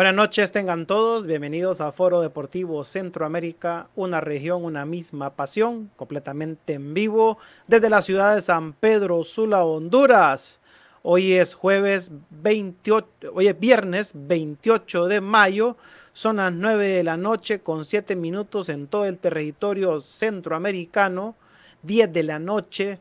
Buenas 0.00 0.14
noches, 0.14 0.50
tengan 0.50 0.86
todos. 0.86 1.26
Bienvenidos 1.26 1.82
a 1.82 1.92
Foro 1.92 2.22
Deportivo 2.22 2.84
Centroamérica, 2.84 3.88
una 3.94 4.22
región, 4.22 4.64
una 4.64 4.86
misma 4.86 5.36
pasión, 5.36 5.90
completamente 5.94 6.72
en 6.72 6.94
vivo 6.94 7.36
desde 7.66 7.90
la 7.90 8.00
ciudad 8.00 8.34
de 8.34 8.40
San 8.40 8.72
Pedro 8.72 9.22
Sula, 9.24 9.62
Honduras. 9.62 10.58
Hoy 11.02 11.34
es 11.34 11.52
jueves 11.52 12.12
28, 12.30 13.08
hoy 13.34 13.48
es 13.48 13.60
viernes 13.60 14.12
28 14.14 15.06
de 15.06 15.20
mayo. 15.20 15.76
Son 16.14 16.36
las 16.36 16.50
9 16.50 16.88
de 16.88 17.04
la 17.04 17.18
noche 17.18 17.60
con 17.60 17.84
7 17.84 18.16
minutos 18.16 18.70
en 18.70 18.86
todo 18.86 19.04
el 19.04 19.18
territorio 19.18 20.00
centroamericano. 20.00 21.34
10 21.82 22.10
de 22.10 22.22
la 22.22 22.38
noche 22.38 23.00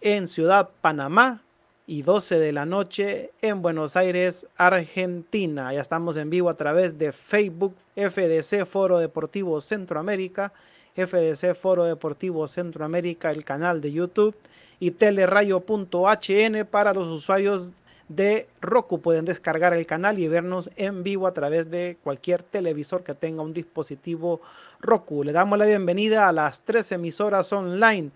en 0.00 0.26
Ciudad 0.26 0.70
Panamá, 0.80 1.42
y 1.86 2.02
12 2.02 2.38
de 2.38 2.52
la 2.52 2.64
noche 2.64 3.32
en 3.42 3.60
Buenos 3.60 3.96
Aires, 3.96 4.46
Argentina. 4.56 5.72
Ya 5.72 5.80
estamos 5.80 6.16
en 6.16 6.30
vivo 6.30 6.48
a 6.48 6.56
través 6.56 6.98
de 6.98 7.12
Facebook, 7.12 7.74
FDC 7.94 8.64
Foro 8.64 8.98
Deportivo 8.98 9.60
Centroamérica, 9.60 10.52
FDC 10.96 11.54
Foro 11.54 11.84
Deportivo 11.84 12.48
Centroamérica, 12.48 13.30
el 13.30 13.44
canal 13.44 13.80
de 13.80 13.92
YouTube 13.92 14.34
y 14.80 14.92
telerayo.hn 14.92 16.66
para 16.70 16.94
los 16.94 17.08
usuarios 17.08 17.72
de 18.08 18.48
Roku. 18.62 19.00
Pueden 19.00 19.26
descargar 19.26 19.74
el 19.74 19.86
canal 19.86 20.18
y 20.18 20.28
vernos 20.28 20.70
en 20.76 21.02
vivo 21.02 21.26
a 21.26 21.34
través 21.34 21.70
de 21.70 21.98
cualquier 22.02 22.42
televisor 22.42 23.02
que 23.02 23.14
tenga 23.14 23.42
un 23.42 23.52
dispositivo 23.52 24.40
Roku. 24.80 25.22
Le 25.22 25.32
damos 25.32 25.58
la 25.58 25.66
bienvenida 25.66 26.28
a 26.28 26.32
las 26.32 26.62
tres 26.62 26.92
emisoras 26.92 27.52
online 27.52 28.10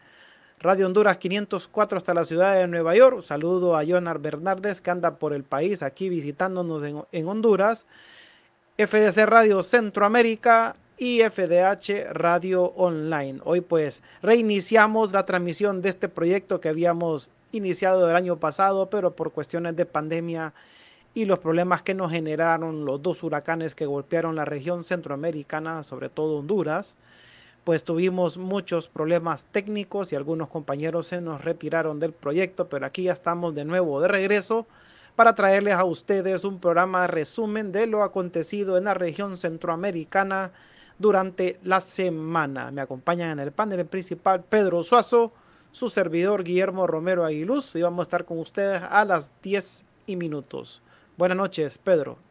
Radio 0.60 0.86
Honduras 0.86 1.18
504 1.18 1.98
hasta 1.98 2.14
la 2.14 2.24
ciudad 2.24 2.56
de 2.56 2.66
Nueva 2.66 2.96
York. 2.96 3.22
Saludo 3.22 3.76
a 3.76 3.86
Jonar 3.86 4.18
Bernardes 4.18 4.80
que 4.80 4.90
anda 4.90 5.16
por 5.16 5.32
el 5.32 5.44
país 5.44 5.84
aquí 5.84 6.08
visitándonos 6.08 7.06
en, 7.12 7.28
Honduras. 7.28 7.86
FDC 8.76 9.24
Radio 9.26 9.62
Centroamérica 9.62 10.74
y 10.96 11.20
FDH 11.20 12.12
Radio 12.12 12.64
Online. 12.74 13.40
Hoy 13.44 13.60
pues 13.60 14.02
reiniciamos 14.20 15.12
la 15.12 15.24
transmisión 15.26 15.80
de 15.80 15.90
este 15.90 16.08
proyecto 16.08 16.60
que 16.60 16.70
habíamos 16.70 17.30
iniciado 17.52 18.10
el 18.10 18.16
año 18.16 18.38
pasado, 18.38 18.90
pero 18.90 19.14
por 19.14 19.30
cuestiones 19.30 19.76
de 19.76 19.86
pandemia 19.86 20.54
y 21.14 21.24
los 21.24 21.38
problemas 21.38 21.82
que 21.82 21.94
nos 21.94 22.10
generaron 22.10 22.84
los 22.84 23.00
dos 23.00 23.22
huracanes 23.22 23.76
que 23.76 23.86
golpearon 23.86 24.34
la 24.34 24.44
región 24.44 24.82
centroamericana, 24.82 25.84
sobre 25.84 26.08
todo 26.08 26.38
Honduras, 26.38 26.96
pues 27.64 27.84
tuvimos 27.84 28.38
muchos 28.38 28.88
problemas 28.88 29.46
técnicos 29.46 30.12
y 30.12 30.16
algunos 30.16 30.48
compañeros 30.48 31.08
se 31.08 31.20
nos 31.20 31.44
retiraron 31.44 32.00
del 32.00 32.12
proyecto, 32.12 32.68
pero 32.68 32.86
aquí 32.86 33.04
ya 33.04 33.12
estamos 33.12 33.54
de 33.54 33.64
nuevo 33.64 34.00
de 34.00 34.08
regreso 34.08 34.66
para 35.16 35.34
traerles 35.34 35.74
a 35.74 35.84
ustedes 35.84 36.44
un 36.44 36.60
programa 36.60 37.06
resumen 37.06 37.72
de 37.72 37.86
lo 37.86 38.02
acontecido 38.02 38.78
en 38.78 38.84
la 38.84 38.94
región 38.94 39.36
centroamericana 39.36 40.52
durante 40.98 41.58
la 41.62 41.80
semana. 41.80 42.70
Me 42.70 42.80
acompañan 42.80 43.30
en 43.30 43.40
el 43.40 43.52
panel 43.52 43.84
principal 43.86 44.44
Pedro 44.44 44.82
Suazo, 44.82 45.32
su 45.72 45.90
servidor 45.90 46.44
Guillermo 46.44 46.86
Romero 46.86 47.24
Aguiluz 47.24 47.74
y 47.74 47.82
vamos 47.82 48.00
a 48.00 48.02
estar 48.08 48.24
con 48.24 48.38
ustedes 48.38 48.82
a 48.82 49.04
las 49.04 49.32
10 49.42 49.84
y 50.06 50.16
minutos. 50.16 50.82
Buenas 51.16 51.36
noches, 51.36 51.78
Pedro. 51.78 52.27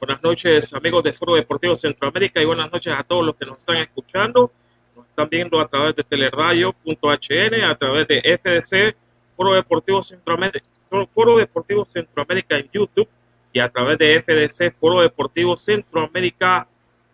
Buenas 0.00 0.22
noches, 0.22 0.74
amigos 0.74 1.02
de 1.04 1.12
Foro 1.12 1.34
Deportivo 1.34 1.74
Centroamérica, 1.74 2.42
y 2.42 2.44
buenas 2.44 2.70
noches 2.70 2.92
a 2.94 3.04
todos 3.04 3.24
los 3.24 3.36
que 3.36 3.46
nos 3.46 3.58
están 3.58 3.76
escuchando. 3.76 4.52
Nos 4.94 5.06
están 5.06 5.28
viendo 5.30 5.58
a 5.60 5.66
través 5.66 5.96
de 5.96 6.02
teleradio.hn, 6.02 7.62
a 7.62 7.74
través 7.76 8.08
de 8.08 8.20
FDC, 8.20 8.96
Foro 9.36 9.54
Deportivo 9.54 10.02
Centroamérica, 10.02 10.66
Foro 11.10 11.38
Deportivo 11.38 11.86
Centroamérica 11.86 12.56
en 12.56 12.68
YouTube 12.72 13.08
y 13.52 13.60
a 13.60 13.68
través 13.68 13.96
de 13.98 14.20
FDC, 14.20 14.74
Foro 14.78 15.00
Deportivo 15.00 15.56
Centroamérica 15.56 16.68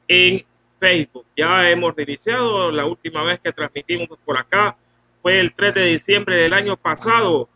en 0.08 0.44
Facebook. 0.80 1.26
Ya 1.36 1.70
hemos 1.70 1.96
iniciado, 1.96 2.72
la 2.72 2.86
última 2.86 3.22
vez 3.22 3.38
que 3.38 3.52
transmitimos 3.52 4.08
por 4.24 4.36
acá 4.36 4.76
fue 5.22 5.38
el 5.38 5.54
3 5.54 5.74
de 5.74 5.84
diciembre 5.84 6.36
del 6.36 6.54
año 6.54 6.76
pasado, 6.76 7.48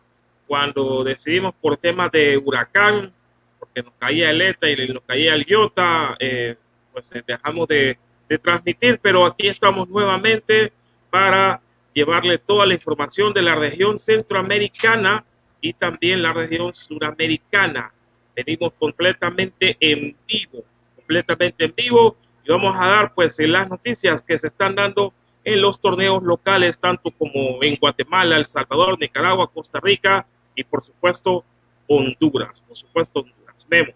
cuando 0.46 1.02
decidimos 1.02 1.54
por 1.60 1.76
temas 1.78 2.12
de 2.12 2.36
huracán 2.36 3.12
que 3.72 3.82
nos 3.82 3.92
caía 3.98 4.30
el 4.30 4.40
ETA 4.40 4.70
y 4.70 4.88
nos 4.88 5.02
caía 5.02 5.34
el 5.34 5.44
IOTA, 5.46 6.16
eh, 6.18 6.56
pues 6.92 7.12
eh, 7.12 7.22
dejamos 7.26 7.68
de, 7.68 7.98
transmitir, 8.42 8.98
pero 9.00 9.26
aquí 9.26 9.46
estamos 9.46 9.88
nuevamente 9.88 10.72
para 11.08 11.60
llevarle 11.92 12.38
toda 12.38 12.66
la 12.66 12.74
información 12.74 13.32
de 13.32 13.42
la 13.42 13.54
región 13.54 13.96
centroamericana 13.96 15.24
y 15.60 15.72
también 15.72 16.20
la 16.20 16.32
región 16.32 16.74
suramericana. 16.74 17.92
Venimos 18.34 18.72
completamente 18.76 19.76
en 19.78 20.16
vivo, 20.26 20.64
completamente 20.96 21.66
en 21.66 21.74
vivo 21.76 22.16
y 22.44 22.50
vamos 22.50 22.74
a 22.76 22.88
dar 22.88 23.14
pues 23.14 23.38
las 23.38 23.68
noticias 23.68 24.20
que 24.22 24.36
se 24.36 24.48
están 24.48 24.74
dando 24.74 25.14
en 25.44 25.60
los 25.60 25.78
torneos 25.80 26.22
locales, 26.22 26.78
tanto 26.78 27.10
como 27.12 27.58
en 27.62 27.76
Guatemala, 27.76 28.36
El 28.36 28.46
Salvador, 28.46 28.98
Nicaragua, 28.98 29.50
Costa 29.52 29.78
Rica 29.80 30.26
y 30.56 30.64
por 30.64 30.82
supuesto 30.82 31.44
Honduras, 31.86 32.60
por 32.62 32.76
supuesto 32.76 33.20
Honduras. 33.20 33.43
Memo. 33.68 33.92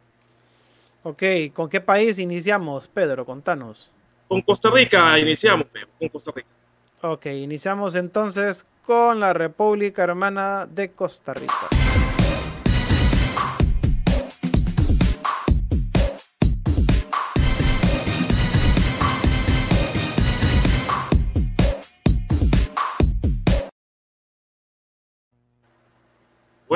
Ok, 1.02 1.22
¿con 1.52 1.68
qué 1.68 1.80
país 1.80 2.18
iniciamos, 2.18 2.88
Pedro? 2.88 3.24
Contanos. 3.24 3.90
Con 4.26 4.42
Costa 4.42 4.70
Rica 4.70 5.18
iniciamos, 5.18 5.66
Memo, 5.72 5.92
con 5.98 6.08
Costa 6.08 6.32
Rica. 6.34 6.48
Ok, 7.00 7.26
iniciamos 7.26 7.94
entonces 7.94 8.66
con 8.84 9.20
la 9.20 9.32
República 9.32 10.02
Hermana 10.02 10.66
de 10.66 10.90
Costa 10.90 11.32
Rica. 11.32 11.77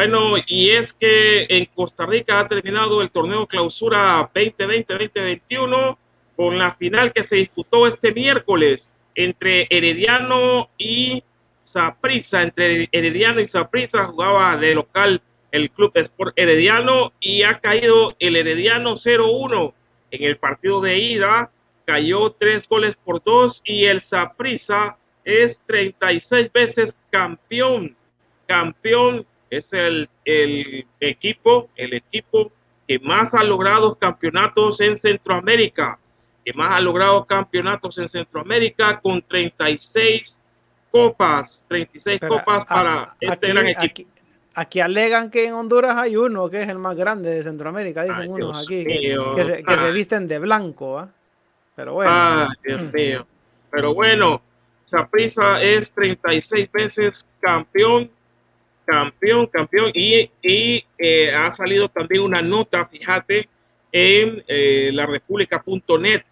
Bueno, 0.04 0.34
y 0.48 0.70
es 0.70 0.92
que 0.92 1.46
en 1.48 1.66
Costa 1.66 2.04
Rica 2.04 2.40
ha 2.40 2.48
terminado 2.48 3.02
el 3.02 3.12
torneo 3.12 3.46
clausura 3.46 4.28
2020-2021 4.34 5.96
con 6.34 6.58
la 6.58 6.74
final 6.74 7.12
que 7.12 7.22
se 7.22 7.36
disputó 7.36 7.86
este 7.86 8.12
miércoles 8.12 8.90
entre 9.14 9.68
Herediano 9.70 10.70
y 10.76 11.22
Saprissa. 11.62 12.42
Entre 12.42 12.88
Herediano 12.90 13.40
y 13.42 13.46
Saprissa 13.46 14.02
jugaba 14.06 14.56
de 14.56 14.74
local 14.74 15.22
el 15.52 15.70
Club 15.70 15.92
Sport 15.94 16.32
Herediano 16.34 17.12
y 17.20 17.44
ha 17.44 17.60
caído 17.60 18.16
el 18.18 18.34
Herediano 18.34 18.96
0-1 18.96 19.72
en 20.10 20.24
el 20.24 20.36
partido 20.36 20.80
de 20.80 20.98
ida. 20.98 21.52
Cayó 21.84 22.32
tres 22.32 22.68
goles 22.68 22.96
por 22.96 23.22
dos 23.22 23.62
y 23.64 23.84
el 23.84 24.00
Saprissa 24.00 24.98
es 25.24 25.62
36 25.64 26.52
veces 26.52 26.96
campeón. 27.12 27.96
Campeón 28.48 29.24
es 29.52 29.74
el, 29.74 30.08
equipo, 30.98 31.68
el 31.76 31.92
equipo 31.94 32.50
que 32.88 32.98
más 33.00 33.34
ha 33.34 33.44
logrado 33.44 33.94
campeonatos 33.94 34.80
en 34.80 34.96
Centroamérica, 34.96 35.98
que 36.42 36.54
más 36.54 36.72
ha 36.72 36.80
logrado 36.80 37.26
campeonatos 37.26 37.98
en 37.98 38.08
Centroamérica 38.08 38.98
con 39.00 39.20
36 39.20 40.40
copas, 40.90 41.66
36 41.68 42.20
copas 42.26 42.64
para 42.64 43.14
este 43.20 43.48
gran 43.48 43.66
equipo. 43.68 44.10
Aquí, 44.54 44.80
alegan 44.80 45.30
que 45.30 45.46
en 45.46 45.54
Honduras 45.54 45.96
hay 45.96 46.16
uno 46.16 46.48
que 46.48 46.62
es 46.62 46.68
el 46.68 46.78
más 46.78 46.96
grande 46.96 47.30
de 47.30 47.42
Centroamérica, 47.42 48.04
dicen 48.04 48.30
unos 48.30 48.64
aquí, 48.64 48.84
que, 48.84 49.44
se, 49.44 49.90
visten 49.92 50.28
de 50.28 50.38
blanco, 50.38 50.98
¿ah? 50.98 51.10
Pero 51.76 51.94
bueno. 51.94 52.10
Ay, 52.12 52.48
Dios 52.64 52.92
mío. 52.92 53.26
Pero 53.70 53.94
bueno, 53.94 54.42
Saprisa 54.82 55.62
es 55.62 55.92
36 55.92 56.70
veces 56.72 57.26
campeón, 57.40 58.10
campeón, 58.84 59.46
campeón. 59.46 59.90
Y, 59.94 60.30
y 60.42 60.84
eh, 60.98 61.32
ha 61.32 61.50
salido 61.52 61.88
también 61.88 62.22
una 62.22 62.42
nota, 62.42 62.86
fíjate, 62.86 63.48
en 63.90 64.42
eh, 64.48 64.90
la 64.92 65.06
república.net. 65.06 66.22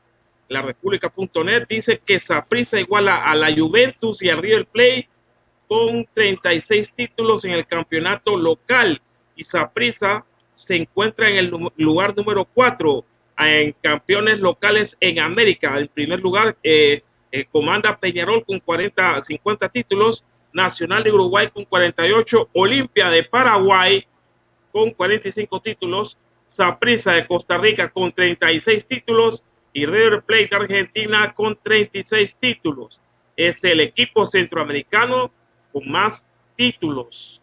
La 0.49 0.62
república.net 0.62 1.67
dice 1.69 2.00
que 2.05 2.19
Saprisa 2.19 2.81
iguala 2.81 3.25
a 3.25 3.35
la 3.35 3.55
Juventus 3.55 4.23
y 4.23 4.29
al 4.31 4.38
River 4.38 4.67
Play 4.67 5.08
con 5.69 6.06
36 6.12 6.94
títulos 6.94 7.44
en 7.44 7.52
el 7.52 7.67
campeonato 7.67 8.37
local. 8.37 9.00
Y 9.37 9.44
Saprisa 9.44 10.25
se 10.55 10.76
encuentra 10.76 11.31
en 11.31 11.37
el 11.37 11.52
lugar 11.76 12.17
número 12.17 12.44
4 12.44 13.05
en 13.38 13.75
campeones 13.81 14.41
locales 14.41 14.97
en 15.00 15.20
América. 15.20 15.79
En 15.79 15.88
primer 15.88 16.20
lugar, 16.20 16.56
eh, 16.62 17.02
eh, 17.32 17.44
comanda 17.50 17.99
Peñarol 17.99 18.44
con 18.44 18.58
40, 18.58 19.20
50 19.23 19.69
títulos, 19.69 20.25
Nacional 20.52 21.02
de 21.05 21.12
Uruguay 21.12 21.49
con 21.49 21.64
48, 21.64 22.50
Olimpia 22.52 23.08
de 23.11 23.25
Paraguay 23.25 24.06
con 24.73 24.91
45 24.91 25.61
títulos, 25.61 26.19
Saprissa 26.44 27.12
de 27.12 27.26
Costa 27.26 27.56
Rica 27.56 27.91
con 27.91 28.12
36 28.12 28.87
títulos 28.87 29.44
y 29.73 29.87
River 29.87 30.23
Plate 30.23 30.49
de 30.50 30.56
Argentina 30.56 31.35
con 31.35 31.58
36 31.62 32.37
títulos. 32.41 33.00
Es 33.37 33.62
el 33.64 33.81
equipo 33.81 34.26
centroamericano 34.26 35.31
con 35.73 35.91
más 35.91 36.31
títulos, 36.56 37.41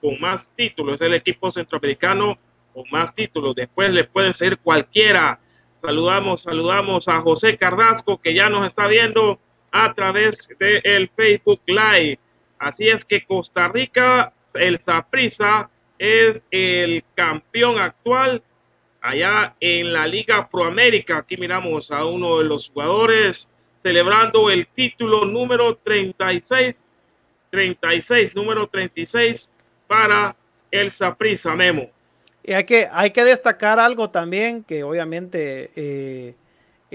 con 0.00 0.20
más 0.20 0.52
títulos, 0.54 0.96
es 0.96 1.00
el 1.02 1.14
equipo 1.14 1.50
centroamericano 1.50 2.38
con 2.72 2.84
más 2.90 3.14
títulos. 3.14 3.54
Después 3.54 3.90
le 3.90 4.04
pueden 4.04 4.32
seguir 4.32 4.58
cualquiera 4.58 5.40
Saludamos, 5.76 6.42
saludamos 6.42 7.08
a 7.08 7.20
José 7.20 7.56
Carrasco 7.56 8.18
que 8.18 8.32
ya 8.32 8.48
nos 8.48 8.66
está 8.66 8.86
viendo 8.86 9.38
a 9.72 9.92
través 9.92 10.48
del 10.58 10.80
el 10.84 11.08
Facebook 11.08 11.60
Live. 11.66 12.18
Así 12.64 12.88
es 12.88 13.04
que 13.04 13.26
Costa 13.26 13.68
Rica, 13.68 14.32
el 14.54 14.80
Saprissa 14.80 15.68
es 15.98 16.42
el 16.50 17.04
campeón 17.14 17.78
actual 17.78 18.42
allá 19.02 19.54
en 19.60 19.92
la 19.92 20.06
Liga 20.06 20.48
Proamérica. 20.48 21.18
Aquí 21.18 21.36
miramos 21.36 21.90
a 21.90 22.06
uno 22.06 22.38
de 22.38 22.44
los 22.44 22.70
jugadores 22.70 23.50
celebrando 23.76 24.48
el 24.48 24.66
título 24.66 25.26
número 25.26 25.76
36, 25.76 26.86
36, 27.50 28.34
número 28.34 28.66
36 28.66 29.46
para 29.86 30.34
el 30.70 30.90
Saprissa 30.90 31.54
Memo. 31.54 31.90
Y 32.42 32.54
hay 32.54 32.64
que, 32.64 32.88
hay 32.90 33.10
que 33.10 33.24
destacar 33.24 33.78
algo 33.78 34.08
también, 34.08 34.64
que 34.64 34.84
obviamente 34.84 35.70
eh, 35.76 36.34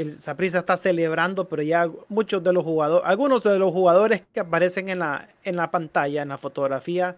el 0.02 0.12
Saprissa 0.12 0.60
está 0.60 0.78
celebrando, 0.78 1.50
pero 1.50 1.62
ya 1.62 1.90
muchos 2.08 2.44
de 2.44 2.54
los 2.54 2.64
jugadores, 2.64 3.08
algunos 3.08 3.44
de 3.44 3.60
los 3.60 3.72
jugadores 3.72 4.24
que 4.34 4.40
aparecen 4.40 4.90
en 4.90 5.00
la, 5.00 5.28
en 5.44 5.56
la 5.56 5.72
pantalla, 5.72 6.22
en 6.22 6.30
la 6.30 6.38
fotografía, 6.38 7.18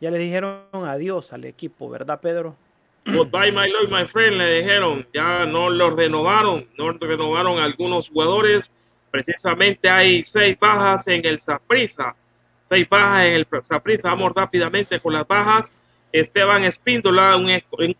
ya 0.00 0.10
le 0.10 0.18
dijeron 0.18 0.62
adiós 0.72 1.32
al 1.32 1.44
equipo, 1.44 1.88
¿verdad, 1.88 2.20
Pedro? 2.20 2.56
Goodbye, 3.06 3.50
my 3.50 3.68
lord, 3.70 3.90
my 3.90 4.06
friend, 4.06 4.36
le 4.36 4.60
dijeron, 4.60 5.06
ya 5.14 5.46
no 5.46 5.70
los 5.70 5.96
renovaron, 5.96 6.68
no 6.76 6.92
renovaron 6.92 7.58
algunos 7.58 8.10
jugadores. 8.10 8.70
Precisamente 9.10 9.88
hay 9.88 10.22
seis 10.22 10.58
bajas 10.60 11.08
en 11.08 11.24
el 11.24 11.38
Saprissa, 11.38 12.14
seis 12.64 12.86
bajas 12.88 13.26
en 13.26 13.34
el 13.34 13.46
Saprissa. 13.62 14.08
Vamos 14.10 14.32
rápidamente 14.34 15.00
con 15.00 15.14
las 15.14 15.26
bajas. 15.26 15.72
Esteban 16.12 16.64
Espíndola, 16.64 17.36
un, 17.36 17.50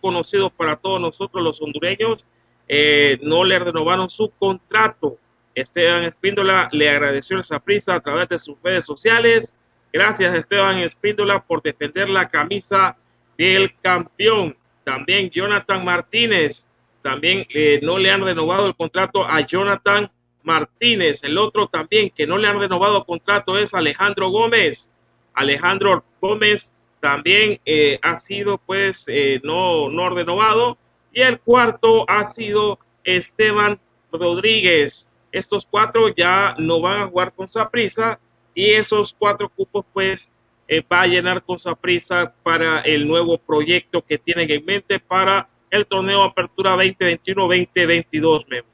conocido 0.00 0.50
para 0.50 0.76
todos 0.76 1.00
nosotros 1.00 1.42
los 1.42 1.62
hondureños, 1.62 2.26
eh, 2.72 3.18
no 3.22 3.42
le 3.42 3.58
renovaron 3.58 4.08
su 4.08 4.30
contrato. 4.30 5.18
Esteban 5.56 6.04
Espíndola 6.04 6.68
le 6.70 6.88
agradeció 6.88 7.40
esa 7.40 7.58
prisa 7.58 7.96
a 7.96 8.00
través 8.00 8.28
de 8.28 8.38
sus 8.38 8.62
redes 8.62 8.86
sociales. 8.86 9.56
Gracias 9.92 10.32
Esteban 10.32 10.78
Espíndola 10.78 11.44
por 11.44 11.62
defender 11.62 12.08
la 12.08 12.28
camisa 12.28 12.96
del 13.36 13.74
campeón. 13.80 14.56
También 14.84 15.30
Jonathan 15.30 15.84
Martínez, 15.84 16.68
también 17.02 17.44
eh, 17.50 17.80
no 17.82 17.98
le 17.98 18.08
han 18.08 18.22
renovado 18.22 18.68
el 18.68 18.76
contrato 18.76 19.26
a 19.26 19.40
Jonathan 19.40 20.08
Martínez. 20.44 21.24
El 21.24 21.38
otro 21.38 21.66
también 21.66 22.10
que 22.10 22.24
no 22.24 22.38
le 22.38 22.46
han 22.46 22.60
renovado 22.60 23.04
contrato 23.04 23.58
es 23.58 23.74
Alejandro 23.74 24.30
Gómez. 24.30 24.92
Alejandro 25.34 26.04
Gómez 26.20 26.72
también 27.00 27.60
eh, 27.64 27.98
ha 28.00 28.14
sido 28.14 28.58
pues 28.58 29.06
eh, 29.08 29.40
no, 29.42 29.90
no 29.90 30.08
renovado. 30.10 30.78
Y 31.12 31.22
el 31.22 31.40
cuarto 31.40 32.04
ha 32.08 32.24
sido 32.24 32.78
Esteban 33.04 33.80
Rodríguez. 34.12 35.08
Estos 35.32 35.66
cuatro 35.68 36.08
ya 36.08 36.54
no 36.58 36.80
van 36.80 37.00
a 37.00 37.06
jugar 37.06 37.32
con 37.32 37.46
Saprisa 37.48 38.18
y 38.54 38.72
esos 38.72 39.14
cuatro 39.16 39.48
cupos 39.48 39.84
pues 39.92 40.32
eh, 40.66 40.82
va 40.90 41.02
a 41.02 41.06
llenar 41.06 41.42
con 41.42 41.58
Saprisa 41.58 42.32
para 42.42 42.80
el 42.80 43.06
nuevo 43.06 43.38
proyecto 43.38 44.02
que 44.02 44.18
tienen 44.18 44.50
en 44.50 44.64
mente 44.64 45.00
para 45.00 45.48
el 45.70 45.86
torneo 45.86 46.24
Apertura 46.24 46.76
2021-2022. 46.76 48.64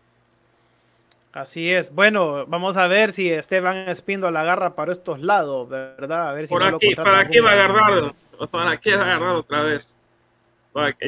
Así 1.33 1.71
es. 1.71 1.95
Bueno, 1.95 2.47
vamos 2.47 2.79
a 2.79 2.87
ver 2.87 3.13
si 3.13 3.31
Esteban 3.31 3.89
Espindo 3.89 4.31
la 4.31 4.41
agarra 4.41 4.75
para 4.75 4.93
estos 4.93 5.21
lados, 5.21 5.69
¿verdad? 5.69 6.31
A 6.31 6.33
ver 6.33 6.47
si 6.47 6.55
Por 6.55 6.63
aquí, 6.63 6.95
¿para 6.95 7.29
qué 7.29 7.43
va 7.43 7.51
a 7.51 7.53
agarrar? 7.53 8.15
¿Para 8.51 8.77
qué 8.79 8.97
va 8.97 9.03
a 9.03 9.07
agarrar 9.07 9.35
otra 9.35 9.63
vez? 9.63 9.99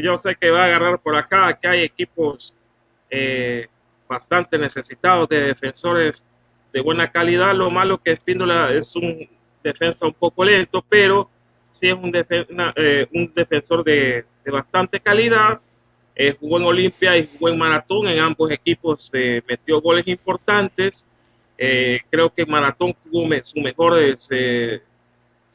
Yo 0.03 0.17
sé 0.17 0.35
que 0.37 0.51
va 0.51 0.63
a 0.63 0.65
agarrar 0.67 0.99
por 1.01 1.15
acá, 1.17 1.53
que 1.61 1.69
hay 1.69 1.83
equipos 1.83 2.55
eh, 3.11 3.67
bastante 4.09 4.57
necesitados 4.59 5.29
de 5.29 5.43
defensores 5.43 6.25
de 6.73 6.81
buena 6.81 7.11
calidad. 7.11 7.55
Lo 7.55 7.71
malo 7.71 7.99
que 7.99 8.13
Espíndola 8.13 8.73
es 8.73 8.97
un 8.97 9.29
defensa 9.63 10.07
un 10.07 10.15
poco 10.15 10.45
lento, 10.45 10.85
pero 10.89 11.29
sí 11.71 11.89
es 11.89 11.95
un, 11.95 12.13
eh, 12.15 13.07
un 13.13 13.33
defensor 13.35 13.85
de, 13.85 14.25
bastante 14.51 14.99
calidad 14.99 15.61
eh, 16.15 16.35
jugó 16.41 16.57
en 16.57 16.65
Olimpia 16.65 17.19
y 17.19 17.27
jugó 17.27 17.51
en 17.51 17.59
Maratón. 17.59 18.09
En 18.09 18.19
ambos 18.21 18.51
equipos 18.51 19.11
metió 19.13 19.81
goles 19.81 20.07
importantes. 20.09 21.07
Creo 21.57 22.33
que 22.35 22.47
Maratón 22.47 22.95
tuvo 23.05 23.29
su 23.43 23.61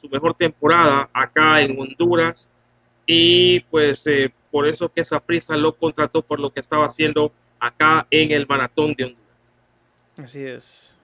mejor 0.09 0.33
temporada 0.35 1.09
acá 1.13 1.61
en 1.61 1.79
Honduras. 1.79 2.49
Y 3.05 3.61
pues 3.61 4.05
por 4.51 4.67
eso 4.67 4.89
que 4.89 5.01
esa 5.01 5.19
prisa 5.19 5.57
lo 5.57 5.75
contrató 5.75 6.21
por 6.21 6.39
lo 6.39 6.51
que 6.53 6.59
estaba 6.59 6.85
haciendo 6.85 7.31
acá 7.59 8.07
en 8.09 8.31
el 8.31 8.47
Maratón 8.47 8.93
de 8.93 9.05
Honduras. 9.05 9.57
Así 10.17 10.43
es. 10.43 10.97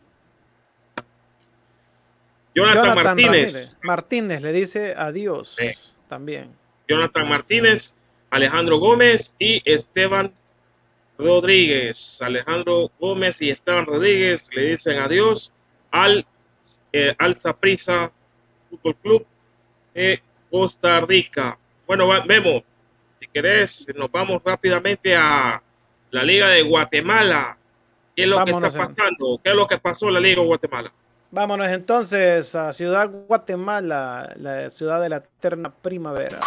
Jonathan, 2.56 2.96
Martínez. 2.96 3.78
Martínez 3.84 4.42
le 4.42 4.52
dice 4.52 4.94
adiós 4.96 5.58
también. 6.08 6.54
Jonathan 6.88 7.30
Martínez 7.30 7.96
Alejandro 8.30 8.78
Gómez 8.78 9.36
y 9.40 9.62
Esteban 9.66 10.34
Rodríguez. 11.18 12.22
Alejandro 12.22 12.92
Gómez 13.00 13.42
y 13.42 13.50
Esteban 13.50 13.86
Rodríguez 13.86 14.50
le 14.54 14.72
dicen 14.72 15.00
adiós 15.00 15.54
al 15.92 16.26
eh, 16.92 17.16
al 17.18 17.36
Prisa 17.60 18.12
Fútbol 18.70 18.96
Club 18.98 19.26
de 19.94 20.22
Costa 20.52 21.00
Rica. 21.02 21.58
Bueno, 21.90 22.08
Memo, 22.28 22.64
si 23.20 23.26
querés, 23.26 23.88
nos 23.96 24.12
vamos 24.12 24.44
rápidamente 24.46 25.16
a 25.16 25.60
la 26.12 26.24
Liga 26.24 26.50
de 26.50 26.62
Guatemala. 26.62 27.58
¿Qué 28.16 28.26
es 28.26 28.30
lo 28.30 28.46
que 28.46 28.52
está 28.52 28.70
pasando? 28.72 29.42
¿Qué 29.44 29.50
es 29.50 29.56
lo 29.56 29.66
que 29.66 29.80
pasó 29.80 30.08
en 30.08 30.14
la 30.14 30.20
Liga 30.20 30.40
de 30.40 30.48
Guatemala? 30.48 30.94
Vámonos 31.32 31.68
entonces 31.70 32.54
a 32.54 32.74
Ciudad 32.74 33.10
Guatemala, 33.10 34.36
la 34.38 34.70
ciudad 34.70 35.02
de 35.02 35.10
la 35.10 35.18
eterna 35.18 35.72
primavera. 35.82 36.38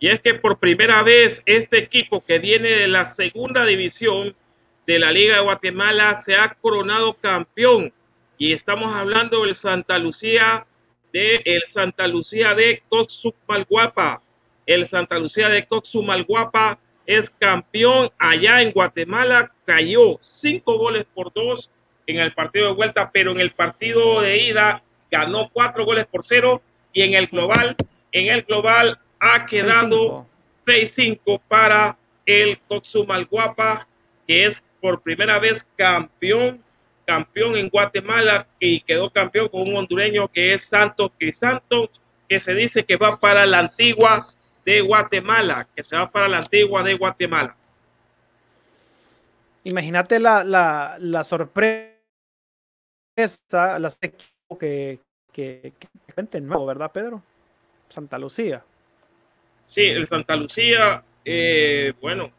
Y 0.00 0.08
es 0.08 0.20
que 0.20 0.34
por 0.34 0.58
primera 0.58 1.02
vez 1.02 1.42
este 1.46 1.78
equipo 1.78 2.22
que 2.24 2.38
viene 2.38 2.68
de 2.68 2.88
la 2.88 3.04
segunda 3.04 3.64
división 3.64 4.36
de 4.86 4.98
la 4.98 5.10
Liga 5.10 5.36
de 5.36 5.42
Guatemala 5.42 6.14
se 6.14 6.36
ha 6.36 6.56
coronado 6.60 7.14
campeón. 7.14 7.92
Y 8.38 8.52
estamos 8.52 8.94
hablando 8.94 9.42
del 9.42 9.54
Santa 9.54 9.98
Lucía 9.98 10.66
de 11.12 11.42
el 11.44 11.62
Santa 11.66 12.06
Lucía 12.06 12.54
de 12.54 12.82
Coxumalguapa. 12.88 14.22
El 14.66 14.86
Santa 14.86 15.18
Lucía 15.18 15.48
de 15.48 15.66
Coxumalguapa 15.66 16.78
es 17.04 17.30
campeón 17.30 18.10
allá 18.18 18.62
en 18.62 18.70
Guatemala. 18.70 19.52
Cayó 19.64 20.16
cinco 20.20 20.78
goles 20.78 21.04
por 21.12 21.32
dos 21.32 21.70
en 22.06 22.18
el 22.18 22.32
partido 22.34 22.68
de 22.68 22.74
vuelta, 22.74 23.10
pero 23.12 23.32
en 23.32 23.40
el 23.40 23.50
partido 23.50 24.20
de 24.20 24.38
ida 24.38 24.82
ganó 25.10 25.50
cuatro 25.52 25.84
goles 25.84 26.06
por 26.06 26.22
cero 26.22 26.62
y 26.92 27.02
en 27.02 27.14
el 27.14 27.26
global, 27.26 27.76
en 28.12 28.28
el 28.28 28.42
global 28.42 29.00
ha 29.20 29.44
quedado 29.46 30.26
6-5 30.66 31.40
para 31.48 31.96
el 32.26 32.58
Coxumalguapa, 32.68 33.86
que 34.26 34.46
es 34.46 34.64
por 34.80 35.00
primera 35.00 35.38
vez 35.38 35.66
campeón, 35.76 36.62
campeón 37.06 37.56
en 37.56 37.68
Guatemala 37.68 38.46
y 38.60 38.80
quedó 38.80 39.10
campeón 39.10 39.48
con 39.48 39.62
un 39.62 39.76
hondureño 39.76 40.28
que 40.28 40.52
es 40.52 40.64
Santos 40.64 41.10
Crisantos, 41.18 42.02
que 42.28 42.38
se 42.38 42.54
dice 42.54 42.84
que 42.84 42.96
va 42.96 43.18
para 43.18 43.46
la 43.46 43.60
antigua 43.60 44.28
de 44.64 44.82
Guatemala, 44.82 45.66
que 45.74 45.82
se 45.82 45.96
va 45.96 46.10
para 46.10 46.28
la 46.28 46.38
antigua 46.38 46.82
de 46.82 46.94
Guatemala. 46.94 47.56
Imagínate 49.64 50.18
la, 50.18 50.44
la, 50.44 50.96
la 51.00 51.24
sorpresa, 51.24 51.98
la 53.16 53.90
que, 54.58 55.00
que, 55.32 55.72
que, 55.72 56.40
nuevo, 56.40 56.66
¿verdad, 56.66 56.92
Pedro? 56.92 57.22
Santa 57.88 58.18
Lucía. 58.18 58.62
Sí, 59.68 59.82
el 59.82 60.06
Santa 60.06 60.34
Lucía, 60.34 61.04
eh, 61.26 61.92
bueno, 62.00 62.32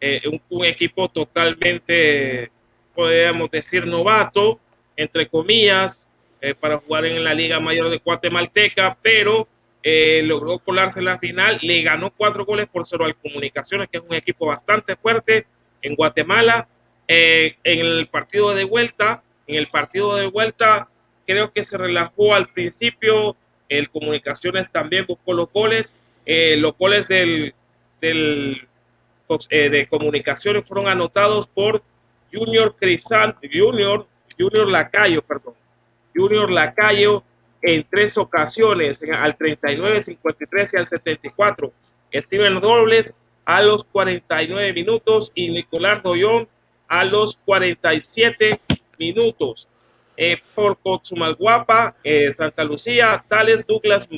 eh, 0.00 0.22
un, 0.48 0.64
equipo 0.64 1.10
totalmente, 1.10 2.50
podríamos 2.94 3.50
decir, 3.50 3.86
novato, 3.86 4.58
entre 4.96 5.28
comillas, 5.28 6.08
eh, 6.40 6.54
para 6.54 6.78
jugar 6.78 7.04
en 7.04 7.22
la 7.22 7.34
Liga 7.34 7.60
Mayor 7.60 7.90
de 7.90 7.98
Guatemalteca, 7.98 8.96
pero 9.02 9.46
logró 10.22 10.58
colarse 10.58 11.00
en 11.00 11.04
la 11.04 11.18
final, 11.18 11.58
le 11.60 11.82
ganó 11.82 12.10
cuatro 12.10 12.46
goles 12.46 12.66
por 12.66 12.86
cero 12.86 13.04
al 13.04 13.14
Comunicaciones, 13.14 13.88
que 13.92 13.98
es 13.98 14.04
un 14.08 14.14
equipo 14.14 14.46
bastante 14.46 14.96
fuerte 14.96 15.46
en 15.82 15.94
Guatemala. 15.94 16.66
en 17.06 17.54
el 17.62 18.06
partido 18.06 18.54
de 18.54 18.64
vuelta, 18.64 19.22
en 19.46 19.58
el 19.58 19.66
partido 19.66 20.16
de 20.16 20.28
vuelta, 20.28 20.88
creo 21.26 21.52
que 21.52 21.62
se 21.62 21.76
relajó 21.76 22.34
al 22.34 22.46
principio, 22.46 23.36
el 23.68 23.90
Comunicaciones 23.90 24.70
también 24.70 25.04
buscó 25.06 25.34
los 25.34 25.52
goles, 25.52 25.94
eh, 26.26 26.56
los 26.56 26.76
goles 26.78 27.08
del, 27.08 27.54
del 28.00 28.66
eh, 29.50 29.68
de 29.70 29.86
comunicaciones 29.86 30.66
fueron 30.66 30.88
anotados 30.88 31.48
por 31.48 31.82
Junior 32.32 32.74
Crisant, 32.76 33.36
Junior, 33.52 34.06
Junior 34.38 34.68
Lacayo, 34.68 35.22
perdón, 35.22 35.54
Junior 36.14 36.50
Lacayo 36.50 37.22
en 37.62 37.86
tres 37.90 38.18
ocasiones, 38.18 39.02
al 39.12 39.36
39, 39.36 40.00
53 40.02 40.74
y 40.74 40.76
al 40.76 40.88
74. 40.88 41.72
Steven 42.12 42.60
Robles 42.60 43.14
a 43.44 43.62
los 43.62 43.84
49 43.84 44.72
minutos 44.72 45.32
y 45.34 45.50
Nicolás 45.50 46.02
Doyón 46.02 46.48
a 46.88 47.04
los 47.04 47.38
47 47.44 48.60
minutos. 48.98 49.68
Eh, 50.16 50.36
por 50.54 50.78
Cochumalguapa, 50.78 51.96
Santa 52.32 52.62
Lucía, 52.62 53.24
Tales 53.26 53.66
Douglas 53.66 54.08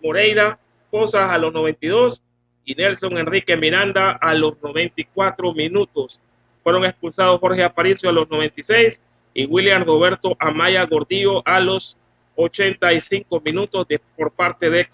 Moreira 0.00 0.58
Cosas 0.94 1.28
a 1.28 1.38
los 1.38 1.52
92 1.52 2.22
y 2.64 2.76
Nelson 2.76 3.18
Enrique 3.18 3.56
Miranda 3.56 4.12
a 4.12 4.32
los 4.32 4.62
94 4.62 5.52
minutos. 5.52 6.20
Fueron 6.62 6.84
expulsados 6.84 7.40
Jorge 7.40 7.64
Aparicio 7.64 8.08
a 8.08 8.12
los 8.12 8.30
96 8.30 9.02
y 9.34 9.44
William 9.46 9.82
Roberto 9.82 10.36
Amaya 10.38 10.86
Gordillo 10.86 11.42
a 11.48 11.58
los 11.58 11.98
85 12.36 13.40
minutos 13.44 13.88
de, 13.88 14.00
por 14.16 14.30
parte 14.30 14.70
de 14.70 14.86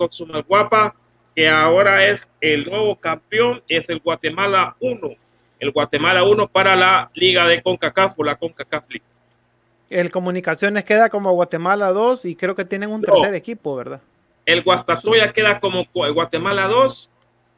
Guapa, 0.49 0.95
que 1.37 1.51
ahora 1.51 2.07
es 2.07 2.31
el 2.41 2.65
nuevo 2.65 2.97
campeón, 2.97 3.63
es 3.69 3.91
el 3.91 4.01
Guatemala 4.01 4.77
1. 4.81 5.11
El 5.59 5.71
Guatemala 5.71 6.25
1 6.25 6.49
para 6.49 6.77
la 6.77 7.11
Liga 7.13 7.47
de 7.47 7.61
CONCACAF 7.63 8.19
o 8.19 8.25
la 8.25 8.37
CONCACAF 8.37 8.89
League. 8.89 9.05
El 9.91 10.11
Comunicaciones 10.11 10.85
queda 10.85 11.11
como 11.11 11.31
Guatemala 11.33 11.91
2 11.91 12.25
y 12.25 12.37
creo 12.37 12.55
que 12.55 12.65
tienen 12.65 12.91
un 12.91 13.03
tercer 13.03 13.35
equipo, 13.35 13.77
¿verdad? 13.77 14.01
El 14.47 14.63
Guastatoya 14.63 15.33
queda 15.33 15.61
como 15.61 15.87
Guatemala 15.93 16.67
2 16.67 17.11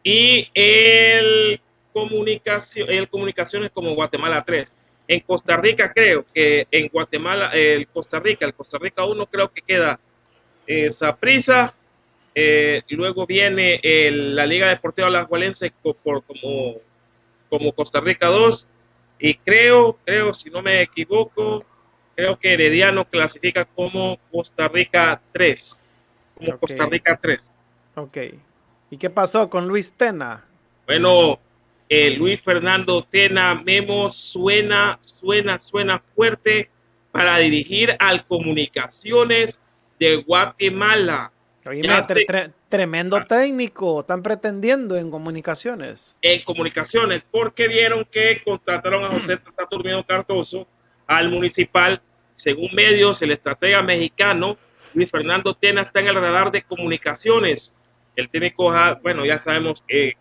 y 0.03 0.49
el, 0.55 1.61
comunicación, 1.93 2.91
el 2.91 3.09
Comunicaciones 3.09 3.71
como 3.71 3.95
Guatemala 3.95 4.43
3. 4.45 4.75
En 5.09 5.21
Costa 5.21 5.57
Rica 5.57 5.93
creo 5.93 6.25
que 6.33 6.67
en 6.71 6.89
Guatemala, 6.89 7.51
el 7.53 7.87
Costa 7.89 8.21
Rica, 8.21 8.47
el 8.47 8.55
Costa 8.55 8.79
Rica 8.81 9.05
1 9.05 9.27
creo 9.27 9.53
que 9.53 9.63
queda 9.63 10.01
esa 10.67 11.17
prisa. 11.17 11.75
Eh, 12.35 12.81
y 12.89 12.97
luego 12.97 13.27
viene 13.27 13.79
la 13.83 14.47
Liga 14.47 14.69
Deportiva 14.69 15.11
Las 15.11 15.27
por, 15.27 16.25
como, 16.25 16.77
como 17.51 17.73
Costa 17.73 18.01
Rica 18.01 18.29
2. 18.29 18.69
Y 19.19 19.35
creo, 19.35 19.99
creo, 20.05 20.33
si 20.33 20.51
no 20.51 20.63
me 20.63 20.83
equivoco, 20.83 21.65
creo 22.17 22.39
que 22.39 22.55
Herediano 22.55 23.05
clasifica 23.05 23.65
como 23.65 24.19
Costa 24.31 24.69
Rica 24.69 25.21
3 25.33 25.82
como 26.45 26.59
Costa 26.59 26.87
Rica 26.87 27.19
3. 27.21 27.55
Ok. 27.97 28.19
¿Y 28.91 28.97
qué 28.97 29.11
pasó 29.11 29.49
con 29.49 29.67
Luis 29.67 29.93
Tena? 29.93 30.45
Bueno, 30.87 31.39
eh, 31.89 32.11
Luis 32.11 32.41
Fernando 32.41 33.03
Tena 33.05 33.55
Memo 33.55 34.09
suena, 34.09 34.99
suena, 35.01 35.59
suena 35.59 36.03
fuerte 36.15 36.71
para 37.11 37.39
dirigir 37.39 37.95
al 37.99 38.27
Comunicaciones 38.27 39.61
de 39.99 40.17
Guatemala. 40.17 41.31
tremendo 42.69 43.17
ah. 43.17 43.27
técnico, 43.27 44.01
están 44.01 44.23
pretendiendo 44.23 44.97
en 44.97 45.11
comunicaciones. 45.11 46.17
En 46.23 46.43
comunicaciones, 46.45 47.23
porque 47.31 47.69
vieron 47.69 48.05
que 48.11 48.43
contrataron 48.45 49.05
a 49.05 49.09
José 49.13 49.39
Saturnino 49.45 50.05
Cardoso 50.05 50.67
al 51.07 51.31
municipal, 51.31 52.01
según 52.35 52.75
medios, 52.75 53.21
el 53.23 53.33
estratega 53.33 53.83
mexicano 53.83 54.57
Luis 54.95 55.11
Fernando 55.11 55.55
Tena 55.55 55.83
está 55.83 56.01
en 56.01 56.09
el 56.09 56.15
radar 56.15 56.51
de 56.51 56.63
comunicaciones. 56.63 57.77
El 58.15 58.29
técnico, 58.29 58.73
bueno, 59.03 59.25
ya 59.25 59.39
sabemos 59.39 59.83
qué 59.87 60.17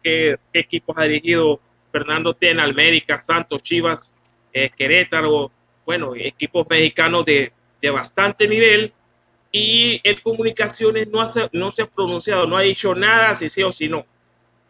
equipos 0.54 0.98
ha 0.98 1.04
dirigido 1.04 1.60
Fernando 1.92 2.34
Tena, 2.34 2.63
América, 2.63 3.18
Santos, 3.18 3.62
Chivas, 3.62 4.16
eh, 4.54 4.70
Querétaro, 4.70 5.51
bueno, 5.86 6.13
equipos 6.16 6.66
mexicanos 6.70 7.25
de, 7.25 7.51
bastante 7.92 8.48
nivel. 8.48 8.94
Y 9.51 10.00
el 10.04 10.22
comunicaciones 10.22 11.10
no, 11.10 11.24
no 11.51 11.72
se 11.72 11.82
ha 11.82 11.86
pronunciado, 11.86 12.48
no 12.48 12.56
ha 12.56 12.62
dicho 12.62 12.96
nada, 12.96 13.36
si 13.36 13.50
sí 13.50 13.62
o 13.63 13.72
si 13.72 13.90
no. 13.90 14.06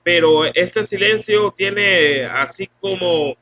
Pero 0.03 0.45
este 0.45 0.83
silencio 0.83 1.51
tiene 1.51 2.25
así 2.25 2.67
como 2.79 3.35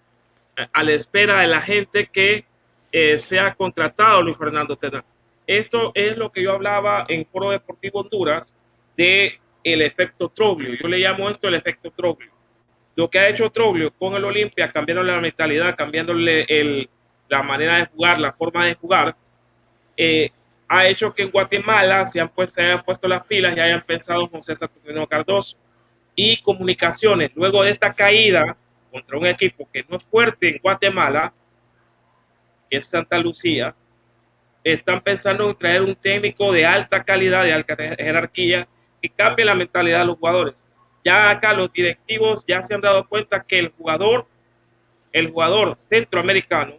a 0.74 0.84
la 0.84 0.92
espera 0.92 1.40
de 1.40 1.48
la 1.48 1.62
gente 1.62 2.08
que 2.08 2.44
eh, 2.92 3.18
sea 3.18 3.54
contratado 3.56 4.22
Luis 4.22 4.38
Fernando 4.38 4.76
Tena. 4.76 5.06
Esto 5.50 5.92
es 5.96 6.16
lo 6.16 6.32
que 6.32 6.44
yo 6.44 6.52
hablaba 6.52 7.08
en 7.10 7.26
Foro 7.26 7.50
Deportivo 7.50 8.02
Honduras 8.02 8.56
de 8.96 9.40
el 9.64 9.82
efecto 9.82 10.30
Troglio. 10.30 10.76
Yo 10.80 10.88
le 10.88 11.00
llamo 11.00 11.28
esto 11.28 11.48
el 11.48 11.56
efecto 11.56 11.90
Troglio. 11.90 12.32
Lo 12.96 13.10
que 13.10 13.18
ha 13.18 13.30
hecho 13.30 13.50
Troglio 13.50 13.92
con 13.98 14.14
el 14.14 14.26
Olimpia, 14.26 14.72
cambiándole 14.72 15.12
la 15.12 15.20
mentalidad, 15.20 15.76
cambiándole 15.76 16.46
el, 16.48 16.88
la 17.30 17.42
manera 17.42 17.78
de 17.78 17.88
jugar, 17.88 18.20
la 18.20 18.32
forma 18.32 18.64
de 18.68 18.76
jugar, 18.76 19.16
eh, 19.98 20.30
ha 20.68 20.86
hecho 20.86 21.16
que 21.16 21.24
en 21.24 21.32
Guatemala 21.32 22.06
se, 22.06 22.22
han 22.22 22.30
pues, 22.30 22.54
se 22.54 22.62
hayan 22.62 22.84
puesto 22.84 23.08
las 23.08 23.26
pilas 23.26 23.58
y 23.58 23.60
hayan 23.60 23.84
pensado 23.84 24.22
en 24.22 24.28
José 24.28 24.56
Saturnino 24.56 25.08
Cardoso. 25.08 25.58
Y 26.14 26.40
comunicaciones, 26.44 27.32
luego 27.34 27.64
de 27.64 27.72
esta 27.72 27.92
caída 27.92 28.56
contra 28.92 29.18
un 29.18 29.26
equipo 29.26 29.68
que 29.74 29.84
no 29.90 29.98
es 29.98 30.04
fuerte 30.04 30.48
en 30.48 30.60
Guatemala, 30.62 31.34
que 32.70 32.78
es 32.78 32.86
Santa 32.86 33.18
Lucía, 33.18 33.76
están 34.64 35.02
pensando 35.02 35.50
en 35.50 35.56
traer 35.56 35.82
un 35.82 35.96
técnico 35.96 36.52
de 36.52 36.66
alta 36.66 37.04
calidad, 37.04 37.44
de 37.44 37.54
alta 37.54 37.76
jerarquía, 37.76 38.68
que 39.02 39.10
cambie 39.10 39.46
la 39.46 39.56
mentalidad 39.56 40.00
de 40.00 40.06
los 40.06 40.18
jugadores. 40.18 40.66
Ya 41.04 41.30
acá 41.30 41.54
los 41.54 41.72
directivos 41.72 42.44
ya 42.48 42.62
se 42.62 42.74
han 42.74 42.82
dado 42.82 43.08
cuenta 43.08 43.44
que 43.44 43.60
el 43.60 43.70
jugador, 43.70 44.28
el 45.12 45.30
jugador 45.32 45.78
centroamericano, 45.78 46.76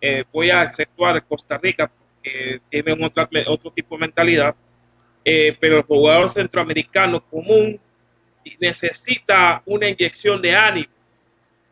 eh, 0.00 0.24
voy 0.32 0.50
a 0.50 0.62
exceptuar 0.62 1.24
Costa 1.24 1.58
Rica, 1.58 1.90
que 2.22 2.60
tiene 2.70 2.92
otro, 3.04 3.28
otro 3.48 3.70
tipo 3.70 3.96
de 3.96 4.00
mentalidad, 4.00 4.54
eh, 5.24 5.56
pero 5.58 5.78
el 5.78 5.82
jugador 5.82 6.28
centroamericano 6.28 7.20
común 7.24 7.80
necesita 8.60 9.62
una 9.66 9.88
inyección 9.88 10.40
de 10.40 10.54
ánimo 10.54 10.92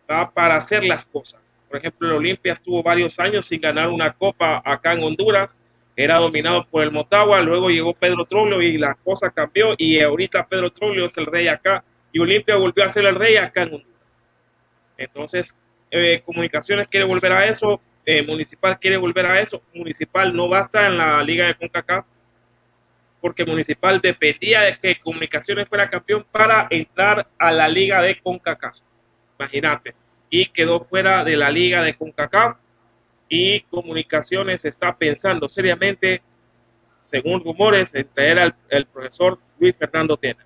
para 0.07 0.57
hacer 0.57 0.85
las 0.85 1.07
cosas. 1.07 1.42
Por 1.73 1.79
ejemplo, 1.79 2.07
el 2.07 2.17
Olimpia 2.17 2.53
estuvo 2.53 2.83
varios 2.83 3.19
años 3.19 3.47
sin 3.47 3.59
ganar 3.59 3.89
una 3.89 4.13
copa 4.13 4.61
acá 4.63 4.93
en 4.93 5.03
Honduras, 5.03 5.57
era 5.97 6.17
dominado 6.17 6.67
por 6.69 6.83
el 6.83 6.93
Motagua, 6.93 7.41
luego 7.41 7.71
llegó 7.71 7.95
Pedro 7.95 8.27
Troglio 8.27 8.61
y 8.61 8.77
la 8.77 8.95
cosa 9.03 9.31
cambió 9.31 9.75
y 9.79 9.99
ahorita 9.99 10.47
Pedro 10.47 10.71
Troglio 10.71 11.07
es 11.07 11.17
el 11.17 11.25
rey 11.25 11.49
acá 11.49 11.83
y 12.13 12.19
Olimpia 12.19 12.57
volvió 12.57 12.85
a 12.85 12.91
ser 12.91 13.07
el 13.07 13.15
rey 13.15 13.37
acá 13.37 13.63
en 13.63 13.69
Honduras. 13.77 14.19
Entonces, 14.99 15.57
eh, 15.91 16.21
Comunicaciones 16.23 16.89
quiere 16.89 17.07
volver 17.07 17.33
a 17.33 17.47
eso, 17.47 17.81
eh, 18.05 18.23
Municipal 18.23 18.79
quiere 18.79 18.99
volver 18.99 19.25
a 19.25 19.41
eso, 19.41 19.63
Municipal 19.73 20.37
no 20.37 20.51
va 20.51 20.59
a 20.59 20.63
estar 20.63 20.85
en 20.85 20.99
la 20.99 21.25
liga 21.25 21.47
de 21.47 21.55
CONCACAF 21.55 22.05
porque 23.19 23.47
Municipal 23.47 23.99
dependía 23.99 24.61
de 24.61 24.79
que 24.79 25.01
Comunicaciones 25.01 25.67
fuera 25.71 25.89
campeón 25.89 26.27
para 26.31 26.67
entrar 26.69 27.27
a 27.39 27.51
la 27.51 27.67
liga 27.67 28.03
de 28.03 28.21
CONCACAF. 28.21 28.77
Imagínate 29.39 30.02
y 30.35 30.47
quedó 30.47 30.81
fuera 30.81 31.23
de 31.25 31.37
la 31.37 31.51
liga 31.51 31.83
de 31.83 31.95
CONCACAF 31.95 32.57
y 33.29 33.61
Comunicaciones 33.65 34.65
está 34.65 34.97
pensando 34.97 35.47
seriamente 35.47 36.23
según 37.05 37.45
rumores, 37.45 37.93
traer 38.15 38.39
al 38.39 38.55
el 38.71 38.87
profesor 38.87 39.39
Luis 39.59 39.77
Fernando 39.77 40.17
Tena. 40.17 40.43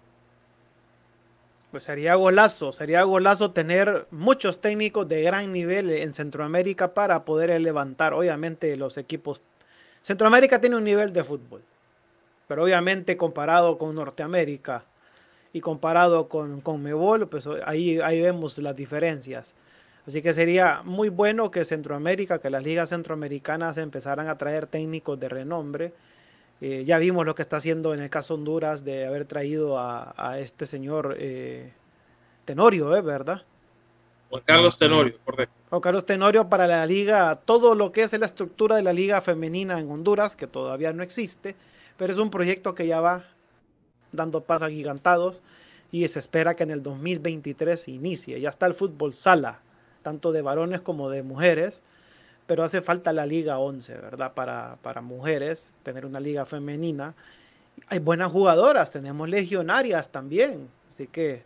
Pues 1.70 1.84
sería 1.84 2.16
golazo, 2.16 2.72
sería 2.72 3.04
golazo 3.04 3.52
tener 3.52 4.08
muchos 4.10 4.60
técnicos 4.60 5.06
de 5.06 5.22
gran 5.22 5.52
nivel 5.52 5.92
en 5.92 6.12
Centroamérica 6.12 6.92
para 6.92 7.24
poder 7.24 7.60
levantar, 7.60 8.12
obviamente, 8.12 8.76
los 8.76 8.98
equipos. 8.98 9.40
Centroamérica 10.02 10.60
tiene 10.60 10.74
un 10.74 10.84
nivel 10.84 11.12
de 11.12 11.22
fútbol, 11.22 11.62
pero 12.48 12.64
obviamente 12.64 13.16
comparado 13.16 13.78
con 13.78 13.94
Norteamérica 13.94 14.82
y 15.52 15.60
comparado 15.60 16.28
con, 16.28 16.60
con 16.60 16.82
Mebol, 16.82 17.28
pues 17.28 17.48
ahí, 17.64 18.00
ahí 18.00 18.20
vemos 18.20 18.58
las 18.58 18.74
diferencias. 18.74 19.54
Así 20.06 20.22
que 20.22 20.32
sería 20.32 20.82
muy 20.84 21.08
bueno 21.08 21.50
que 21.50 21.64
Centroamérica, 21.64 22.38
que 22.38 22.48
las 22.48 22.62
ligas 22.62 22.90
centroamericanas 22.90 23.76
empezaran 23.78 24.28
a 24.28 24.38
traer 24.38 24.66
técnicos 24.66 25.18
de 25.18 25.28
renombre. 25.28 25.92
Eh, 26.60 26.84
ya 26.86 26.98
vimos 26.98 27.26
lo 27.26 27.34
que 27.34 27.42
está 27.42 27.56
haciendo 27.56 27.92
en 27.92 28.00
el 28.00 28.08
caso 28.08 28.34
Honduras 28.34 28.84
de 28.84 29.06
haber 29.06 29.26
traído 29.26 29.78
a, 29.78 30.38
este 30.38 30.66
señor 30.66 31.16
eh, 31.18 31.72
Tenorio, 32.44 32.96
¿eh? 32.96 33.02
¿verdad? 33.02 33.42
Juan 34.30 34.42
Carlos 34.44 34.76
Tenorio, 34.76 35.18
correcto. 35.25 35.54
Juan 35.70 35.80
Carlos 35.80 36.06
Tenorio 36.06 36.48
para 36.48 36.66
la 36.66 36.86
liga, 36.86 37.36
todo 37.44 37.75
lo 37.75 37.92
que 37.92 38.02
es 38.02 38.18
la 38.18 38.26
estructura 38.26 38.76
de 38.76 38.82
la 38.82 38.92
liga 38.92 39.20
femenina 39.20 39.78
en 39.78 39.90
Honduras, 39.90 40.36
que 40.36 40.46
todavía 40.46 40.92
no 40.92 41.02
existe, 41.02 41.56
pero 41.96 42.12
es 42.12 42.18
un 42.18 42.30
proyecto 42.30 42.75
que 42.75 42.86
ya 42.86 43.00
va 43.00 43.25
dando 44.12 44.42
pasos 44.42 44.68
agigantados 44.68 45.42
y 45.90 46.06
se 46.08 46.18
espera 46.18 46.54
que 46.54 46.62
en 46.62 46.70
el 46.70 46.82
2023 46.82 47.88
inicie. 47.88 48.40
Ya 48.40 48.48
está 48.48 48.66
el 48.66 48.75
fútbol 48.75 49.12
sala, 49.12 49.60
tanto 50.06 50.30
de 50.30 50.40
varones 50.40 50.80
como 50.82 51.10
de 51.10 51.25
mujeres, 51.25 51.82
pero 52.46 52.62
hace 52.62 52.80
falta 52.80 53.12
la 53.12 53.26
Liga 53.26 53.58
11, 53.58 53.92
¿verdad? 53.96 54.34
Para, 54.34 54.76
para 54.80 55.00
mujeres, 55.00 55.72
tener 55.82 56.06
una 56.06 56.20
liga 56.20 56.46
femenina. 56.46 57.14
Hay 57.88 57.98
buenas 57.98 58.30
jugadoras, 58.30 58.92
tenemos 58.92 59.28
legionarias 59.28 60.10
también, 60.10 60.68
así 60.88 61.08
que 61.08 61.42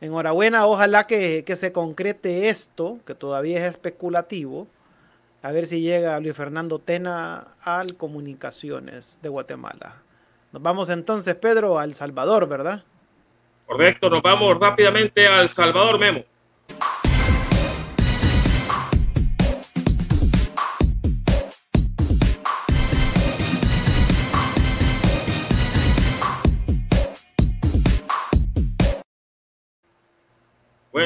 enhorabuena, 0.00 0.66
ojalá 0.66 1.04
que, 1.04 1.44
que 1.44 1.54
se 1.54 1.70
concrete 1.70 2.48
esto, 2.48 2.98
que 3.06 3.14
todavía 3.14 3.58
es 3.58 3.70
especulativo, 3.74 4.66
a 5.42 5.52
ver 5.52 5.66
si 5.66 5.80
llega 5.80 6.18
Luis 6.18 6.34
Fernando 6.34 6.80
Tena 6.80 7.54
al 7.60 7.94
Comunicaciones 7.94 9.20
de 9.22 9.28
Guatemala. 9.28 10.02
Nos 10.50 10.60
vamos 10.60 10.88
entonces, 10.88 11.36
Pedro, 11.36 11.78
al 11.78 11.94
Salvador, 11.94 12.48
¿verdad? 12.48 12.82
Correcto, 13.66 14.10
nos 14.10 14.20
vamos 14.20 14.58
rápidamente 14.58 15.28
al 15.28 15.48
Salvador, 15.48 16.00
Memo. 16.00 16.24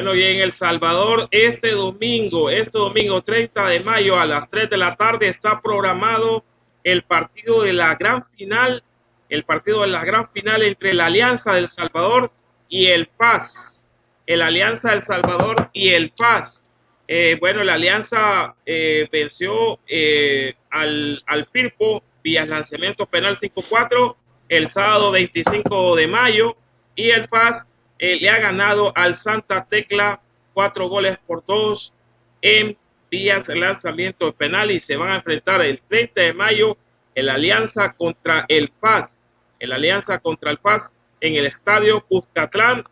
Bueno, 0.02 0.18
y 0.18 0.24
en 0.24 0.40
El 0.40 0.50
Salvador, 0.50 1.28
este 1.30 1.70
domingo, 1.70 2.50
este 2.50 2.76
domingo 2.76 3.22
30 3.22 3.68
de 3.68 3.80
mayo 3.84 4.18
a 4.18 4.26
las 4.26 4.50
3 4.50 4.68
de 4.68 4.76
la 4.76 4.96
tarde 4.96 5.28
está 5.28 5.60
programado 5.62 6.42
el 6.82 7.04
partido 7.04 7.62
de 7.62 7.72
la 7.72 7.94
gran 7.94 8.24
final, 8.24 8.82
el 9.28 9.44
partido 9.44 9.82
de 9.82 9.86
la 9.86 10.04
gran 10.04 10.28
final 10.28 10.62
entre 10.62 10.92
la 10.92 11.06
Alianza 11.06 11.54
del 11.54 11.68
Salvador 11.68 12.32
y 12.68 12.86
el 12.86 13.08
FAS. 13.16 13.88
El 14.26 14.42
Alianza 14.42 14.90
del 14.90 15.02
Salvador 15.02 15.70
y 15.72 15.90
el 15.90 16.10
FAS. 16.10 16.64
Eh, 17.06 17.36
bueno, 17.38 17.62
la 17.62 17.74
Alianza 17.74 18.56
eh, 18.66 19.08
venció 19.12 19.78
eh, 19.86 20.54
al, 20.70 21.22
al 21.26 21.44
Firpo 21.44 22.02
vía 22.24 22.44
lanzamiento 22.44 23.06
penal 23.06 23.36
5-4 23.36 24.16
el 24.48 24.66
sábado 24.66 25.12
25 25.12 25.94
de 25.94 26.08
mayo 26.08 26.56
y 26.96 27.10
el 27.10 27.28
FAS 27.28 27.68
eh, 28.02 28.18
le 28.20 28.28
ha 28.28 28.40
ganado 28.40 28.92
al 28.96 29.14
Santa 29.14 29.64
Tecla 29.64 30.20
cuatro 30.54 30.88
goles 30.88 31.18
por 31.24 31.46
dos 31.46 31.94
en 32.40 32.76
vías 33.08 33.46
de 33.46 33.54
lanzamiento 33.54 34.32
penal 34.32 34.72
y 34.72 34.80
se 34.80 34.96
van 34.96 35.10
a 35.10 35.16
enfrentar 35.16 35.60
el 35.62 35.80
30 35.82 36.20
de 36.20 36.34
mayo 36.34 36.76
en 37.14 37.26
la 37.26 37.34
alianza 37.34 37.92
contra 37.92 38.44
el 38.48 38.72
FAS, 38.80 39.20
en 39.60 39.68
la 39.68 39.76
alianza 39.76 40.18
contra 40.18 40.50
el 40.50 40.58
FAS 40.58 40.96
en 41.20 41.36
el 41.36 41.46
estadio 41.46 42.04
Cuscatlán 42.04 42.82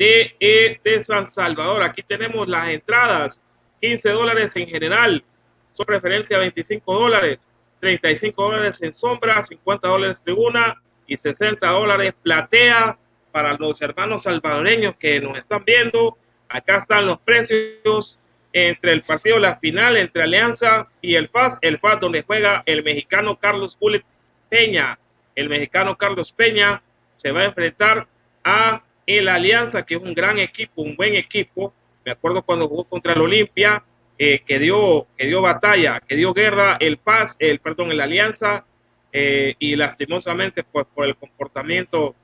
de, 0.00 0.34
eh, 0.40 0.80
de 0.82 1.00
San 1.00 1.28
Salvador. 1.28 1.84
Aquí 1.84 2.02
tenemos 2.02 2.48
las 2.48 2.66
entradas, 2.66 3.44
15 3.80 4.10
dólares 4.10 4.56
en 4.56 4.66
general, 4.66 5.22
son 5.70 5.86
referencia 5.86 6.38
a 6.38 6.40
25 6.40 6.92
dólares, 6.92 7.48
35 7.78 8.42
dólares 8.42 8.82
en 8.82 8.92
sombra, 8.92 9.40
50 9.44 9.86
dólares 9.86 10.24
tribuna 10.24 10.82
y 11.06 11.16
60 11.16 11.64
dólares 11.68 12.14
platea 12.20 12.98
para 13.36 13.54
los 13.58 13.82
hermanos 13.82 14.22
salvadoreños 14.22 14.96
que 14.96 15.20
nos 15.20 15.36
están 15.36 15.62
viendo. 15.62 16.16
Acá 16.48 16.78
están 16.78 17.04
los 17.04 17.18
precios 17.18 18.18
entre 18.50 18.94
el 18.94 19.02
partido, 19.02 19.38
la 19.38 19.56
final 19.56 19.98
entre 19.98 20.22
Alianza 20.22 20.88
y 21.02 21.16
el 21.16 21.28
FAS. 21.28 21.58
El 21.60 21.76
FAS 21.76 22.00
donde 22.00 22.22
juega 22.22 22.62
el 22.64 22.82
mexicano 22.82 23.38
Carlos 23.38 23.76
Bullet 23.78 24.02
Peña. 24.48 24.98
El 25.34 25.50
mexicano 25.50 25.98
Carlos 25.98 26.32
Peña 26.32 26.82
se 27.14 27.30
va 27.30 27.42
a 27.42 27.44
enfrentar 27.44 28.08
a 28.42 28.82
el 29.04 29.28
Alianza, 29.28 29.84
que 29.84 29.96
es 29.96 30.00
un 30.00 30.14
gran 30.14 30.38
equipo, 30.38 30.80
un 30.80 30.96
buen 30.96 31.14
equipo. 31.14 31.74
Me 32.06 32.12
acuerdo 32.12 32.40
cuando 32.40 32.68
jugó 32.68 32.84
contra 32.84 33.12
el 33.12 33.20
Olimpia, 33.20 33.84
eh, 34.16 34.40
que, 34.46 34.58
dio, 34.58 35.08
que 35.18 35.26
dio 35.26 35.42
batalla, 35.42 36.00
que 36.00 36.16
dio 36.16 36.32
guerra 36.32 36.78
el 36.80 36.96
FAS, 36.96 37.36
el, 37.38 37.58
perdón, 37.58 37.92
el 37.92 38.00
Alianza, 38.00 38.64
eh, 39.12 39.56
y 39.58 39.76
lastimosamente 39.76 40.64
pues, 40.64 40.86
por 40.94 41.04
el 41.06 41.16
comportamiento 41.16 42.14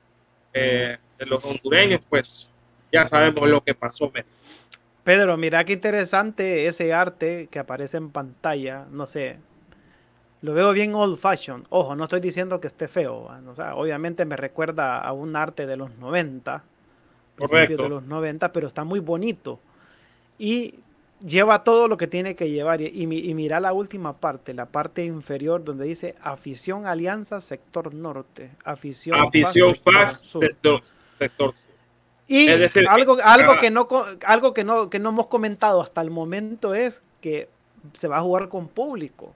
eh, 0.53 0.97
de 1.17 1.25
los 1.25 1.43
hondureños, 1.43 2.05
pues 2.09 2.51
ya 2.91 3.05
sabemos 3.05 3.49
lo 3.49 3.61
que 3.61 3.73
pasó. 3.73 4.11
Pedro, 5.03 5.37
mira 5.37 5.65
qué 5.65 5.73
interesante 5.73 6.67
ese 6.67 6.93
arte 6.93 7.47
que 7.51 7.59
aparece 7.59 7.97
en 7.97 8.09
pantalla, 8.09 8.85
no 8.91 9.05
sé, 9.05 9.37
lo 10.41 10.53
veo 10.53 10.71
bien 10.73 10.93
old 10.93 11.17
fashion. 11.17 11.65
Ojo, 11.69 11.95
no 11.95 12.03
estoy 12.03 12.19
diciendo 12.19 12.59
que 12.59 12.67
esté 12.67 12.87
feo, 12.87 13.29
o 13.47 13.55
sea, 13.55 13.75
obviamente 13.75 14.25
me 14.25 14.37
recuerda 14.37 14.99
a 14.99 15.11
un 15.11 15.35
arte 15.35 15.65
de 15.65 15.77
los 15.77 15.95
90, 15.97 16.63
principios 17.35 17.79
de 17.79 17.89
los 17.89 18.03
90, 18.03 18.53
pero 18.53 18.67
está 18.67 18.83
muy 18.83 18.99
bonito. 18.99 19.59
Y 20.37 20.75
lleva 21.25 21.63
todo 21.63 21.87
lo 21.87 21.97
que 21.97 22.07
tiene 22.07 22.35
que 22.35 22.49
llevar. 22.49 22.81
Y, 22.81 23.05
mira 23.07 23.59
la 23.59 23.73
última 23.73 24.17
parte, 24.17 24.53
la 24.53 24.65
parte 24.65 25.03
inferior 25.05 25.63
donde 25.63 25.85
dice 25.85 26.15
afición 26.21 26.85
alianza 26.85 27.41
sector 27.41 27.93
norte, 27.93 28.51
afición, 28.63 29.19
afición 29.19 29.73
sector 29.75 30.81
sur. 31.37 31.53
Y 32.27 32.49
algo, 32.87 33.17
algo, 33.23 33.59
que 33.59 33.69
no, 33.69 33.87
algo 34.25 34.53
que, 34.53 34.63
no, 34.63 34.89
que 34.89 34.99
no 34.99 35.09
hemos 35.09 35.27
comentado 35.27 35.81
hasta 35.81 36.01
el 36.01 36.09
momento 36.09 36.73
es 36.73 37.03
que 37.21 37.49
se 37.95 38.07
va 38.07 38.17
a 38.17 38.21
jugar 38.21 38.47
con 38.47 38.67
público. 38.67 39.33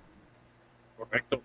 Correcto. 0.98 1.42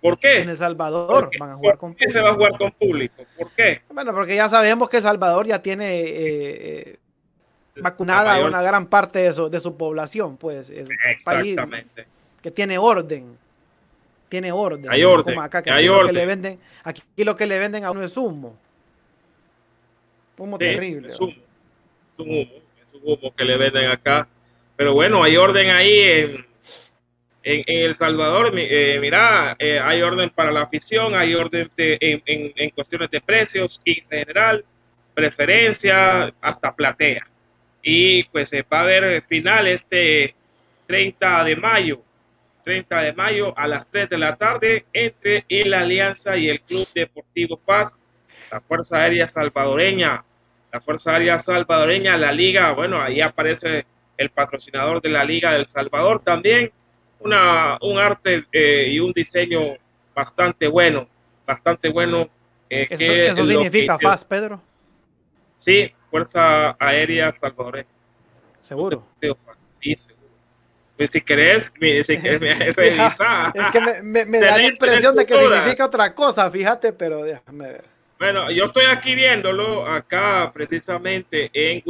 ¿Por 0.00 0.18
qué? 0.18 0.42
En 0.42 0.50
El 0.50 0.56
Salvador 0.56 1.30
van 1.40 1.50
a 1.50 1.56
jugar 1.56 1.78
con 1.78 1.94
público. 1.94 1.98
¿Por 1.98 2.06
qué 2.06 2.12
se 2.12 2.20
va 2.20 2.30
a 2.30 2.34
jugar 2.34 2.58
con 2.58 2.72
público? 2.72 3.24
¿Por 3.38 3.50
qué? 3.52 3.82
Bueno, 3.88 4.12
porque 4.14 4.36
ya 4.36 4.48
sabemos 4.48 4.88
que 4.88 4.98
El 4.98 5.02
Salvador 5.02 5.46
ya 5.46 5.62
tiene 5.62 6.00
eh, 6.00 6.12
eh 6.16 6.98
vacunada 7.78 8.44
una 8.44 8.62
gran 8.62 8.86
parte 8.86 9.18
de 9.20 9.32
su, 9.32 9.48
de 9.48 9.60
su 9.60 9.76
población, 9.76 10.36
pues. 10.36 10.70
Es 10.70 10.88
Exactamente. 11.10 12.06
que 12.42 12.50
tiene 12.50 12.78
orden. 12.78 13.36
Tiene 14.28 14.52
orden. 14.52 14.90
Hay 14.90 15.04
orden. 15.04 15.38
acá, 15.38 15.62
que 15.62 15.70
hay 15.70 15.88
orden. 15.88 16.06
Lo 16.06 16.12
que 16.12 16.12
le 16.12 16.26
venden, 16.26 16.60
aquí 16.82 17.02
lo 17.18 17.36
que 17.36 17.46
le 17.46 17.58
venden 17.58 17.84
a 17.84 17.90
uno 17.90 18.02
es 18.02 18.16
humo. 18.16 18.56
Humo 20.38 20.58
terrible. 20.58 21.08
Es 21.08 21.20
humo. 21.20 21.32
Es 21.32 22.18
un 22.18 22.30
humo. 22.30 22.52
Es 22.82 22.92
un 22.94 23.00
humo 23.04 23.34
que 23.34 23.44
le 23.44 23.56
venden 23.56 23.86
acá. 23.86 24.28
Pero 24.76 24.94
bueno, 24.94 25.22
hay 25.22 25.36
orden 25.36 25.70
ahí 25.70 26.00
en, 26.00 26.46
en, 27.42 27.64
El 27.66 27.94
Salvador. 27.94 28.52
Eh, 28.56 28.98
mira, 29.00 29.56
eh, 29.58 29.78
hay 29.78 30.02
orden 30.02 30.30
para 30.30 30.52
la 30.52 30.62
afición, 30.62 31.16
hay 31.16 31.34
orden 31.34 31.70
de, 31.76 31.96
en, 32.00 32.22
en, 32.26 32.52
en 32.56 32.70
cuestiones 32.70 33.10
de 33.10 33.20
precios, 33.20 33.80
15 33.84 34.18
general, 34.18 34.64
preferencia, 35.14 36.34
hasta 36.40 36.74
platea 36.74 37.26
y 37.88 38.24
pues 38.24 38.48
se 38.48 38.62
va 38.62 38.80
a 38.80 38.84
ver 38.84 39.22
final 39.22 39.68
este 39.68 40.34
30 40.88 41.44
de 41.44 41.54
mayo, 41.54 42.02
30 42.64 43.00
de 43.00 43.12
mayo 43.12 43.56
a 43.56 43.68
las 43.68 43.86
3 43.86 44.10
de 44.10 44.18
la 44.18 44.34
tarde 44.34 44.84
entre 44.92 45.44
el 45.48 45.72
Alianza 45.72 46.36
y 46.36 46.48
el 46.48 46.60
Club 46.62 46.88
Deportivo 46.92 47.56
Paz, 47.58 48.00
la 48.50 48.60
Fuerza 48.60 49.02
Aérea 49.02 49.26
Salvadoreña, 49.26 50.24
la 50.72 50.80
Fuerza 50.80 51.12
Aérea 51.12 51.38
Salvadoreña, 51.38 52.16
la 52.16 52.32
Liga, 52.32 52.72
bueno, 52.72 53.00
ahí 53.00 53.20
aparece 53.20 53.86
el 54.16 54.30
patrocinador 54.30 55.00
de 55.02 55.08
la 55.10 55.24
Liga 55.24 55.52
del 55.52 55.66
Salvador 55.66 56.20
también, 56.20 56.70
una, 57.20 57.78
un 57.80 57.98
arte 57.98 58.46
eh, 58.52 58.86
y 58.88 59.00
un 59.00 59.12
diseño 59.12 59.76
bastante 60.14 60.68
bueno, 60.68 61.08
bastante 61.46 61.88
bueno. 61.88 62.28
Eh, 62.68 62.86
¿Eso, 62.90 62.98
que 62.98 63.26
eso 63.28 63.46
significa 63.46 63.98
FAS, 63.98 64.24
Pedro? 64.24 64.60
Sí, 65.56 65.92
Fuerza 66.10 66.76
Aérea 66.78 67.32
Salvadoreña. 67.32 67.88
¿Seguro? 68.60 69.06
Sí, 69.20 69.94
seguro. 69.96 70.16
Pues 70.96 71.10
si 71.10 71.20
querés, 71.20 71.72
si 72.04 72.18
querés 72.18 72.40
revisar. 72.76 73.52
es 73.54 73.66
que 73.70 73.80
me, 74.02 74.24
me, 74.24 74.40
da 74.40 74.56
la 74.56 74.66
impresión 74.66 75.14
de 75.14 75.26
que 75.26 75.34
significa 75.34 75.84
otra 75.84 76.14
cosa, 76.14 76.50
fíjate, 76.50 76.92
pero 76.92 77.22
déjame 77.22 77.66
ver. 77.66 77.95
Bueno, 78.18 78.50
yo 78.50 78.64
estoy 78.64 78.86
aquí 78.86 79.14
viéndolo 79.14 79.86
acá 79.86 80.50
precisamente 80.54 81.50
en 81.52 81.82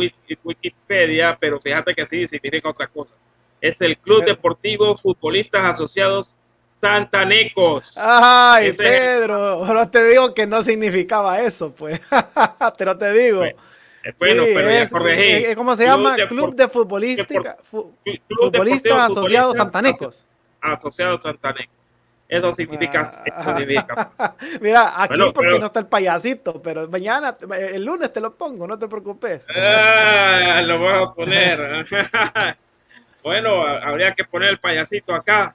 Wikipedia, 0.43 1.39
pero 1.41 1.61
fíjate 1.61 1.95
que 1.95 2.05
sí 2.05 2.27
significa 2.27 2.69
otra 2.69 2.89
cosa. 2.89 3.15
Es 3.61 3.81
el 3.81 3.97
Club 3.97 4.25
Deportivo 4.25 4.97
Futbolistas 4.97 5.65
Asociados 5.65 6.37
Santanecos. 6.81 7.97
Ay, 7.97 8.73
Pedro, 8.73 9.63
pero 9.67 9.89
te 9.89 10.09
digo 10.09 10.35
que 10.35 10.47
no 10.47 10.63
significaba 10.63 11.41
eso, 11.41 11.73
pues. 11.73 12.01
pero 12.79 12.99
te 12.99 13.13
digo. 13.13 13.43
Bueno, 14.19 14.43
pero 14.45 14.71
ya 14.71 14.89
corregí. 14.89 15.55
¿Cómo 15.55 15.77
se 15.77 15.85
llama? 15.85 16.17
Club 16.29 16.55
de 16.55 16.69
Futbolistas 16.69 17.31
Asociados 19.11 19.57
Santanecos. 19.57 20.27
Asociados 20.61 21.23
Santanecos. 21.23 21.76
Eso 22.29 22.53
significa. 22.53 23.05
Ah. 24.19 24.35
Mira, 24.61 25.03
aquí 25.03 25.21
porque 25.33 25.59
no 25.59 25.67
está 25.67 25.81
el 25.81 25.87
payasito, 25.87 26.61
pero 26.61 26.89
mañana, 26.89 27.37
el 27.57 27.85
lunes 27.85 28.13
te 28.13 28.21
lo 28.21 28.35
pongo, 28.35 28.67
no 28.67 28.79
te 28.79 28.89
preocupes. 28.89 29.47
Ah, 29.55 30.61
lo 30.65 30.79
voy 30.79 30.93
a 30.93 31.07
poner. 31.15 31.87
bueno, 33.23 33.65
habría 33.65 34.13
que 34.15 34.25
poner 34.25 34.51
el 34.51 34.59
payasito 34.59 35.15
acá. 35.15 35.55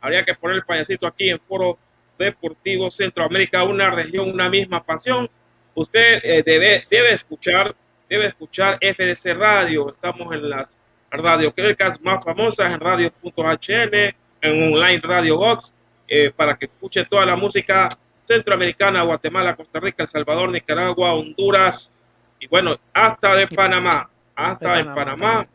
Habría 0.00 0.24
que 0.24 0.34
poner 0.34 0.56
el 0.56 0.64
payasito 0.64 1.06
aquí 1.06 1.30
en 1.30 1.40
Foro 1.40 1.78
Deportivo 2.18 2.90
Centroamérica, 2.90 3.62
una 3.62 3.90
región, 3.90 4.30
una 4.30 4.50
misma 4.50 4.82
pasión. 4.82 5.30
Usted 5.74 6.20
eh, 6.24 6.42
debe, 6.44 6.84
debe 6.90 7.12
escuchar, 7.12 7.76
debe 8.08 8.26
escuchar 8.26 8.78
FDC 8.80 9.36
Radio. 9.36 9.88
Estamos 9.88 10.34
en 10.34 10.50
las 10.50 10.80
radiocrecas 11.10 12.02
más 12.02 12.24
famosas, 12.24 12.72
en 12.72 12.80
radio.hn, 12.80 13.94
en 14.40 14.72
online 14.74 15.00
Radio 15.02 15.38
Box 15.38 15.74
eh, 16.08 16.32
para 16.34 16.56
que 16.56 16.64
escuche 16.64 17.04
toda 17.04 17.26
la 17.26 17.36
música 17.36 17.88
centroamericana, 18.22 19.02
Guatemala, 19.02 19.54
Costa 19.54 19.78
Rica, 19.78 20.02
El 20.02 20.08
Salvador, 20.08 20.50
Nicaragua, 20.50 21.12
Honduras 21.12 21.92
y 22.40 22.46
bueno, 22.46 22.76
hasta 22.94 23.34
de 23.36 23.46
Panamá, 23.46 24.08
hasta 24.34 24.78
en 24.78 24.94
Panamá. 24.94 25.46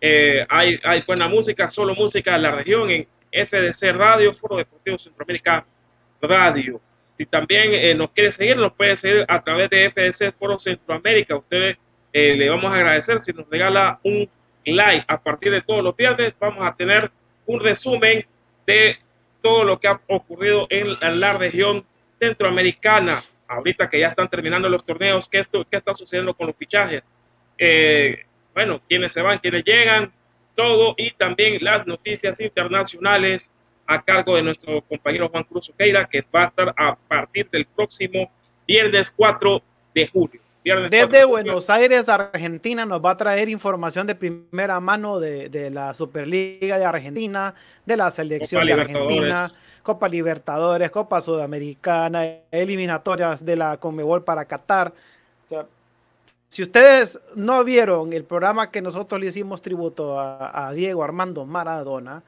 Eh, 0.00 0.44
hay, 0.48 0.78
hay 0.82 1.02
buena 1.06 1.28
música, 1.28 1.66
solo 1.66 1.94
música 1.94 2.32
de 2.32 2.40
la 2.40 2.50
región 2.50 2.90
en 2.90 3.06
FDC 3.32 3.92
Radio, 3.92 4.34
Foro 4.34 4.56
Deportivo 4.56 4.98
Centroamérica 4.98 5.64
Radio. 6.20 6.80
Si 7.12 7.24
también 7.24 7.72
eh, 7.72 7.94
nos 7.94 8.10
quiere 8.10 8.32
seguir, 8.32 8.56
nos 8.58 8.72
puede 8.72 8.96
seguir 8.96 9.24
a 9.28 9.42
través 9.42 9.70
de 9.70 9.90
FDC 9.90 10.34
Foro 10.38 10.58
Centroamérica. 10.58 11.36
Ustedes 11.36 11.78
le 12.12 12.50
vamos 12.50 12.70
a 12.70 12.76
agradecer 12.76 13.20
si 13.20 13.32
nos 13.32 13.48
regala 13.48 13.98
un 14.04 14.28
like. 14.64 15.04
A 15.08 15.22
partir 15.22 15.52
de 15.52 15.62
todos 15.62 15.82
los 15.82 15.96
viernes 15.96 16.36
vamos 16.38 16.66
a 16.66 16.74
tener 16.74 17.10
un 17.46 17.60
resumen 17.60 18.26
de 18.66 18.98
todo 19.42 19.64
lo 19.64 19.80
que 19.80 19.88
ha 19.88 20.00
ocurrido 20.08 20.66
en, 20.70 21.20
la 21.20 21.32
región 21.34 21.84
centroamericana. 22.12 23.22
Ahorita 23.48 23.88
que 23.88 24.00
ya 24.00 24.08
están 24.08 24.28
terminando 24.28 24.68
los 24.68 24.84
torneos, 24.84 25.28
¿qué, 25.28 25.44
qué 25.70 25.76
está 25.76 25.94
sucediendo 25.94 26.34
con 26.34 26.46
los 26.46 26.56
fichajes? 26.56 27.10
Eh, 27.58 28.24
bueno, 28.54 28.80
quiénes 28.88 29.12
se 29.12 29.22
van, 29.22 29.38
quiénes 29.38 29.64
llegan, 29.64 30.12
todo 30.54 30.94
y 30.96 31.10
también 31.12 31.58
las 31.60 31.86
noticias 31.86 32.40
internacionales 32.40 33.52
a 33.86 34.02
cargo 34.02 34.36
de 34.36 34.42
nuestro 34.42 34.82
compañero 34.82 35.28
Juan 35.28 35.44
Cruz 35.44 35.70
Oqueira, 35.70 36.08
que 36.08 36.22
va 36.34 36.44
a 36.44 36.46
estar 36.46 36.74
a 36.76 36.94
partir 36.94 37.48
del 37.50 37.66
próximo 37.66 38.30
viernes 38.66 39.12
4 39.16 39.62
de 39.94 40.06
julio. 40.06 40.40
Desde 40.62 41.24
Buenos 41.24 41.70
Aires, 41.70 42.08
Argentina, 42.10 42.84
nos 42.84 43.02
va 43.02 43.12
a 43.12 43.16
traer 43.16 43.48
información 43.48 44.06
de 44.06 44.14
primera 44.14 44.78
mano 44.78 45.18
de, 45.18 45.70
la 45.70 45.94
Superliga 45.94 46.78
de 46.78 46.84
Argentina, 46.84 47.54
de 47.86 47.96
la 47.96 48.10
selección 48.10 48.66
de 48.66 48.74
Argentina, 48.74 49.46
Copa 49.82 50.06
Libertadores, 50.06 50.90
Copa 50.90 51.22
Sudamericana, 51.22 52.26
eliminatorias 52.50 53.44
de 53.44 53.56
la 53.56 53.78
Conmebol 53.78 54.22
para 54.22 54.44
Qatar. 54.44 54.92
si 56.50 56.62
ustedes 56.62 57.18
no 57.36 57.64
vieron 57.64 58.12
el 58.12 58.24
programa 58.24 58.70
que 58.70 58.82
nosotros 58.82 59.18
le 59.18 59.28
hicimos 59.28 59.62
tributo 59.62 60.20
a, 60.20 60.70
Diego 60.74 61.02
Armando 61.02 61.46
Maradona, 61.46 62.22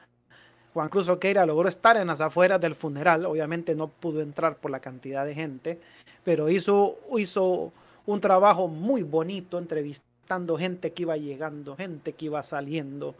Juan 0.73 0.89
Cruz 0.89 1.07
Oqueira 1.07 1.45
logró 1.45 1.69
estar 1.69 1.97
en 1.97 2.07
las 2.07 2.19
afueras 2.19 2.59
del 2.59 2.73
funeral. 2.73 3.27
Obviamente 3.27 3.75
no 3.75 3.89
pudo 3.89 4.21
entrar 4.21 4.55
por 4.55 4.71
la 4.71 4.79
cantidad 4.79 5.23
de 5.23 5.35
gente, 5.35 5.79
pero 6.23 6.49
hizo, 6.49 6.97
hizo 7.15 7.71
un 8.05 8.21
trabajo 8.21 8.67
muy 8.67 9.03
bonito 9.03 9.57
entrevistando 9.57 10.57
gente 10.57 10.91
que 10.93 11.03
iba 11.03 11.17
llegando, 11.17 11.75
gente 11.75 12.13
que 12.13 12.25
iba 12.25 12.41
saliendo. 12.43 13.15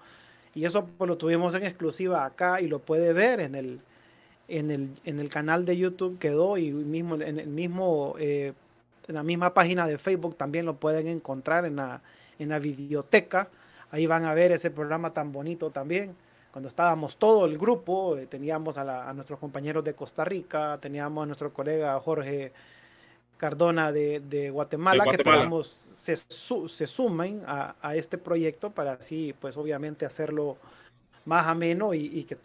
Y 0.56 0.66
eso 0.66 0.86
pues, 0.98 1.08
lo 1.08 1.18
tuvimos 1.18 1.56
en 1.56 1.64
exclusiva 1.64 2.26
acá 2.26 2.62
y 2.62 2.68
lo 2.68 2.80
puede 2.80 3.14
ver 3.14 3.40
en 3.40 3.56
el, 3.56 3.80
en 4.48 4.72
el, 4.72 4.90
en 5.04 5.20
el 5.20 5.30
canal 5.30 5.66
de 5.66 5.78
YouTube 5.78 6.20
quedó 6.20 6.58
y 6.58 6.72
mismo, 6.72 7.16
en, 7.16 7.40
el 7.40 7.48
mismo, 7.48 8.16
eh, 8.20 8.54
en 9.08 9.16
la 9.16 9.24
misma 9.24 9.54
página 9.54 9.88
de 9.88 9.98
Facebook 9.98 10.36
también 10.36 10.66
lo 10.66 10.76
pueden 10.76 11.08
encontrar 11.08 11.66
en 11.66 11.78
la, 11.78 12.02
en 12.40 12.50
la 12.50 12.60
videoteca. 12.60 13.50
Ahí 13.92 14.06
van 14.06 14.26
a 14.26 14.34
ver 14.34 14.52
ese 14.52 14.72
programa 14.72 15.14
tan 15.14 15.32
bonito 15.32 15.70
también. 15.70 16.16
Cuando 16.52 16.68
estábamos 16.68 17.18
todo 17.18 17.46
el 17.46 17.58
grupo, 17.58 18.16
eh, 18.18 18.28
teníamos 18.28 18.78
a, 18.78 19.10
a, 19.10 19.14
nuestros 19.14 19.40
compañeros 19.40 19.84
de 19.84 19.96
Costa 19.96 20.24
Rica, 20.24 20.78
teníamos 20.80 21.24
a 21.24 21.26
nuestro 21.26 21.52
colega 21.52 22.00
Jorge 22.00 22.52
Cardona 23.44 23.92
de, 23.92 24.50
Guatemala, 24.54 25.04
que 25.04 25.18
esperamos 25.18 25.68
se, 25.68 26.16
se 26.16 26.88
sumen 26.88 27.42
a, 27.46 27.76
este 27.94 28.18
proyecto 28.18 28.70
para 28.70 28.94
así, 28.94 29.36
pues 29.38 29.58
obviamente 29.58 30.06
hacerlo 30.06 30.56
más 31.26 31.46
ameno 31.48 31.94
y, 31.94 32.24
que, 32.24 32.38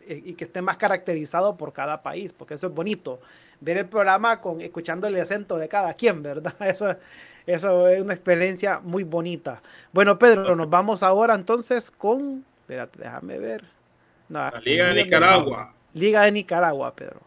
esté 0.42 0.60
más 0.60 0.76
caracterizado 0.76 1.56
por 1.56 1.72
cada 1.72 2.02
país, 2.02 2.32
porque 2.32 2.54
eso 2.54 2.66
es 2.66 2.74
bonito. 2.74 3.20
Ver 3.60 3.76
el 3.76 3.86
programa 3.86 4.40
con 4.40 4.60
escuchando 4.60 5.06
el 5.06 5.14
acento 5.20 5.56
de 5.56 5.68
cada 5.68 5.94
quien, 5.94 6.20
¿verdad? 6.20 6.56
Eso, 6.66 6.96
eso 7.46 7.86
es 7.86 8.02
una 8.02 8.12
experiencia 8.12 8.80
muy 8.80 9.04
bonita. 9.04 9.62
Bueno, 9.92 10.18
Pedro, 10.18 10.56
nos 10.56 10.68
vamos 10.68 11.04
ahora 11.04 11.36
entonces 11.36 11.92
con. 11.92 12.44
Espérate, 12.62 12.98
déjame 12.98 13.38
ver. 13.38 13.64
la 14.28 14.52
Liga 14.64 14.88
de 14.88 15.04
Nicaragua. 15.04 15.72
Liga 15.94 16.24
de 16.24 16.32
Nicaragua, 16.32 16.92
Pedro. 16.96 17.20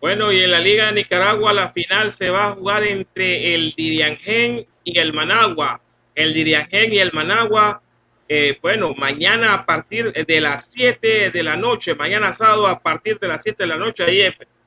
Bueno, 0.00 0.32
y 0.32 0.40
en 0.40 0.50
la 0.50 0.60
Liga 0.60 0.86
de 0.86 0.92
Nicaragua 0.92 1.52
la 1.52 1.72
final 1.72 2.10
se 2.10 2.30
va 2.30 2.46
a 2.46 2.52
jugar 2.52 2.84
entre 2.84 3.54
el 3.54 3.74
Diriangén 3.76 4.66
y 4.82 4.98
el 4.98 5.12
Managua. 5.12 5.82
El 6.14 6.32
Diriangén 6.32 6.90
y 6.90 6.98
el 7.00 7.12
Managua, 7.12 7.82
eh, 8.26 8.58
bueno, 8.62 8.94
mañana 8.94 9.52
a 9.52 9.66
partir 9.66 10.10
de 10.10 10.40
las 10.40 10.70
7 10.70 11.30
de 11.30 11.42
la 11.42 11.56
noche, 11.56 11.94
mañana 11.94 12.32
sábado 12.32 12.66
a 12.66 12.80
partir 12.80 13.18
de 13.18 13.28
las 13.28 13.42
7 13.42 13.64
de 13.64 13.66
la 13.66 13.76
noche, 13.76 14.04
ahí 14.04 14.22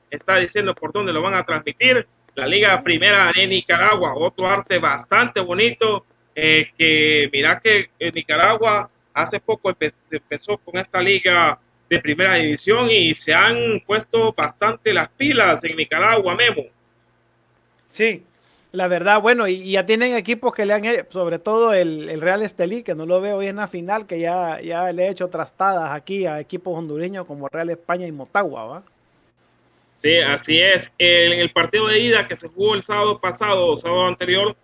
está 0.08 0.36
diciendo 0.36 0.72
por 0.72 0.92
dónde 0.92 1.12
lo 1.12 1.20
van 1.20 1.34
a 1.34 1.44
transmitir. 1.44 2.06
La 2.36 2.46
Liga 2.46 2.80
Primera 2.84 3.32
de 3.34 3.48
Nicaragua, 3.48 4.14
otro 4.14 4.46
arte 4.46 4.78
bastante 4.78 5.40
bonito, 5.40 6.06
eh, 6.36 6.70
que 6.78 7.28
mira 7.32 7.58
que 7.58 7.90
en 7.98 8.14
Nicaragua 8.14 8.88
hace 9.12 9.40
poco 9.40 9.74
empezó 10.10 10.58
con 10.58 10.78
esta 10.78 11.00
liga 11.00 11.58
de 11.88 12.00
primera 12.00 12.34
división 12.34 12.90
y 12.90 13.14
se 13.14 13.34
han 13.34 13.80
puesto 13.86 14.32
bastante 14.32 14.92
las 14.92 15.08
pilas 15.10 15.64
en 15.64 15.76
Nicaragua, 15.76 16.34
Memo. 16.34 16.64
Sí, 17.88 18.24
la 18.72 18.88
verdad, 18.88 19.20
bueno, 19.20 19.46
y, 19.46 19.70
ya 19.70 19.86
tienen 19.86 20.14
equipos 20.14 20.52
que 20.52 20.66
le 20.66 20.72
han 20.72 20.84
hecho, 20.84 21.06
sobre 21.10 21.38
todo 21.38 21.72
el, 21.72 22.20
Real 22.20 22.42
Estelí, 22.42 22.82
que 22.82 22.94
no 22.94 23.06
lo 23.06 23.20
veo 23.20 23.36
hoy 23.36 23.46
en 23.46 23.56
la 23.56 23.68
final, 23.68 24.06
que 24.06 24.18
ya, 24.18 24.60
ya 24.60 24.92
le 24.92 25.04
he 25.04 25.10
hecho 25.10 25.28
trastadas 25.28 25.92
aquí 25.92 26.26
a 26.26 26.40
equipos 26.40 26.76
hondureños 26.76 27.26
como 27.26 27.48
Real 27.48 27.70
España 27.70 28.06
y 28.06 28.12
Motagua, 28.12 28.64
¿va? 28.64 28.82
Sí, 29.94 30.18
así 30.18 30.60
es. 30.60 30.92
En 30.98 31.38
el 31.38 31.52
partido 31.52 31.86
de 31.86 32.00
ida 32.00 32.26
que 32.26 32.34
se 32.34 32.48
jugó 32.48 32.74
el 32.74 32.82
sábado 32.82 33.20
pasado, 33.20 33.76
sábado 33.76 34.06
anterior, 34.06 34.56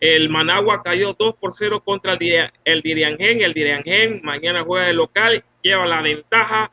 el 0.00 0.28
Managua 0.28 0.82
cayó 0.82 1.14
2 1.18 1.36
por 1.36 1.52
0 1.52 1.82
contra 1.84 2.18
el, 2.64 2.82
Diriangén. 2.82 3.40
El 3.40 3.54
Diriangén 3.54 4.20
mañana 4.22 4.62
juega 4.62 4.86
de 4.86 4.92
local, 4.92 5.44
lleva 5.62 5.86
la 5.86 6.02
ventaja 6.02 6.70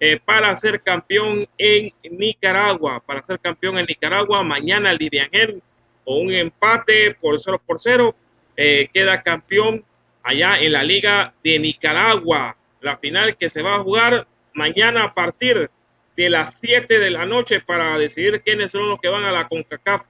eh, 0.00 0.18
para 0.24 0.54
ser 0.56 0.82
campeón 0.82 1.46
en 1.58 1.92
Nicaragua. 2.10 3.00
Para 3.00 3.22
ser 3.22 3.38
campeón 3.40 3.78
en 3.78 3.86
Nicaragua, 3.86 4.42
mañana 4.42 4.90
el 4.90 4.98
Diriangén 4.98 5.62
o 6.04 6.18
un 6.18 6.32
empate 6.32 7.14
por 7.20 7.38
0 7.38 7.62
por 7.64 7.78
0 7.78 8.14
eh, 8.56 8.88
queda 8.92 9.22
campeón 9.22 9.84
allá 10.22 10.56
en 10.56 10.72
la 10.72 10.82
Liga 10.82 11.34
de 11.44 11.58
Nicaragua. 11.58 12.56
La 12.80 12.96
final 12.96 13.36
que 13.36 13.48
se 13.48 13.62
va 13.62 13.76
a 13.76 13.80
jugar 13.80 14.26
mañana 14.54 15.04
a 15.04 15.14
partir 15.14 15.70
de 16.16 16.30
las 16.30 16.58
7 16.58 16.98
de 16.98 17.10
la 17.10 17.26
noche 17.26 17.60
para 17.60 17.96
decidir 17.98 18.42
quiénes 18.42 18.72
son 18.72 18.88
los 18.88 19.00
que 19.00 19.08
van 19.08 19.24
a 19.24 19.32
la 19.32 19.46
CONCACAF 19.48 20.02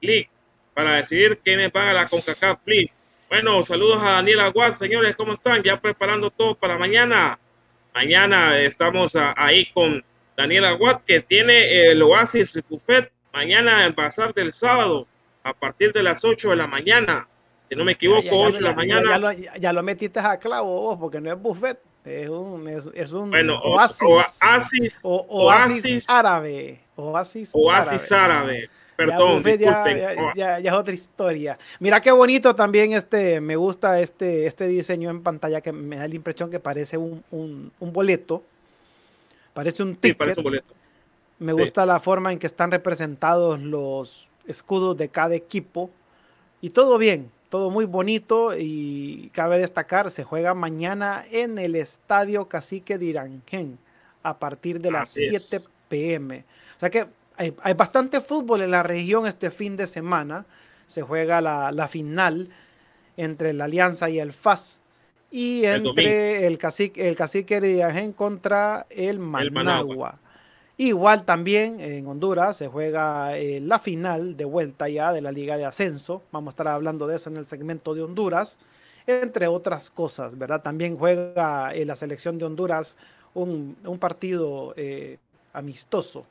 League 0.00 0.28
para 0.78 0.94
decidir 0.94 1.40
quiénes 1.42 1.72
van 1.72 1.88
a 1.88 1.92
la 1.92 2.08
CONCACAF 2.08 2.60
League. 2.64 2.92
Bueno, 3.28 3.60
saludos 3.64 4.00
a 4.00 4.10
Daniel 4.10 4.38
Aguad, 4.38 4.74
señores, 4.74 5.16
¿cómo 5.16 5.32
están? 5.32 5.60
Ya 5.64 5.80
preparando 5.80 6.30
todo 6.30 6.54
para 6.54 6.78
mañana. 6.78 7.36
Mañana 7.92 8.60
estamos 8.60 9.18
ahí 9.34 9.66
con 9.72 10.04
Daniela 10.36 10.76
Watt, 10.76 11.02
que 11.04 11.20
tiene 11.20 11.90
el 11.90 12.00
Oasis 12.00 12.62
Buffet 12.68 13.10
mañana 13.32 13.86
en 13.86 13.92
pasar 13.92 14.32
del 14.32 14.52
sábado 14.52 15.08
a 15.42 15.52
partir 15.52 15.92
de 15.92 16.04
las 16.04 16.24
8 16.24 16.50
de 16.50 16.56
la 16.56 16.68
mañana. 16.68 17.26
Si 17.68 17.74
no 17.74 17.84
me 17.84 17.92
equivoco, 17.94 18.22
ya, 18.22 18.32
8 18.32 18.58
de 18.58 18.62
la 18.62 18.74
mañana. 18.74 19.34
Ya, 19.58 19.72
lo, 19.72 19.82
metiste 19.82 20.20
a 20.20 20.38
clavo 20.38 20.82
vos, 20.82 20.96
porque 21.00 21.20
no 21.20 21.32
es 21.32 21.42
buffet, 21.42 21.80
es 22.04 22.28
un, 22.28 22.68
es, 22.94 23.10
un 23.10 23.30
bueno, 23.30 23.58
oasis, 23.64 24.00
oasis, 24.00 25.00
oasis, 25.02 26.08
árabe. 26.08 26.78
Oasis, 26.94 27.50
oasis 27.52 28.12
árabe. 28.12 28.70
Perdón, 28.98 29.44
ya, 30.34 30.34
ya, 30.34 30.58
es 30.58 30.72
otra 30.72 30.92
historia. 30.92 31.58
Mira 31.78 32.00
qué 32.00 32.10
bonito 32.10 32.54
también 32.54 32.92
este, 32.92 33.40
me 33.40 33.54
gusta 33.54 34.00
este, 34.00 34.46
este 34.46 34.66
diseño 34.66 35.08
en 35.08 35.22
pantalla 35.22 35.60
que 35.60 35.70
me 35.70 35.96
da 35.96 36.08
la 36.08 36.14
impresión 36.14 36.50
que 36.50 36.58
parece 36.58 36.98
un, 36.98 37.22
un, 37.30 37.70
un 37.78 37.92
boleto 37.92 38.42
Parece 39.58 39.82
un 39.82 39.96
ticket. 39.96 40.38
Me 41.40 41.52
gusta 41.52 41.84
la 41.84 41.98
forma 41.98 42.30
en 42.30 42.38
que 42.38 42.46
están 42.46 42.70
representados 42.70 43.58
los 43.58 44.28
escudos 44.46 44.96
de 44.96 45.08
cada 45.08 45.34
equipo. 45.34 45.90
Y 46.60 46.70
todo 46.70 46.96
bien, 46.96 47.28
todo 47.48 47.68
muy 47.68 47.84
bonito. 47.84 48.56
Y 48.56 49.30
cabe 49.34 49.58
destacar, 49.58 50.12
se 50.12 50.22
juega 50.22 50.54
mañana 50.54 51.24
en 51.32 51.58
el 51.58 51.74
Estadio 51.74 52.46
Cacique 52.46 52.98
de 52.98 53.06
Irangén 53.06 53.80
a 54.22 54.38
partir 54.38 54.80
de 54.80 54.92
las 54.92 55.10
7 55.10 55.58
pm. 55.88 56.44
O 56.76 56.78
sea 56.78 56.90
que 56.90 57.08
hay, 57.38 57.74
bastante 57.74 58.20
fútbol 58.20 58.62
en 58.62 58.72
la 58.72 58.82
región 58.82 59.26
este 59.26 59.50
fin 59.50 59.76
de 59.76 59.86
semana. 59.86 60.44
Se 60.86 61.02
juega 61.02 61.40
la, 61.40 61.72
la 61.72 61.88
final 61.88 62.50
entre 63.16 63.52
la 63.52 63.64
Alianza 63.64 64.10
y 64.10 64.18
el 64.18 64.32
FAS 64.32 64.80
y 65.30 65.64
entre 65.64 66.46
el, 66.46 66.58
cacique, 66.58 67.08
el 67.08 67.16
cacique 67.16 67.60
contra 68.16 68.86
el 68.90 69.18
Managua. 69.18 70.18
Igual 70.76 71.24
también 71.24 71.80
en 71.80 72.06
Honduras 72.06 72.56
se 72.56 72.68
juega 72.68 73.36
eh, 73.36 73.60
la 73.60 73.80
final 73.80 74.36
de 74.36 74.44
vuelta 74.44 74.88
ya 74.88 75.12
de 75.12 75.20
la 75.20 75.32
Liga 75.32 75.56
de 75.56 75.64
Ascenso. 75.64 76.22
Vamos 76.30 76.52
a 76.52 76.54
estar 76.54 76.68
hablando 76.68 77.08
de 77.08 77.16
eso 77.16 77.30
en 77.30 77.36
el 77.36 77.46
segmento 77.46 77.94
de 77.94 78.02
Honduras, 78.02 78.58
entre 79.06 79.48
otras 79.48 79.90
cosas, 79.90 80.38
¿verdad? 80.38 80.62
También 80.62 80.96
juega 80.96 81.74
en 81.74 81.82
eh, 81.82 81.84
la 81.84 81.96
selección 81.96 82.38
de 82.38 82.44
Honduras 82.44 82.96
un, 83.34 83.76
partido 83.98 84.72
eh, 84.76 85.18
amistoso. 85.52 86.24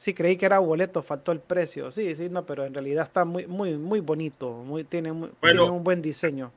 Sí, 0.00 0.14
creí 0.14 0.38
que 0.38 0.46
era 0.46 0.58
boleto, 0.60 1.02
faltó 1.02 1.30
el 1.30 1.40
precio. 1.40 1.90
Sí, 1.90 2.16
sí, 2.16 2.30
no, 2.30 2.46
pero 2.46 2.64
en 2.64 2.72
realidad 2.72 3.04
está 3.04 3.26
muy, 3.26 3.46
muy, 3.46 3.76
muy 3.76 4.00
bonito. 4.00 4.50
Muy, 4.50 4.82
tiene, 4.82 5.12
tiene 5.42 5.60
un 5.60 5.84
buen 5.84 6.00
diseño. 6.00 6.50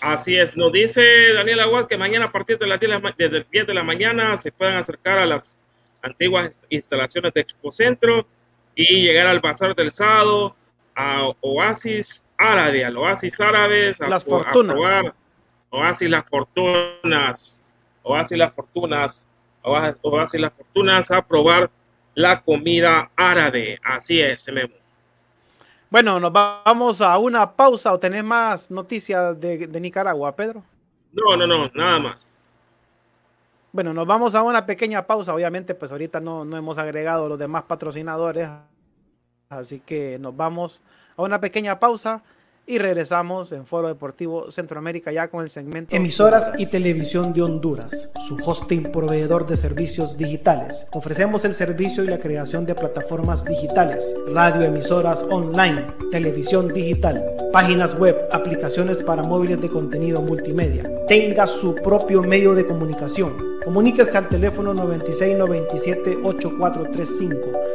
Así 0.00 0.36
es, 0.36 0.56
nos 0.56 0.70
dice 0.70 1.02
Daniel 1.34 1.58
Aguad 1.58 1.88
que 1.88 1.98
mañana 1.98 2.26
a 2.26 2.30
partir 2.30 2.56
de 2.56 2.68
las 2.68 2.78
10 2.78 3.66
de 3.66 3.74
la 3.74 3.82
mañana 3.82 4.38
se 4.38 4.52
puedan 4.52 4.76
acercar 4.76 5.18
a 5.18 5.26
las 5.26 5.58
antiguas 6.02 6.62
instalaciones 6.68 7.34
de 7.34 7.40
Expo 7.40 7.72
Centro 7.72 8.28
y 8.76 9.02
llegar 9.02 9.26
al 9.26 9.40
Bazar 9.40 9.74
del 9.74 9.90
Sábado, 9.90 10.54
a 10.94 11.32
Oasis 11.40 12.24
Árabe, 12.38 12.84
al 12.84 12.96
Oasis 12.96 13.40
Árabes, 13.40 14.00
a, 14.02 14.08
las 14.08 14.24
fortunas. 14.24 14.76
Oasis 15.70 16.08
las 16.08 16.24
fortunas, 16.30 17.64
Oasis 18.04 18.38
las 18.38 18.52
fortunas, 18.52 19.28
Oasis, 19.62 20.40
las 20.40 20.54
fortunas 20.54 21.10
a 21.10 21.26
probar 21.26 21.72
la 22.14 22.42
comida 22.42 23.10
árabe. 23.16 23.80
Así 23.84 24.20
es, 24.20 24.50
Memo. 24.52 24.74
Bueno, 25.90 26.18
nos 26.18 26.32
vamos 26.32 27.00
a 27.00 27.16
una 27.18 27.52
pausa 27.52 27.92
o 27.92 27.98
tenés 27.98 28.24
más 28.24 28.70
noticias 28.70 29.38
de, 29.38 29.68
Nicaragua, 29.80 30.34
Pedro. 30.34 30.64
No, 31.12 31.36
no, 31.36 31.46
no, 31.46 31.70
nada 31.74 32.00
más. 32.00 32.36
Bueno, 33.70 33.92
nos 33.92 34.06
vamos 34.06 34.34
a 34.34 34.42
una 34.42 34.66
pequeña 34.66 35.06
pausa. 35.06 35.34
Obviamente, 35.34 35.74
pues 35.74 35.92
ahorita 35.92 36.20
no, 36.20 36.44
no 36.44 36.56
hemos 36.56 36.78
agregado 36.78 37.28
los 37.28 37.38
demás 37.38 37.64
patrocinadores. 37.64 38.48
Así 39.48 39.80
que 39.80 40.18
nos 40.18 40.36
vamos 40.36 40.82
a 41.16 41.22
una 41.22 41.40
pequeña 41.40 41.78
pausa 41.78 42.22
y 42.66 42.78
regresamos 42.78 43.52
en 43.52 43.66
Foro 43.66 43.88
Deportivo 43.88 44.50
Centroamérica 44.50 45.12
ya 45.12 45.28
con 45.28 45.42
el 45.42 45.50
segmento 45.50 45.94
Emisoras 45.94 46.52
y 46.58 46.66
Televisión 46.66 47.32
de 47.32 47.42
Honduras, 47.42 48.08
su 48.26 48.36
hosting 48.44 48.90
proveedor 48.90 49.46
de 49.46 49.56
servicios 49.56 50.16
digitales. 50.16 50.86
Ofrecemos 50.92 51.44
el 51.44 51.54
servicio 51.54 52.04
y 52.04 52.08
la 52.08 52.18
creación 52.18 52.64
de 52.64 52.74
plataformas 52.74 53.44
digitales, 53.44 54.14
radio 54.32 54.62
emisoras 54.62 55.22
online, 55.24 55.86
televisión 56.10 56.68
digital, 56.68 57.22
páginas 57.52 57.98
web, 57.98 58.16
aplicaciones 58.32 58.96
para 58.98 59.22
móviles 59.22 59.60
de 59.60 59.68
contenido 59.68 60.22
multimedia. 60.22 60.90
Tenga 61.06 61.46
su 61.46 61.74
propio 61.74 62.22
medio 62.22 62.54
de 62.54 62.66
comunicación. 62.66 63.34
Comuníquese 63.64 64.16
al 64.16 64.28
teléfono 64.28 64.74
9697-8435. 64.74 67.53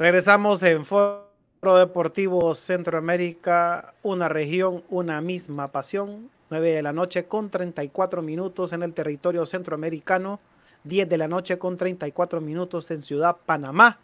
Regresamos 0.00 0.62
en 0.62 0.86
Foro 0.86 1.28
Deportivo 1.62 2.54
Centroamérica, 2.54 3.92
una 4.02 4.30
región, 4.30 4.82
una 4.88 5.20
misma 5.20 5.68
pasión. 5.68 6.30
9 6.48 6.72
de 6.72 6.82
la 6.82 6.94
noche 6.94 7.26
con 7.26 7.50
34 7.50 8.22
minutos 8.22 8.72
en 8.72 8.82
el 8.82 8.94
territorio 8.94 9.44
centroamericano, 9.44 10.40
10 10.84 11.06
de 11.06 11.18
la 11.18 11.28
noche 11.28 11.58
con 11.58 11.76
34 11.76 12.40
minutos 12.40 12.90
en 12.90 13.02
Ciudad 13.02 13.36
Panamá 13.44 13.98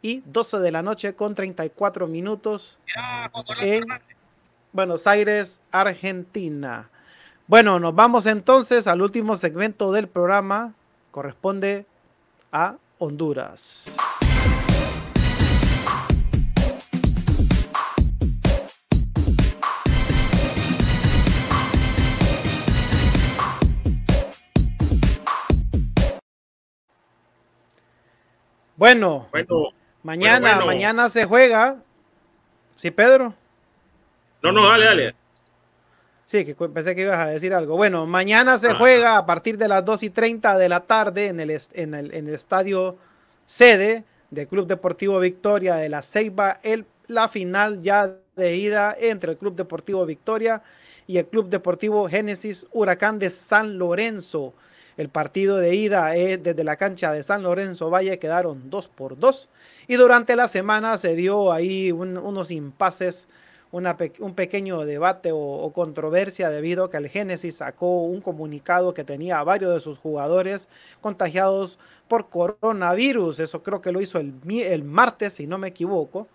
y 0.00 0.22
12 0.26 0.60
de 0.60 0.70
la 0.70 0.80
noche 0.80 1.16
con 1.16 1.34
34 1.34 2.06
minutos 2.06 2.78
en 3.60 3.86
Buenos 4.72 5.08
Aires, 5.08 5.60
Argentina. 5.72 6.88
Bueno, 7.48 7.80
nos 7.80 7.96
vamos 7.96 8.26
entonces 8.26 8.86
al 8.86 9.02
último 9.02 9.34
segmento 9.34 9.90
del 9.90 10.06
programa, 10.06 10.72
corresponde 11.10 11.84
a 12.52 12.76
Honduras. 13.00 13.90
Bueno, 28.80 29.28
mañana, 30.02 30.64
mañana 30.64 31.10
se 31.10 31.26
juega. 31.26 31.76
¿Sí, 32.76 32.90
Pedro? 32.90 33.34
No, 34.42 34.52
no, 34.52 34.66
dale, 34.66 34.86
dale. 34.86 35.14
Sí, 36.24 36.46
que 36.46 36.54
pensé 36.54 36.94
que 36.94 37.02
ibas 37.02 37.18
a 37.18 37.26
decir 37.26 37.52
algo. 37.52 37.76
Bueno, 37.76 38.06
mañana 38.06 38.56
se 38.56 38.70
ah. 38.70 38.76
juega 38.78 39.18
a 39.18 39.26
partir 39.26 39.58
de 39.58 39.68
las 39.68 39.84
2 39.84 40.04
y 40.04 40.08
30 40.08 40.56
de 40.56 40.68
la 40.70 40.80
tarde 40.80 41.26
en 41.26 41.40
el, 41.40 41.50
en 41.74 41.92
el, 41.92 42.14
en 42.14 42.28
el 42.28 42.34
estadio 42.34 42.96
sede 43.44 44.04
del 44.30 44.48
Club 44.48 44.66
Deportivo 44.66 45.20
Victoria 45.20 45.74
de 45.74 45.90
la 45.90 46.00
Ceiba, 46.00 46.58
el, 46.62 46.86
la 47.06 47.28
final 47.28 47.82
ya 47.82 48.16
de 48.34 48.56
ida 48.56 48.96
entre 48.98 49.32
el 49.32 49.36
Club 49.36 49.56
Deportivo 49.56 50.06
Victoria 50.06 50.62
y 51.06 51.18
el 51.18 51.26
Club 51.26 51.50
Deportivo 51.50 52.08
Génesis 52.08 52.66
Huracán 52.72 53.18
de 53.18 53.28
San 53.28 53.76
Lorenzo. 53.76 54.54
El 55.00 55.08
partido 55.08 55.56
de 55.56 55.74
ida 55.74 56.14
es 56.14 56.42
desde 56.42 56.62
la 56.62 56.76
cancha 56.76 57.10
de 57.10 57.22
San 57.22 57.42
Lorenzo 57.42 57.88
Valle 57.88 58.18
quedaron 58.18 58.68
2 58.68 58.88
por 58.88 59.18
2 59.18 59.48
y 59.88 59.94
durante 59.94 60.36
la 60.36 60.46
semana 60.46 60.98
se 60.98 61.14
dio 61.14 61.52
ahí 61.52 61.90
unos 61.90 62.50
impases, 62.50 63.26
un 63.70 64.34
pequeño 64.34 64.84
debate 64.84 65.30
o, 65.32 65.72
controversia 65.74 66.50
debido 66.50 66.84
a 66.84 66.90
que 66.90 66.98
el 66.98 67.08
Génesis 67.08 67.56
sacó 67.56 68.02
un 68.02 68.20
comunicado 68.20 68.92
que 68.92 69.02
tenía 69.02 69.38
a 69.38 69.42
varios 69.44 69.72
de 69.72 69.80
sus 69.80 69.96
jugadores 69.96 70.68
contagiados 71.00 71.78
por 72.06 72.28
coronavirus. 72.28 73.40
Eso 73.40 73.62
creo 73.62 73.80
que 73.80 73.92
lo 73.92 74.02
hizo 74.02 74.18
el, 74.18 74.34
el 74.50 74.84
martes, 74.84 75.32
si 75.32 75.46
no 75.46 75.56
me 75.56 75.68
equivoco. 75.68 76.28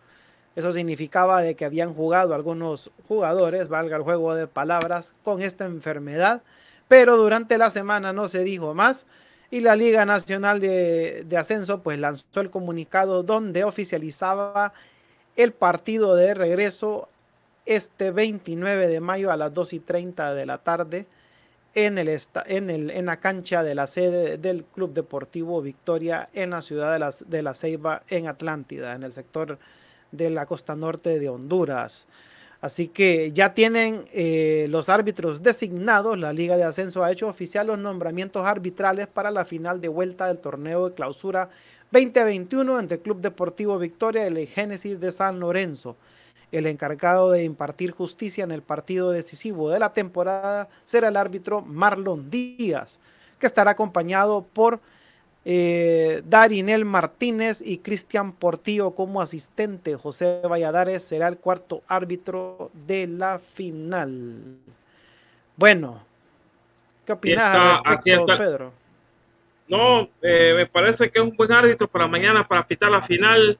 Eso 0.56 0.72
significaba 0.72 1.44
de 1.44 1.56
que 1.56 1.66
habían 1.66 1.94
jugado 1.94 2.34
algunos 2.34 2.90
jugadores, 3.08 3.70
valga 3.70 3.98
el 3.98 4.02
juego 4.02 4.34
de 4.34 4.48
palabras, 4.48 5.14
con 5.24 5.40
esta 5.44 5.66
enfermedad 5.66 6.42
pero 6.88 7.18
durante 7.18 7.58
la 7.58 7.70
semana 7.70 8.14
no 8.14 8.28
se 8.28 8.44
dijo 8.44 8.74
más 8.74 9.06
y 9.52 9.62
la 9.62 9.76
Liga 9.76 10.06
Nacional 10.06 10.60
de, 10.60 11.26
Ascenso 11.38 11.82
pues 11.82 12.00
lanzó 12.00 12.42
el 12.42 12.50
comunicado 12.50 13.24
donde 13.24 13.64
oficializaba 13.64 14.74
el 15.36 15.54
partido 15.54 16.16
de 16.16 16.34
regreso 16.34 17.10
este 17.66 18.12
29 18.12 18.88
de 18.88 19.00
mayo 19.00 19.32
a 19.32 19.38
las 19.38 19.54
2 19.54 19.74
y 19.74 19.80
30 19.80 20.34
de 20.34 20.46
la 20.46 20.60
tarde 20.60 21.08
en, 21.74 21.98
el, 21.98 22.08
en, 22.46 22.70
el, 22.70 22.90
en 22.90 23.06
la 23.06 23.18
cancha 23.18 23.64
de 23.64 23.76
la 23.76 23.88
sede 23.88 24.38
del 24.38 24.64
Club 24.64 24.94
Deportivo 24.94 25.62
Victoria 25.62 26.30
en 26.34 26.52
la 26.52 26.62
ciudad 26.62 26.98
de 26.98 27.26
de 27.28 27.44
la 27.44 27.54
Ceiba 27.54 28.04
en 28.10 28.28
Atlántida, 28.28 28.94
en 28.94 29.04
el 29.04 29.12
sector 29.12 29.58
de 30.12 30.30
la 30.30 30.46
costa 30.46 30.76
norte 30.76 31.20
de 31.20 31.30
Honduras. 31.30 32.08
Así 32.66 32.88
que 32.88 33.32
ya 33.32 33.54
tienen 33.54 34.06
eh, 34.12 34.66
los 34.72 34.90
árbitros 34.90 35.44
designados. 35.44 36.18
La 36.18 36.34
Liga 36.34 36.58
de 36.58 36.64
Ascenso 36.64 37.04
ha 37.04 37.12
hecho 37.12 37.28
oficial 37.28 37.68
los 37.68 37.78
nombramientos 37.78 38.44
arbitrales 38.44 39.06
para 39.06 39.30
la 39.30 39.46
final 39.46 39.82
de 39.82 39.88
vuelta 39.88 40.26
del 40.26 40.40
torneo 40.40 40.90
de 40.90 40.96
clausura 40.96 41.50
2021 41.92 42.80
entre 42.80 42.98
Club 42.98 43.22
Deportivo 43.22 43.78
Victoria 43.78 44.24
y 44.24 44.28
el 44.30 44.48
Génesis 44.48 45.00
de 45.00 45.12
San 45.12 45.40
Lorenzo. 45.40 45.96
El 46.52 46.66
encargado 46.66 47.30
de 47.30 47.44
impartir 47.44 47.92
justicia 47.92 48.44
en 48.44 48.52
el 48.52 48.64
partido 48.64 49.12
decisivo 49.12 49.70
de 49.70 49.78
la 49.78 49.94
temporada 49.94 50.68
será 50.86 51.10
el 51.10 51.18
árbitro 51.18 51.62
Marlon 51.62 52.32
Díaz, 52.32 53.00
que 53.38 53.46
estará 53.46 53.72
acompañado 53.72 54.44
por 54.44 54.80
eh, 55.48 56.24
Darinel 56.26 56.86
Martínez 56.86 57.62
y 57.64 57.78
Cristian 57.78 58.34
Portillo 58.34 58.92
como 58.92 59.22
asistente. 59.22 59.96
José 59.96 60.42
Valladares 60.44 61.04
será 61.04 61.28
el 61.28 61.38
cuarto 61.38 61.84
árbitro 61.88 62.72
de 62.74 63.06
la 63.06 63.38
final. 63.38 64.58
Bueno, 65.56 66.04
¿qué 67.06 67.14
opinas, 67.14 67.82
Pedro? 68.38 68.74
No, 69.68 70.10
eh, 70.22 70.54
me 70.56 70.66
parece 70.66 71.12
que 71.12 71.20
es 71.20 71.26
un 71.26 71.36
buen 71.36 71.52
árbitro 71.52 71.88
para 71.88 72.08
mañana 72.08 72.48
para 72.48 72.68
pitar 72.68 72.90
la 72.92 73.02
final 73.02 73.58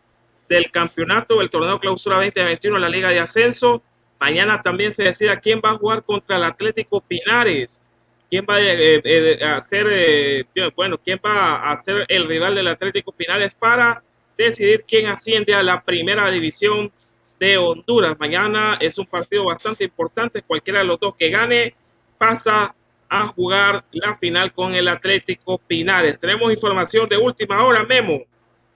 del 0.50 0.72
campeonato 0.72 1.38
del 1.40 1.50
torneo 1.50 1.80
clausura 1.80 2.18
2021 2.18 2.76
en 2.78 2.82
la 2.82 2.90
Liga 2.90 3.10
de 3.10 3.20
Ascenso. 3.20 3.84
Mañana 4.20 4.62
también 4.62 4.92
se 4.92 5.04
decide 5.04 5.40
quién 5.40 5.62
va 5.64 5.72
a 5.72 5.78
jugar 5.78 6.04
contra 6.04 6.38
el 6.38 6.44
Atlético 6.44 7.02
Pinares 7.02 7.90
quién 8.36 8.46
va 8.50 8.60
eh, 8.60 9.02
eh, 9.02 9.44
a 9.46 9.62
ser, 9.62 9.88
eh, 9.90 10.44
bueno, 10.76 10.98
quién 10.98 11.22
va 11.26 11.72
a 11.72 11.78
ser 11.78 12.06
el 12.10 12.28
rival 12.28 12.56
del 12.56 12.68
Atlético 12.68 13.14
Pinales 13.14 13.54
para 13.54 14.04
decidir 14.38 14.84
quién 14.86 15.06
asciende 15.06 15.54
a 15.54 15.64
la 15.64 15.82
primera 15.82 16.30
división 16.30 16.92
de 17.40 17.58
Honduras. 17.58 18.18
Mañana 18.20 18.78
es 18.82 18.98
un 18.98 19.06
partido 19.06 19.46
bastante 19.46 19.86
importante. 19.86 20.42
Cualquiera 20.42 20.80
de 20.80 20.86
los 20.86 21.00
dos 21.00 21.16
que 21.16 21.30
gane 21.30 21.76
pasa 22.18 22.76
a 23.08 23.28
jugar 23.28 23.86
la 23.92 24.18
final 24.18 24.52
con 24.52 24.76
el 24.76 24.90
Atlético 24.90 25.58
Pinares. 25.58 26.20
Tenemos 26.20 26.52
información 26.52 27.08
de 27.08 27.16
última 27.16 27.64
hora, 27.64 27.86
Memo. 27.86 28.22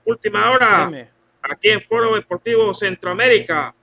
Última 0.06 0.50
hora 0.52 0.90
aquí 1.42 1.68
en 1.68 1.82
Foro 1.82 2.14
Deportivo 2.14 2.72
Centroamérica. 2.72 3.74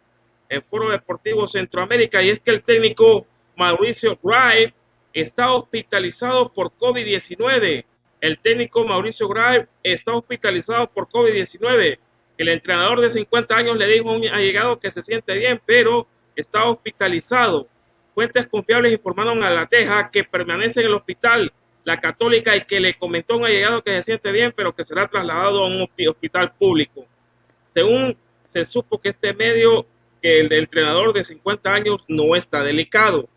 En 0.49 0.63
Foro 0.63 0.89
Deportivo 0.89 1.45
Centroamérica. 1.45 2.23
Y 2.23 2.29
es 2.29 2.39
que 2.39 2.49
el 2.49 2.63
técnico 2.63 3.27
Mauricio 3.55 4.17
Wright 4.23 4.73
está 5.21 5.51
hospitalizado 5.51 6.53
por 6.53 6.71
COVID-19. 6.77 7.85
El 8.21 8.39
técnico 8.39 8.83
Mauricio 8.83 9.27
Gray 9.27 9.65
está 9.83 10.15
hospitalizado 10.15 10.91
por 10.91 11.07
COVID-19. 11.07 11.97
El 12.37 12.49
entrenador 12.49 13.01
de 13.01 13.09
50 13.09 13.55
años 13.55 13.77
le 13.77 13.87
dijo 13.87 14.09
a 14.09 14.13
un 14.13 14.27
allegado 14.27 14.79
que 14.79 14.91
se 14.91 15.01
siente 15.01 15.35
bien, 15.37 15.59
pero 15.65 16.07
está 16.35 16.65
hospitalizado. 16.65 17.67
Fuentes 18.13 18.45
confiables 18.47 18.93
informaron 18.93 19.43
a 19.43 19.49
la 19.49 19.65
Teja 19.65 20.11
que 20.11 20.23
permanece 20.23 20.81
en 20.81 20.87
el 20.87 20.93
hospital 20.93 21.51
La 21.83 21.99
Católica 21.99 22.55
y 22.55 22.61
que 22.61 22.79
le 22.79 22.93
comentó 22.93 23.33
a 23.33 23.37
un 23.37 23.45
allegado 23.45 23.83
que 23.83 23.93
se 23.93 24.03
siente 24.03 24.31
bien, 24.31 24.53
pero 24.55 24.75
que 24.75 24.83
será 24.83 25.07
trasladado 25.07 25.63
a 25.63 25.67
un 25.67 25.89
hospital 26.07 26.53
público. 26.53 27.05
Según 27.69 28.15
se 28.45 28.65
supo 28.65 28.99
que 28.99 29.09
este 29.09 29.33
medio, 29.33 29.87
que 30.21 30.39
el 30.41 30.53
entrenador 30.53 31.13
de 31.13 31.23
50 31.23 31.73
años 31.73 32.05
no 32.07 32.35
está 32.35 32.63
delicado. 32.63 33.27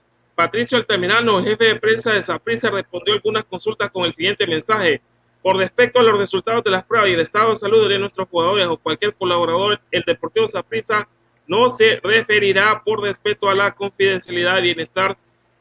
Patricio 0.40 0.78
Altamirano, 0.78 1.42
jefe 1.42 1.66
de 1.66 1.76
prensa 1.76 2.12
de 2.14 2.22
Saprissa, 2.22 2.70
respondió 2.70 3.12
algunas 3.12 3.44
consultas 3.44 3.90
con 3.90 4.06
el 4.06 4.14
siguiente 4.14 4.46
mensaje. 4.46 5.02
Por 5.42 5.58
respecto 5.58 6.00
a 6.00 6.02
los 6.02 6.18
resultados 6.18 6.64
de 6.64 6.70
las 6.70 6.82
pruebas 6.82 7.10
y 7.10 7.12
el 7.12 7.20
estado 7.20 7.50
de 7.50 7.56
salud 7.56 7.86
de 7.86 7.98
nuestros 7.98 8.26
jugadores 8.26 8.66
o 8.66 8.78
cualquier 8.78 9.12
colaborador, 9.12 9.82
el 9.90 10.02
Deportivo 10.06 10.48
Saprissa 10.48 11.06
no 11.46 11.68
se 11.68 12.00
referirá 12.02 12.80
por 12.82 13.02
respeto 13.02 13.50
a 13.50 13.54
la 13.54 13.72
confidencialidad 13.72 14.60
y 14.60 14.62
bienestar 14.62 15.18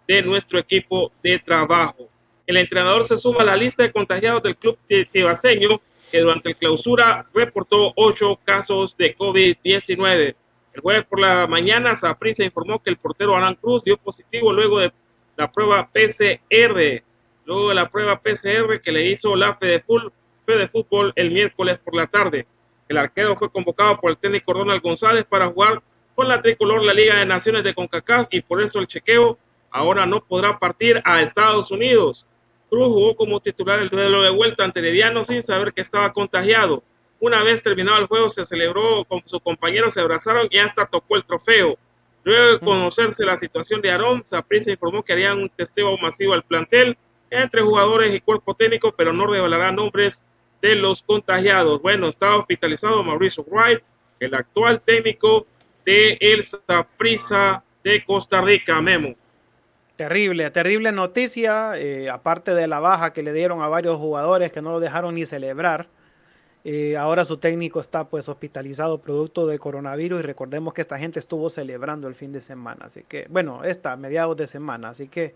de 0.07 0.21
nuestro 0.21 0.57
equipo 0.57 1.11
de 1.21 1.39
trabajo. 1.39 2.07
El 2.47 2.55
entrenador 2.55 3.03
se 3.03 3.17
suma 3.17 3.41
a 3.41 3.47
la 3.47 3.57
lista 3.57 3.83
de 3.83 3.91
contagiados 3.91 4.43
del 4.43 4.55
club 4.55 4.77
tibaseño 5.11 5.81
que 6.09 6.21
durante 6.21 6.51
el 6.51 6.55
clausura 6.55 7.27
reportó 7.33 7.91
ocho 7.97 8.39
casos 8.45 8.95
de 8.95 9.13
COVID-19. 9.13 10.35
El 10.79 10.83
jueves 10.83 11.03
por 11.09 11.19
la 11.19 11.45
mañana, 11.45 11.93
Saprissa 11.93 12.45
informó 12.45 12.81
que 12.81 12.89
el 12.89 12.95
portero 12.95 13.35
Alan 13.35 13.55
Cruz 13.55 13.83
dio 13.83 13.97
positivo 13.97 14.53
luego 14.53 14.79
de 14.79 14.93
la 15.35 15.51
prueba 15.51 15.89
PCR, 15.91 17.03
luego 17.43 17.67
de 17.67 17.75
la 17.75 17.89
prueba 17.89 18.21
PCR 18.21 18.79
que 18.81 18.93
le 18.93 19.05
hizo 19.07 19.35
la 19.35 19.55
Fede, 19.55 19.83
de 20.47 20.67
Fútbol 20.69 21.11
el 21.17 21.31
miércoles 21.31 21.79
por 21.79 21.97
la 21.97 22.07
tarde. 22.07 22.47
El 22.87 22.97
arquero 22.97 23.35
fue 23.35 23.51
convocado 23.51 23.99
por 23.99 24.11
el 24.11 24.17
técnico 24.17 24.53
Ronald 24.53 24.81
González 24.81 25.25
para 25.25 25.47
jugar 25.47 25.83
con 26.15 26.29
la 26.29 26.41
tricolor 26.41 26.81
la 26.81 26.93
Liga 26.93 27.17
de 27.17 27.25
Naciones 27.25 27.65
de 27.65 27.73
CONCACAF 27.73 28.27
y 28.29 28.39
por 28.39 28.61
eso 28.61 28.79
el 28.79 28.87
chequeo 28.87 29.37
ahora 29.71 30.05
no 30.05 30.23
podrá 30.23 30.59
partir 30.59 31.01
a 31.03 31.21
Estados 31.21 31.71
Unidos. 31.71 32.25
Cruz 32.69 32.87
jugó 32.87 33.17
como 33.17 33.41
titular 33.41 33.81
el 33.81 33.89
duelo 33.89 34.21
de 34.21 34.29
vuelta 34.29 34.63
ante 34.63 34.79
Herediano 34.79 35.25
sin 35.25 35.43
saber 35.43 35.73
que 35.73 35.81
estaba 35.81 36.13
contagiado. 36.13 36.83
Una 37.19 37.43
vez 37.43 37.61
terminado 37.61 37.99
el 37.99 38.07
juego, 38.07 38.29
se 38.29 38.45
celebró 38.45 39.03
con 39.05 39.21
sus 39.25 39.41
compañeros, 39.41 39.93
se 39.93 39.99
abrazaron 39.99 40.47
y 40.49 40.57
hasta 40.57 40.85
tocó 40.85 41.17
el 41.17 41.25
trofeo. 41.25 41.77
Luego 42.23 42.51
de 42.53 42.59
conocerse 42.59 43.25
la 43.25 43.37
situación 43.37 43.81
de 43.81 43.91
Aarón, 43.91 44.21
Saprissa 44.25 44.71
informó 44.71 45.03
que 45.03 45.13
harían 45.13 45.39
un 45.39 45.49
testeo 45.49 45.97
masivo 45.97 46.33
al 46.33 46.43
plantel 46.43 46.97
entre 47.29 47.61
jugadores 47.61 48.13
y 48.13 48.21
cuerpo 48.21 48.53
técnico, 48.53 48.93
pero 48.95 49.13
no 49.13 49.27
revelará 49.27 49.71
nombres 49.71 50.23
de 50.61 50.75
los 50.75 51.03
contagiados. 51.03 51.81
Bueno, 51.81 52.07
está 52.07 52.37
hospitalizado 52.37 53.03
Mauricio 53.03 53.45
Wright, 53.49 53.79
el 54.19 54.33
actual 54.33 54.81
técnico 54.81 55.45
de 55.85 56.17
el 56.19 56.43
Saprissa 56.43 57.63
de 57.83 58.03
Costa 58.05 58.41
Rica, 58.41 58.81
Memo. 58.81 59.15
Terrible, 59.95 60.49
terrible 60.51 60.91
noticia, 60.91 61.77
eh, 61.77 62.09
aparte 62.09 62.53
de 62.53 62.67
la 62.67 62.79
baja 62.79 63.11
que 63.11 63.21
le 63.21 63.33
dieron 63.33 63.61
a 63.61 63.67
varios 63.67 63.97
jugadores 63.97 64.51
que 64.51 64.61
no 64.61 64.71
lo 64.71 64.79
dejaron 64.79 65.15
ni 65.15 65.25
celebrar. 65.25 65.87
Eh, 66.65 66.97
ahora 66.97 67.23
su 67.23 67.37
técnico 67.37 67.79
está 67.79 68.09
pues 68.09 68.27
hospitalizado 68.27 68.97
producto 68.99 69.47
de 69.47 69.57
coronavirus 69.57 70.19
y 70.19 70.23
recordemos 70.23 70.73
que 70.73 70.81
esta 70.81 70.99
gente 70.99 71.17
estuvo 71.17 71.49
celebrando 71.49 72.09
el 72.09 72.15
fin 72.15 72.33
de 72.33 72.41
semana, 72.41 72.85
así 72.85 73.03
que 73.07 73.27
bueno, 73.29 73.63
esta 73.63 73.95
mediados 73.95 74.35
de 74.35 74.45
semana, 74.45 74.89
así 74.89 75.07
que 75.07 75.35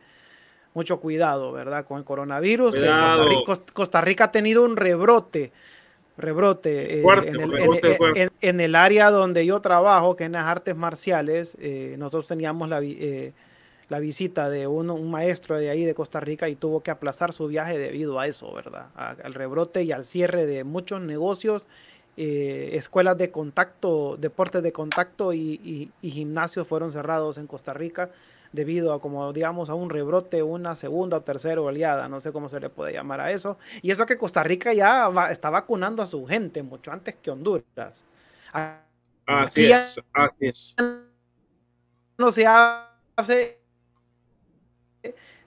mucho 0.73 0.99
cuidado, 0.99 1.53
¿verdad? 1.53 1.85
Con 1.85 1.99
el 1.99 2.03
coronavirus. 2.03 2.75
Costa, 3.73 4.01
Rica, 4.01 4.25
ha 4.25 4.31
tenido 4.31 4.63
un 4.63 4.75
rebrote, 4.75 5.51
rebrote, 6.17 7.01
eh, 7.01 8.29
en, 8.41 8.59
el, 8.59 8.75
área 8.75 9.09
donde 9.09 9.45
yo 9.45 9.61
trabajo, 9.61 10.15
que 10.15 10.23
es 10.23 10.25
en 10.25 10.33
las 10.33 10.45
artes 10.45 10.75
marciales, 10.75 11.55
eh, 11.59 11.95
nosotros 11.97 12.27
teníamos 12.27 12.67
la 12.67 12.81
la 13.89 13.99
visita 13.99 14.49
de 14.49 14.67
un 14.67 15.11
maestro 15.11 15.57
de 15.57 15.69
ahí 15.69 15.85
de 15.85 15.93
Costa 15.93 16.19
Rica 16.19 16.49
y 16.49 16.55
tuvo 16.55 16.81
que 16.81 16.91
aplazar 16.91 17.33
su 17.33 17.47
viaje 17.47 17.77
debido 17.77 18.19
a 18.19 18.27
eso, 18.27 18.51
¿verdad? 18.53 18.87
al 18.95 19.33
rebrote 19.33 19.83
y 19.83 19.91
al 19.91 20.05
cierre 20.05 20.45
de 20.45 20.63
muchos 20.63 21.01
negocios, 21.01 21.67
eh, 22.15 22.71
escuelas 22.73 23.17
de 23.17 23.31
contacto, 23.31 24.17
deportes 24.17 24.61
de 24.61 24.71
contacto 24.71 25.33
y, 25.33 25.91
gimnasios 26.01 26.67
fueron 26.67 26.91
cerrados 26.91 27.39
en 27.39 27.47
Costa 27.47 27.73
Rica 27.73 28.11
debido 28.51 28.93
a, 28.93 29.01
como 29.01 29.33
digamos, 29.33 29.69
a 29.71 29.73
un 29.73 29.89
rebrote, 29.89 30.43
una 30.43 30.75
segunda 30.75 31.17
o 31.17 31.21
tercera 31.21 31.59
oleada, 31.59 32.07
no 32.07 32.19
sé 32.19 32.31
cómo 32.31 32.49
se 32.49 32.59
le 32.59 32.69
puede 32.69 32.93
llamar 32.93 33.19
a 33.19 33.31
eso. 33.31 33.57
Y 33.81 33.89
eso 33.89 34.05
que 34.05 34.15
Costa 34.15 34.43
Rica 34.43 34.73
ya 34.73 35.11
está 35.31 35.49
vacunando 35.49 36.03
a 36.03 36.05
su 36.05 36.27
gente 36.27 36.61
mucho 36.61 36.91
antes 36.91 37.15
que 37.15 37.31
Honduras. 37.31 38.03
Así 39.25 39.71
es, 39.71 39.99
así 40.13 40.45
es. 40.45 40.75
No 42.19 42.31
se 42.31 42.45
hace 42.45 43.62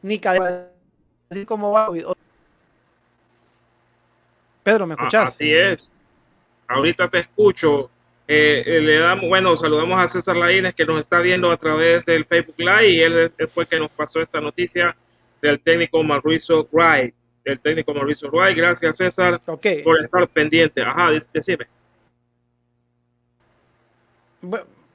ni 0.03 0.19
cadena, 0.19 0.69
así 1.31 1.45
como 1.45 1.73
va. 1.73 1.91
Pedro, 4.63 4.87
¿me 4.87 4.95
ah, 4.95 4.97
escuchas? 4.99 5.29
Así 5.29 5.53
es. 5.53 5.93
Ahorita 6.67 7.09
te 7.09 7.21
escucho. 7.21 7.91
Eh, 8.29 8.65
eh, 8.67 8.81
le 8.81 8.99
damos, 8.99 9.29
bueno, 9.29 9.55
saludamos 9.55 10.01
a 10.01 10.09
César 10.09 10.37
Laínez 10.37 10.75
que 10.75 10.85
nos 10.85 10.99
está 10.99 11.21
viendo 11.21 11.53
a 11.53 11.57
través 11.57 12.05
del 12.05 12.25
Facebook 12.25 12.57
Live 12.59 12.89
y 12.89 13.01
él, 13.01 13.33
fue 13.47 13.67
que 13.67 13.79
nos 13.79 13.89
pasó 13.91 14.21
esta 14.21 14.41
noticia 14.41 14.97
del 15.41 15.61
técnico 15.61 16.03
Mauricio 16.03 16.69
Wright. 16.73 17.15
El 17.45 17.61
técnico 17.61 17.95
Mauricio 17.95 18.29
Wright. 18.31 18.57
Gracias, 18.57 18.97
César, 18.97 19.41
por 19.41 20.01
estar 20.01 20.29
pendiente. 20.29 20.83
Ajá, 20.83 21.13
decime. 21.33 21.69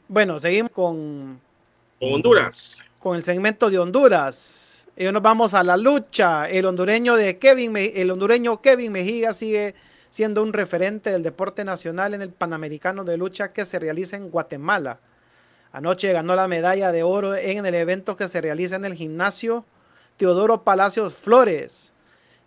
Bueno, 0.09 0.37
seguimos 0.39 0.71
con, 0.71 1.39
con 2.01 2.13
Honduras. 2.13 2.83
Con 2.97 3.15
el 3.15 3.23
segmento 3.23 3.69
de 3.69 3.77
Honduras. 3.77 4.89
Y 4.97 5.03
nos 5.11 5.21
vamos 5.21 5.53
a 5.53 5.63
la 5.63 5.77
lucha. 5.77 6.49
El 6.49 6.65
hondureño 6.65 7.15
de 7.15 7.37
Kevin, 7.37 7.77
el 7.77 8.09
hondureño 8.09 8.59
Kevin 8.59 8.91
Mejía 8.91 9.33
sigue 9.33 9.75
siendo 10.09 10.41
un 10.41 10.51
referente 10.51 11.11
del 11.11 11.21
deporte 11.21 11.63
nacional 11.63 12.15
en 12.15 12.23
el 12.23 12.31
Panamericano 12.31 13.03
de 13.03 13.17
lucha 13.17 13.53
que 13.53 13.65
se 13.65 13.77
realiza 13.77 14.17
en 14.17 14.31
Guatemala. 14.31 14.99
Anoche 15.71 16.11
ganó 16.11 16.35
la 16.35 16.47
medalla 16.47 16.91
de 16.91 17.03
oro 17.03 17.35
en 17.35 17.67
el 17.67 17.75
evento 17.75 18.17
que 18.17 18.27
se 18.27 18.41
realiza 18.41 18.77
en 18.77 18.85
el 18.85 18.95
gimnasio 18.95 19.63
Teodoro 20.17 20.63
Palacios 20.63 21.13
Flores. 21.13 21.93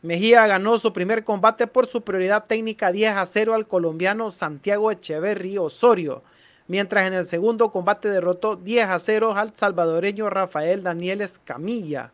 Mejía 0.02 0.48
ganó 0.48 0.80
su 0.80 0.92
primer 0.92 1.22
combate 1.22 1.68
por 1.68 1.86
superioridad 1.86 2.46
técnica 2.46 2.90
10 2.90 3.16
a 3.16 3.24
0 3.24 3.54
al 3.54 3.68
colombiano 3.68 4.32
Santiago 4.32 4.90
Echeverri 4.90 5.56
Osorio, 5.58 6.24
mientras 6.68 7.06
en 7.06 7.14
el 7.14 7.26
segundo 7.26 7.70
combate 7.70 8.08
derrotó 8.08 8.56
10 8.56 8.88
a 8.88 8.98
0 8.98 9.34
al 9.36 9.54
salvadoreño 9.54 10.30
Rafael 10.30 10.82
Daniel 10.82 11.20
Escamilla. 11.20 12.12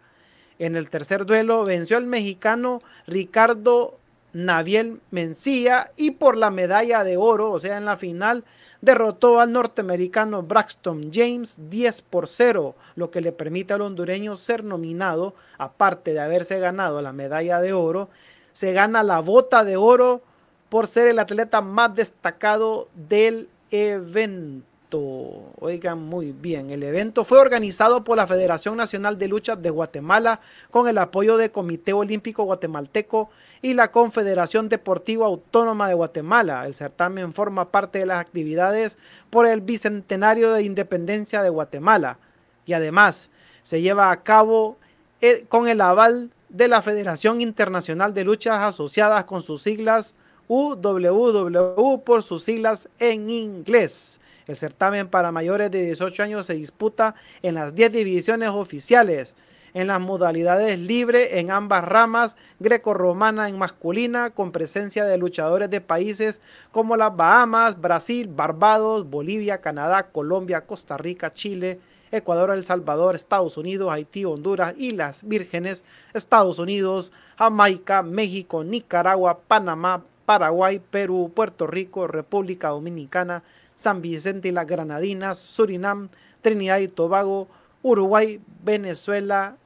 En 0.58 0.76
el 0.76 0.90
tercer 0.90 1.24
duelo 1.24 1.64
venció 1.64 1.96
al 1.96 2.06
mexicano 2.06 2.82
Ricardo 3.06 3.98
Naviel 4.32 5.00
Mencía 5.10 5.90
y 5.96 6.12
por 6.12 6.36
la 6.36 6.50
medalla 6.50 7.02
de 7.04 7.16
oro, 7.16 7.50
o 7.50 7.58
sea, 7.58 7.76
en 7.76 7.84
la 7.84 7.96
final, 7.96 8.44
derrotó 8.80 9.40
al 9.40 9.52
norteamericano 9.52 10.42
Braxton 10.42 11.10
James 11.12 11.56
10 11.70 12.02
por 12.02 12.28
0, 12.28 12.74
lo 12.94 13.10
que 13.10 13.20
le 13.20 13.32
permite 13.32 13.74
al 13.74 13.82
hondureño 13.82 14.36
ser 14.36 14.64
nominado, 14.64 15.34
aparte 15.58 16.12
de 16.12 16.20
haberse 16.20 16.58
ganado 16.60 17.02
la 17.02 17.12
medalla 17.12 17.60
de 17.60 17.72
oro, 17.72 18.08
se 18.52 18.72
gana 18.72 19.02
la 19.02 19.20
bota 19.20 19.64
de 19.64 19.76
oro 19.76 20.22
por 20.68 20.86
ser 20.86 21.08
el 21.08 21.18
atleta 21.18 21.60
más 21.60 21.94
destacado 21.94 22.88
del 22.94 23.48
evento. 23.70 25.52
Oigan 25.60 26.02
muy 26.02 26.32
bien, 26.32 26.70
el 26.70 26.82
evento 26.82 27.24
fue 27.24 27.38
organizado 27.38 28.02
por 28.02 28.16
la 28.16 28.26
Federación 28.26 28.76
Nacional 28.76 29.18
de 29.18 29.28
Luchas 29.28 29.62
de 29.62 29.70
Guatemala 29.70 30.40
con 30.70 30.88
el 30.88 30.98
apoyo 30.98 31.36
del 31.36 31.52
Comité 31.52 31.92
Olímpico 31.92 32.42
Guatemalteco 32.42 33.30
y 33.62 33.74
la 33.74 33.92
Confederación 33.92 34.68
Deportiva 34.68 35.26
Autónoma 35.26 35.88
de 35.88 35.94
Guatemala. 35.94 36.66
El 36.66 36.74
certamen 36.74 37.32
forma 37.32 37.70
parte 37.70 38.00
de 38.00 38.06
las 38.06 38.18
actividades 38.18 38.98
por 39.30 39.46
el 39.46 39.60
Bicentenario 39.60 40.52
de 40.52 40.64
Independencia 40.64 41.42
de 41.42 41.50
Guatemala 41.50 42.18
y 42.66 42.72
además 42.72 43.30
se 43.62 43.82
lleva 43.82 44.10
a 44.10 44.22
cabo 44.24 44.76
eh, 45.20 45.44
con 45.48 45.68
el 45.68 45.80
aval 45.80 46.30
de 46.48 46.66
la 46.66 46.82
Federación 46.82 47.40
Internacional 47.40 48.12
de 48.12 48.24
Luchas 48.24 48.58
Asociadas 48.58 49.24
con 49.24 49.42
sus 49.42 49.62
siglas 49.62 50.16
UWW 50.52 51.98
por 52.02 52.24
sus 52.24 52.42
siglas 52.42 52.88
en 52.98 53.30
inglés. 53.30 54.20
El 54.48 54.56
certamen 54.56 55.06
para 55.06 55.30
mayores 55.30 55.70
de 55.70 55.84
18 55.84 56.24
años 56.24 56.46
se 56.46 56.54
disputa 56.54 57.14
en 57.40 57.54
las 57.54 57.72
10 57.76 57.92
divisiones 57.92 58.48
oficiales, 58.48 59.36
en 59.74 59.86
las 59.86 60.00
modalidades 60.00 60.76
libre 60.76 61.38
en 61.38 61.52
ambas 61.52 61.84
ramas, 61.84 62.36
greco-romana 62.58 63.48
en 63.48 63.58
masculina, 63.58 64.30
con 64.30 64.50
presencia 64.50 65.04
de 65.04 65.18
luchadores 65.18 65.70
de 65.70 65.80
países 65.80 66.40
como 66.72 66.96
las 66.96 67.16
Bahamas, 67.16 67.80
Brasil, 67.80 68.26
Barbados, 68.26 69.08
Bolivia, 69.08 69.60
Canadá, 69.60 70.08
Colombia, 70.10 70.66
Costa 70.66 70.96
Rica, 70.96 71.30
Chile, 71.30 71.78
Ecuador, 72.10 72.50
El 72.50 72.64
Salvador, 72.64 73.14
Estados 73.14 73.56
Unidos, 73.56 73.92
Haití, 73.92 74.24
Honduras 74.24 74.74
y 74.76 74.90
las 74.90 75.22
Vírgenes, 75.22 75.84
Estados 76.12 76.58
Unidos, 76.58 77.12
Jamaica, 77.38 78.02
México, 78.02 78.64
Nicaragua, 78.64 79.38
Panamá, 79.46 80.02
Paraguay, 80.30 80.78
Perú, 80.78 81.32
Puerto 81.34 81.66
Rico, 81.66 82.06
República 82.06 82.68
Dominicana, 82.68 83.42
San 83.74 84.00
Vicente 84.00 84.46
y 84.46 84.52
las 84.52 84.64
Granadinas, 84.64 85.38
Surinam, 85.38 86.08
Trinidad 86.40 86.78
y 86.78 86.86
Tobago, 86.86 87.48
Uruguay, 87.82 88.40
Venezuela 88.62 89.56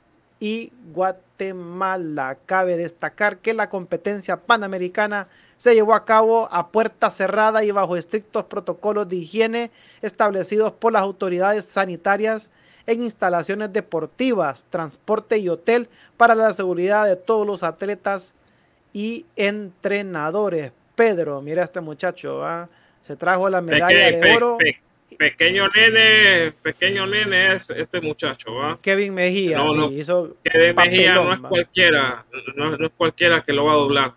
y 0.41 0.73
Guatemala. 0.95 2.39
Cabe 2.47 2.79
destacar 2.79 3.41
que 3.41 3.53
la 3.53 3.69
competencia 3.69 4.39
panamericana 4.39 5.29
se 5.59 5.75
llevó 5.75 5.93
a 5.93 6.07
cabo 6.07 6.49
a 6.51 6.69
puerta 6.69 7.11
cerrada 7.11 7.63
y 7.63 7.71
bajo 7.71 7.99
estrictos 7.99 8.45
protocolos 8.45 9.07
de 9.07 9.17
higiene 9.17 9.71
establecidos 10.01 10.73
por 10.73 10.95
las 10.95 11.03
autoridades 11.03 11.67
sanitarias 11.67 12.49
en 12.87 13.03
instalaciones 13.03 13.71
deportivas, 13.71 14.65
transporte 14.71 15.37
y 15.37 15.51
hotel 15.51 15.91
para 16.17 16.35
la 16.35 16.55
seguridad 16.55 17.05
de 17.05 17.17
todos 17.17 17.47
los 17.47 17.63
atletas 17.63 18.33
y 18.95 19.27
entrenadores. 19.37 20.73
Pedro, 20.95 21.43
mira 21.43 21.65
este 21.65 21.81
muchacho, 21.83 22.43
se 23.03 23.17
trajo 23.17 23.51
la 23.51 23.61
medalla 23.61 24.13
de 24.13 24.35
oro. 24.35 24.57
pequeño 25.19 25.69
nene, 25.69 26.53
pequeño 26.63 27.07
nene 27.07 27.57
es 27.57 27.69
este 27.71 28.01
muchacho, 28.01 28.51
Kevin 28.81 29.13
Mejía, 29.13 29.59
no, 29.59 29.91
hizo 29.91 30.37
Kevin 30.45 30.77
Mejía 30.77 31.15
no 31.15 31.33
es 31.35 31.41
cualquiera, 31.41 32.25
no, 32.55 32.75
es 32.75 32.93
cualquiera 32.97 33.43
que 33.43 33.53
lo 33.53 33.65
va 33.65 33.73
a 33.73 33.77
doblar. 33.77 34.13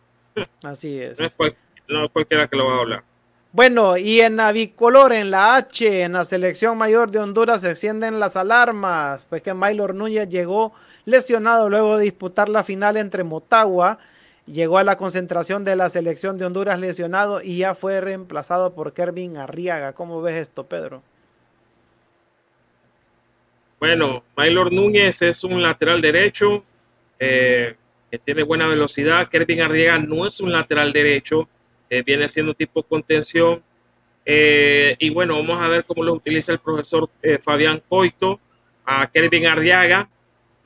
Así 0.63 1.01
es. 1.01 1.19
No 1.19 1.25
es, 1.25 2.11
cualquiera 2.11 2.47
que 2.47 2.55
lo 2.55 2.65
va 2.65 2.73
a 2.73 2.77
doblar. 2.77 3.03
Bueno, 3.51 3.97
y 3.97 4.21
en 4.21 4.35
Navicolor, 4.35 5.13
en 5.13 5.31
la 5.31 5.55
H, 5.55 6.03
en 6.03 6.11
la 6.11 6.25
selección 6.25 6.77
mayor 6.77 7.09
de 7.09 7.17
Honduras, 7.17 7.61
se 7.61 7.69
encienden 7.69 8.19
las 8.19 8.35
alarmas, 8.35 9.25
pues 9.27 9.41
que 9.41 9.53
Maylor 9.55 9.95
Núñez 9.95 10.29
llegó 10.29 10.73
lesionado 11.05 11.67
luego 11.67 11.97
de 11.97 12.03
disputar 12.03 12.49
la 12.49 12.63
final 12.63 12.97
entre 12.97 13.23
Motagua 13.23 13.97
llegó 14.47 14.77
a 14.77 14.83
la 14.83 14.97
concentración 14.97 15.63
de 15.63 15.75
la 15.75 15.89
selección 15.89 16.37
de 16.37 16.45
Honduras 16.45 16.79
lesionado 16.79 17.41
y 17.41 17.57
ya 17.57 17.75
fue 17.75 18.01
reemplazado 18.01 18.73
por 18.73 18.93
Kervin 18.93 19.37
Arriaga. 19.37 19.93
¿Cómo 19.93 20.21
ves 20.21 20.35
esto, 20.35 20.65
Pedro? 20.65 21.03
Bueno, 23.79 24.23
Maylor 24.35 24.73
Núñez 24.73 25.21
es 25.21 25.43
un 25.43 25.61
lateral 25.61 26.01
derecho 26.01 26.63
eh, 27.19 27.75
que 28.09 28.17
tiene 28.17 28.43
buena 28.43 28.67
velocidad. 28.67 29.29
Kervin 29.29 29.61
Arriaga 29.61 29.99
no 29.99 30.25
es 30.25 30.39
un 30.39 30.51
lateral 30.51 30.91
derecho, 30.91 31.47
eh, 31.89 32.01
viene 32.01 32.27
siendo 32.27 32.53
tipo 32.53 32.81
contención. 32.81 33.61
Eh, 34.25 34.95
y 34.99 35.09
bueno, 35.09 35.35
vamos 35.35 35.63
a 35.63 35.69
ver 35.69 35.85
cómo 35.85 36.03
lo 36.03 36.13
utiliza 36.13 36.51
el 36.51 36.59
profesor 36.59 37.09
Fabián 37.41 37.81
Coito 37.87 38.39
a 38.85 39.07
Kervin 39.11 39.45
Arriaga 39.45 40.09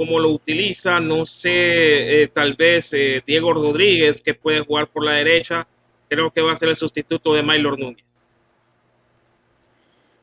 cómo 0.02 0.20
lo 0.20 0.30
utiliza. 0.30 0.99
No 0.99 1.28
sé, 1.28 2.24
eh, 2.24 2.28
tal 2.28 2.56
vez 2.56 2.91
eh, 2.93 3.22
Diego 3.24 3.54
Rodríguez, 3.54 4.20
que 4.24 4.34
puede 4.34 4.62
jugar 4.62 4.88
por 4.88 5.06
la 5.06 5.14
derecha, 5.14 5.68
creo 6.10 6.32
que 6.32 6.41
va 6.41 6.54
a 6.54 6.56
ser 6.56 6.70
el 6.70 6.76
sustituto 6.76 7.36
de 7.36 7.43
Maylor 7.43 7.78
Núñez. 7.78 8.04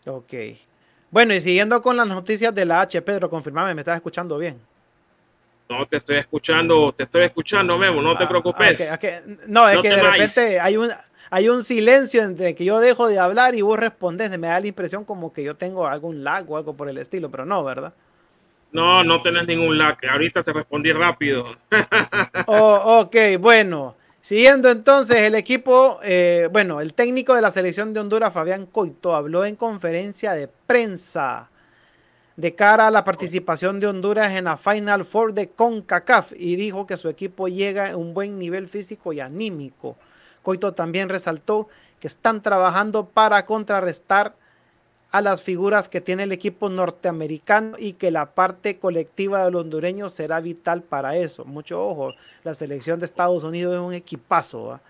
Ok. 0.05 0.35
Bueno, 1.12 1.33
y 1.33 1.41
siguiendo 1.41 1.81
con 1.81 1.97
las 1.97 2.09
noticias 2.09 2.53
de 2.53 2.64
la 2.64 2.81
H, 2.81 3.01
Pedro, 3.03 3.31
confirmame, 3.31 3.72
¿me 3.72 3.83
estás 3.83 3.95
escuchando 3.95 4.37
bien? 4.37 4.59
No, 5.68 5.87
te 5.87 5.99
estoy 5.99 6.16
escuchando, 6.16 6.91
te 6.91 7.05
estoy 7.05 7.22
escuchando, 7.22 7.79
Memo, 7.79 8.03
no 8.03 8.18
te 8.18 8.24
ah, 8.24 8.29
preocupes. 8.29 9.01
no, 9.47 9.68
es 9.68 9.79
que 9.79 9.91
de 9.91 10.03
repente 10.03 10.59
hay 10.59 10.76
un, 10.76 10.91
hay 11.31 11.49
un 11.49 11.62
silencio 11.62 12.24
entre 12.24 12.57
que 12.57 12.64
yo 12.64 12.81
dejo 12.81 13.07
de 13.07 13.20
hablar 13.20 13.55
y 13.55 13.61
vos 13.61 13.79
respondes, 13.79 14.29
me 14.39 14.49
da 14.49 14.59
la 14.59 14.66
impresión 14.66 15.05
como 15.05 15.33
que 15.33 15.45
yo 15.45 15.55
tengo 15.55 15.87
algún 15.87 16.24
lag 16.24 16.51
o 16.51 16.57
algo 16.57 16.74
por 16.74 16.89
el 16.89 16.99
estilo, 16.99 17.31
pero 17.31 17.47
no, 17.47 17.62
¿verdad? 17.62 17.95
No, 18.72 19.02
no 19.04 19.22
tenés 19.22 19.46
ningún 19.46 19.78
lag. 19.78 19.96
Ahorita 20.10 20.42
te 20.42 20.52
respondí 20.52 20.92
rápido. 20.92 21.56
oh, 22.46 23.00
ok, 23.02 23.16
bueno. 23.40 23.96
Siguiendo 24.20 24.68
entonces, 24.70 25.16
el 25.18 25.34
equipo, 25.34 26.00
eh, 26.02 26.48
bueno, 26.52 26.80
el 26.80 26.92
técnico 26.92 27.34
de 27.34 27.40
la 27.40 27.50
selección 27.50 27.94
de 27.94 28.00
Honduras, 28.00 28.32
Fabián 28.32 28.66
Coito, 28.66 29.14
habló 29.14 29.44
en 29.44 29.56
conferencia 29.56 30.32
de 30.32 30.48
prensa 30.48 31.48
de 32.36 32.54
cara 32.54 32.86
a 32.86 32.90
la 32.90 33.04
participación 33.04 33.80
de 33.80 33.86
Honduras 33.86 34.32
en 34.32 34.44
la 34.44 34.56
Final 34.56 35.04
Four 35.04 35.34
de 35.34 35.48
CONCACAF 35.48 36.32
y 36.36 36.56
dijo 36.56 36.86
que 36.86 36.96
su 36.96 37.08
equipo 37.08 37.48
llega 37.48 37.90
a 37.90 37.96
un 37.96 38.14
buen 38.14 38.38
nivel 38.38 38.68
físico 38.68 39.12
y 39.12 39.20
anímico. 39.20 39.96
Coito 40.42 40.72
también 40.72 41.08
resaltó 41.08 41.68
que 41.98 42.06
están 42.06 42.42
trabajando 42.42 43.06
para 43.06 43.44
contrarrestar 43.44 44.34
a 45.11 45.22
las 45.22 45.42
figuras 45.42 45.88
que 45.88 46.00
tiene 46.00 46.24
el 46.24 46.32
equipo 46.32 46.68
norteamericano 46.68 47.76
y 47.78 47.94
que 47.94 48.11
la 48.11 48.34
parte 48.34 48.78
colectiva 48.78 49.44
de 49.44 49.50
los 49.50 49.62
hondureños 49.62 50.12
será 50.12 50.40
vital 50.40 50.82
para 50.82 51.16
eso. 51.16 51.44
Mucho 51.44 51.82
ojo, 51.82 52.12
la 52.44 52.54
selección 52.54 53.00
de 53.00 53.06
Estados 53.06 53.44
Unidos 53.44 53.74
es 53.74 53.80
un 53.80 53.94
equipazo. 53.94 54.80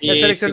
Y 0.00 0.10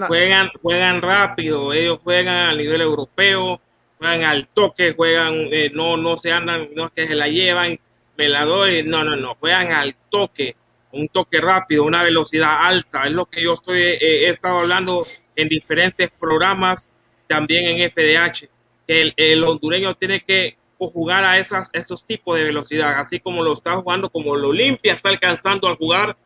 juegan, 0.07 0.49
juegan 0.61 1.01
rápido, 1.01 1.74
ellos 1.74 1.99
juegan 2.03 2.51
a 2.51 2.55
nivel 2.55 2.82
europeo, 2.82 3.59
juegan 3.99 4.24
al 4.24 4.47
toque, 4.47 4.93
juegan, 4.93 5.34
eh, 5.51 5.70
no, 5.74 5.97
no 5.97 6.18
se 6.18 6.32
andan, 6.32 6.70
no 6.76 6.88
es 6.88 6.91
que 6.95 7.07
se 7.07 7.16
la 7.16 7.28
llevan, 7.28 7.78
me 8.18 8.30
la 8.30 8.45
doy, 8.45 8.84
no, 8.84 9.03
no, 9.03 9.16
no, 9.16 9.36
juegan 9.36 9.72
al 9.72 9.95
toque, 10.09 10.55
un 10.91 11.07
toque 11.09 11.41
rápido, 11.41 11.84
una 11.84 12.03
velocidad 12.03 12.55
alta, 12.61 13.05
es 13.05 13.11
lo 13.11 13.26
que 13.26 13.43
yo 13.43 13.53
estoy, 13.53 13.82
eh, 13.82 13.97
he 13.99 14.30
estado 14.30 14.59
hablando 14.59 15.05
en 15.36 15.49
diferentes 15.49 16.09
programas, 16.18 16.89
también 17.28 17.78
en 17.78 17.91
FDH 17.91 18.47
que 18.88 19.14
el, 19.16 19.44
hondureño 19.44 19.96
tiene 19.96 20.22
que 20.22 20.58
jugar 20.78 21.24
a 21.24 21.38
esas, 21.38 21.70
esos 21.74 22.06
tipos 22.06 22.38
de 22.38 22.44
velocidad, 22.44 23.00
así 23.00 23.20
como 23.20 23.42
lo 23.44 23.54
está 23.54 23.76
jugando, 23.76 24.10
como 24.10 24.36
lo 24.36 24.50
Olimpia 24.50 24.94
está 24.94 25.10
alcanzando 25.10 25.68
al 25.68 25.76
jugar 25.76 26.18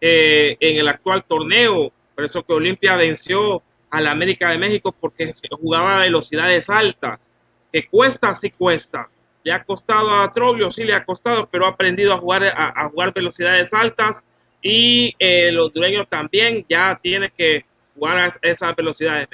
eh, 0.00 0.56
en 0.60 0.78
el 0.78 0.88
actual 0.88 1.24
torneo. 1.24 1.92
Por 2.14 2.24
eso 2.24 2.42
que 2.42 2.54
Olimpia 2.54 2.96
venció 2.96 3.62
a 3.90 4.00
la 4.00 4.12
América 4.12 4.50
de 4.50 4.58
México 4.58 4.92
porque 4.92 5.30
jugaba 5.50 5.98
a 5.98 6.04
velocidades 6.04 6.70
altas, 6.70 7.30
que 7.72 7.86
cuesta, 7.88 8.32
sí 8.34 8.50
cuesta. 8.50 9.08
le 9.44 9.52
ha 9.52 9.62
costado 9.64 10.14
a 10.14 10.32
Troglio, 10.32 10.70
sí 10.70 10.84
le 10.84 10.94
ha 10.94 11.04
costado, 11.04 11.48
pero 11.50 11.66
ha 11.66 11.70
aprendido 11.70 12.14
a 12.14 12.18
jugar, 12.18 12.44
a, 12.44 12.88
jugar 12.88 13.12
velocidades 13.14 13.72
altas 13.72 14.24
y 14.62 15.14
eh, 15.18 15.52
los 15.52 15.72
dueños 15.72 16.08
también 16.08 16.64
ya 16.68 16.98
tienen 17.00 17.30
que 17.36 17.64
jugar 17.94 18.18
a 18.18 18.30
esas 18.42 18.74
velocidades. 18.74 19.28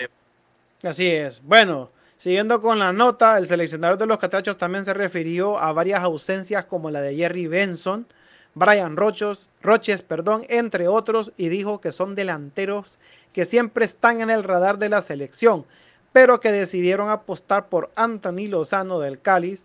Así 0.83 1.07
es. 1.07 1.41
Bueno, 1.43 1.91
siguiendo 2.22 2.60
con 2.60 2.78
la 2.78 2.92
nota, 2.92 3.36
el 3.36 3.48
seleccionador 3.48 3.98
de 3.98 4.06
los 4.06 4.18
Catrachos 4.18 4.56
también 4.56 4.84
se 4.84 4.94
refirió 4.94 5.58
a 5.58 5.72
varias 5.72 6.04
ausencias 6.04 6.64
como 6.64 6.88
la 6.88 7.00
de 7.00 7.16
Jerry 7.16 7.48
Benson, 7.48 8.06
Brian 8.54 8.96
Rochos, 8.96 9.50
Roches, 9.60 10.02
perdón, 10.02 10.44
entre 10.48 10.86
otros, 10.86 11.32
y 11.36 11.48
dijo 11.48 11.80
que 11.80 11.90
son 11.90 12.14
delanteros 12.14 13.00
que 13.32 13.44
siempre 13.44 13.84
están 13.84 14.20
en 14.20 14.30
el 14.30 14.44
radar 14.44 14.78
de 14.78 14.88
la 14.88 15.02
selección, 15.02 15.64
pero 16.12 16.38
que 16.38 16.52
decidieron 16.52 17.10
apostar 17.10 17.66
por 17.66 17.90
Anthony 17.96 18.46
Lozano 18.46 19.00
del 19.00 19.20
Cádiz, 19.20 19.64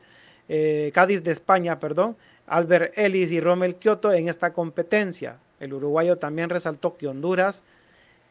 eh, 0.50 0.90
Cádiz 0.96 1.24
de 1.24 1.34
España, 1.34 1.80
perdón, 1.80 2.18
Albert 2.48 2.98
Ellis 2.98 3.32
y 3.32 3.40
Rommel 3.40 3.76
Kioto 3.76 4.12
en 4.14 4.30
esta 4.30 4.52
competencia. 4.54 5.38
El 5.60 5.76
uruguayo 5.76 6.18
también 6.18 6.50
resaltó 6.50 6.98
que 6.98 7.08
Honduras 7.08 7.62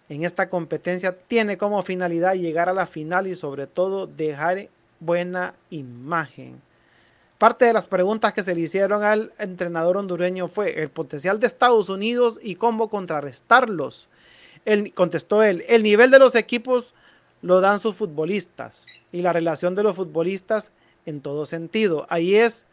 en 0.09 0.24
esta 0.24 0.48
competencia 0.48 1.16
tiene 1.16 1.59
como 1.59 1.82
finalidad 1.82 2.34
llegar 2.34 2.68
a 2.68 2.74
la 2.74 2.86
final 2.86 3.26
y 3.26 3.34
sobre 3.34 3.66
todo 3.66 4.07
dejar 4.07 4.68
buena 5.00 5.54
imagen. 5.70 6.61
Parte 7.38 7.66
de 7.66 7.72
las 7.72 7.86
preguntas 7.86 8.32
que 8.32 8.42
se 8.42 8.54
le 8.54 8.62
hicieron 8.62 9.04
al 9.04 9.32
entrenador 9.38 9.98
hondureño 9.98 10.48
fue 10.48 10.80
el 10.80 10.88
potencial 10.88 11.38
de 11.38 11.46
Estados 11.46 11.88
Unidos 11.90 12.38
y 12.42 12.54
cómo 12.54 12.88
contrarrestarlos. 12.88 14.09
Él, 14.64 14.94
contestó 14.94 15.42
él, 15.42 15.62
el 15.68 15.82
nivel 15.82 16.11
de 16.11 16.18
los 16.18 16.34
equipos 16.34 16.94
lo 17.42 17.61
dan 17.61 17.78
sus 17.78 17.94
futbolistas 17.94 18.86
y 19.12 19.20
la 19.20 19.32
relación 19.32 19.74
de 19.74 19.82
los 19.82 19.94
futbolistas 19.94 20.72
en 21.04 21.20
todo 21.20 21.44
sentido. 21.46 22.07
Ahí 22.09 22.36
es 22.36 22.66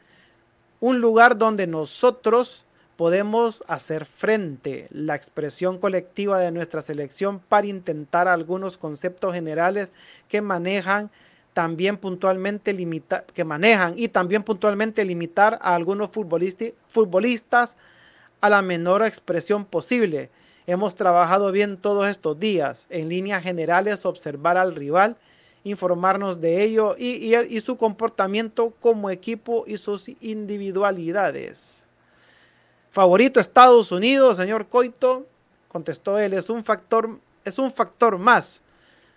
un 0.80 1.02
lugar 1.02 1.38
donde 1.38 1.68
nosotros 1.68 2.66
podemos 3.04 3.66
hacer 3.68 4.06
frente 4.06 4.88
la 4.90 5.16
expresión 5.16 5.78
colectiva 5.78 6.40
de 6.40 6.52
nuestra 6.52 6.82
selección 6.82 7.42
para 7.42 7.68
intentar 7.68 8.30
algunos 8.30 8.78
conceptos 8.78 9.34
generales 9.34 9.92
que 10.30 10.40
manejan 10.42 11.12
también 11.52 11.98
puntualmente 11.98 12.72
limitar, 12.72 13.26
que 13.26 13.44
manejan 13.44 13.96
y 13.98 14.08
también 14.08 14.44
puntualmente 14.44 15.04
limitar 15.04 15.60
a 15.62 15.76
algunos 15.76 16.12
futbolistas 16.12 17.76
a 18.40 18.50
la 18.50 18.62
menor 18.62 19.04
expresión 19.04 19.66
posible. 19.66 20.30
Hemos 20.66 20.96
trabajado 20.96 21.52
bien 21.52 21.76
todos 21.76 22.08
estos 22.08 22.40
días. 22.40 22.88
En 22.90 23.10
líneas 23.10 23.44
generales, 23.44 24.06
observar 24.06 24.56
al 24.56 24.76
rival, 24.76 25.18
informarnos 25.66 26.40
de 26.40 26.64
ello 26.64 26.96
y, 26.98 27.36
y 27.36 27.60
su 27.60 27.76
comportamiento 27.76 28.72
como 28.80 29.10
equipo 29.10 29.66
y 29.68 29.76
sus 29.76 30.08
individualidades. 30.22 31.83
Favorito 32.94 33.42
Estados 33.42 33.92
Unidos, 33.92 34.38
señor 34.38 34.68
Coito, 34.68 35.26
contestó 35.68 36.18
él, 36.18 36.34
es 36.34 36.50
un 36.50 36.64
factor, 36.64 37.20
es 37.44 37.60
un 37.60 37.70
factor 37.70 38.18
más 38.18 38.62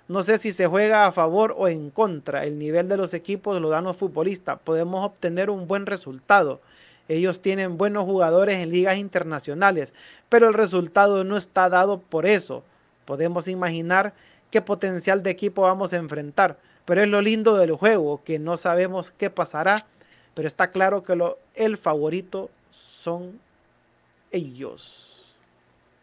no 0.09 0.22
sé 0.22 0.39
si 0.39 0.53
se 0.53 0.68
juega 0.68 1.07
a 1.07 1.12
favor 1.12 1.55
o 1.59 1.66
en 1.66 1.91
contra. 1.91 2.45
El 2.45 2.59
nivel 2.59 2.89
de 2.89 2.97
los 2.97 3.12
equipos 3.12 3.61
lo 3.61 3.68
dan 3.70 3.85
los 3.85 3.97
futbolistas. 3.97 4.59
Podemos 4.62 5.05
obtener 5.05 5.51
un 5.51 5.66
buen 5.66 5.85
resultado. 5.85 6.61
Ellos 7.09 7.41
tienen 7.41 7.77
buenos 7.77 8.05
jugadores 8.05 8.61
en 8.61 8.70
ligas 8.70 8.99
internacionales, 8.99 9.95
pero 10.29 10.49
el 10.49 10.55
resultado 10.55 11.24
no 11.24 11.37
está 11.37 11.68
dado 11.68 11.99
por 11.99 12.27
eso. 12.27 12.62
Podemos 13.05 13.49
imaginar 13.49 14.12
qué 14.51 14.62
potencial 14.62 15.22
de 15.22 15.31
equipo 15.31 15.62
vamos 15.62 15.93
a 15.93 15.97
enfrentar, 15.97 16.57
pero 16.85 17.03
es 17.03 17.09
lo 17.09 17.20
lindo 17.20 17.57
del 17.57 17.72
juego, 17.72 18.22
que 18.24 18.39
no 18.39 18.57
sabemos 18.57 19.12
qué 19.12 19.31
pasará, 19.31 19.87
pero 20.35 20.49
está 20.49 20.70
claro 20.70 21.03
que 21.03 21.14
lo, 21.14 21.39
el 21.55 21.77
favorito 21.77 22.51
son 22.72 23.39
ellos. 24.37 25.37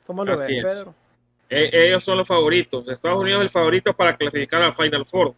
¿Cómo 0.05 0.25
lo 0.25 0.33
ves, 0.33 0.45
Pedro? 0.45 0.95
E, 1.49 1.87
ellos 1.87 2.03
son 2.03 2.17
los 2.17 2.27
favoritos. 2.27 2.87
Estados 2.89 3.19
Unidos 3.19 3.41
es 3.41 3.45
el 3.45 3.51
favorito 3.51 3.93
para 3.93 4.17
clasificar 4.17 4.61
al 4.61 4.73
Final 4.73 5.05
Four. 5.05 5.33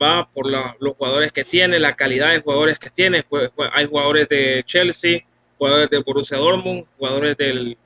Va 0.00 0.28
por 0.28 0.46
los 0.50 0.96
jugadores 0.96 1.32
que 1.32 1.44
tiene, 1.44 1.78
la 1.78 1.96
calidad 1.96 2.32
de 2.32 2.40
jugadores 2.40 2.78
que 2.78 2.90
tiene. 2.90 3.24
Hay 3.72 3.86
jugadores 3.86 4.28
de 4.28 4.62
Chelsea, 4.66 5.20
jugadores 5.58 5.90
de 5.90 6.02
Borussia 6.02 6.36
Dortmund, 6.36 6.84
jugadores 6.98 7.36
del, 7.36 7.78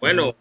bueno, 0.00 0.34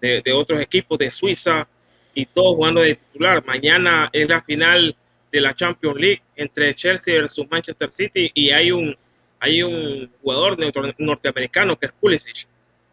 de, 0.00 0.32
otros 0.32 0.60
equipos 0.60 0.98
de 0.98 1.10
Suiza 1.10 1.68
y 2.14 2.26
todos 2.26 2.56
jugando 2.56 2.80
de 2.80 2.94
titular. 2.94 3.44
Mañana 3.44 4.08
es 4.12 4.28
la 4.28 4.42
final 4.42 4.96
de 5.32 5.40
la 5.40 5.54
Champions 5.54 5.96
League 5.96 6.22
entre 6.36 6.74
Chelsea 6.74 7.14
versus 7.14 7.46
Manchester 7.50 7.92
City 7.92 8.30
y 8.34 8.50
hay 8.50 8.70
un, 8.72 8.96
hay 9.38 9.62
un 9.62 10.10
jugador 10.22 10.56
norteamericano 10.98 11.78
que 11.78 11.86
es 11.86 11.92
Pulisic 11.92 12.46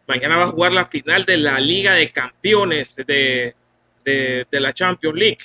Mañana 0.08 0.38
va 0.38 0.44
a 0.44 0.48
jugar 0.48 0.72
la 0.72 0.86
final 0.86 1.26
de 1.26 1.36
la 1.36 1.60
Liga 1.60 1.92
de 1.92 2.10
Campeones 2.10 2.96
de, 2.96 3.54
la 4.50 4.72
Champions 4.72 5.14
League. 5.14 5.38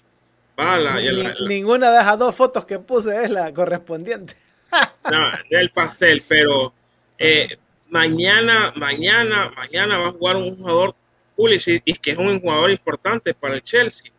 ninguna 1.46 1.92
de 1.92 2.00
esas 2.00 2.18
dos 2.18 2.34
fotos 2.34 2.64
que 2.64 2.80
puse 2.80 3.26
es 3.26 3.30
la 3.30 3.54
correspondiente. 3.54 4.36
no, 5.12 5.20
el 5.50 5.70
pastel, 5.72 6.24
pero 6.30 6.74
eh, 7.20 7.58
mañana, 7.90 8.72
mañana, 8.78 9.52
mañana 9.54 9.98
va 9.98 10.08
a 10.08 10.12
jugar 10.14 10.38
un 10.38 10.56
jugador 10.56 10.96
Pulisic 11.36 11.82
y 11.84 11.94
que 11.96 12.12
es 12.12 12.18
un 12.18 12.40
jugador 12.40 12.72
importante 12.72 13.34
para 13.34 13.56
el 13.56 13.64
Chelsea, 13.64 14.14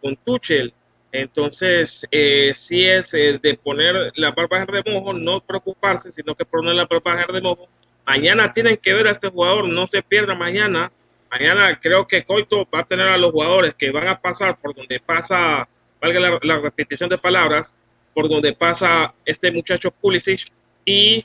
con 0.00 0.16
Tuchel. 0.16 0.72
Entonces, 1.12 2.08
eh, 2.10 2.52
si 2.54 2.86
es 2.86 3.12
eh, 3.12 3.38
de 3.42 3.54
poner 3.54 4.12
la 4.14 4.30
barba 4.30 4.58
en 4.58 4.66
remojo, 4.66 5.12
no 5.12 5.42
preocuparse, 5.42 6.10
sino 6.10 6.34
que 6.34 6.46
poner 6.46 6.74
la 6.74 6.86
barba 6.86 7.20
en 7.20 7.28
remojo 7.28 7.68
Mañana 8.10 8.52
tienen 8.52 8.76
que 8.76 8.92
ver 8.92 9.06
a 9.06 9.12
este 9.12 9.28
jugador, 9.28 9.68
no 9.68 9.86
se 9.86 10.02
pierda 10.02 10.34
mañana. 10.34 10.90
Mañana 11.30 11.78
creo 11.80 12.08
que 12.08 12.24
Coito 12.24 12.66
va 12.74 12.80
a 12.80 12.84
tener 12.84 13.06
a 13.06 13.16
los 13.16 13.30
jugadores 13.30 13.72
que 13.74 13.92
van 13.92 14.08
a 14.08 14.20
pasar 14.20 14.58
por 14.58 14.74
donde 14.74 14.98
pasa, 14.98 15.68
valga 16.00 16.40
la, 16.42 16.58
repetición 16.58 17.08
de 17.08 17.18
palabras, 17.18 17.76
por 18.12 18.28
donde 18.28 18.52
pasa 18.52 19.14
este 19.24 19.52
muchacho 19.52 19.92
Pulisic 19.92 20.48
y 20.84 21.24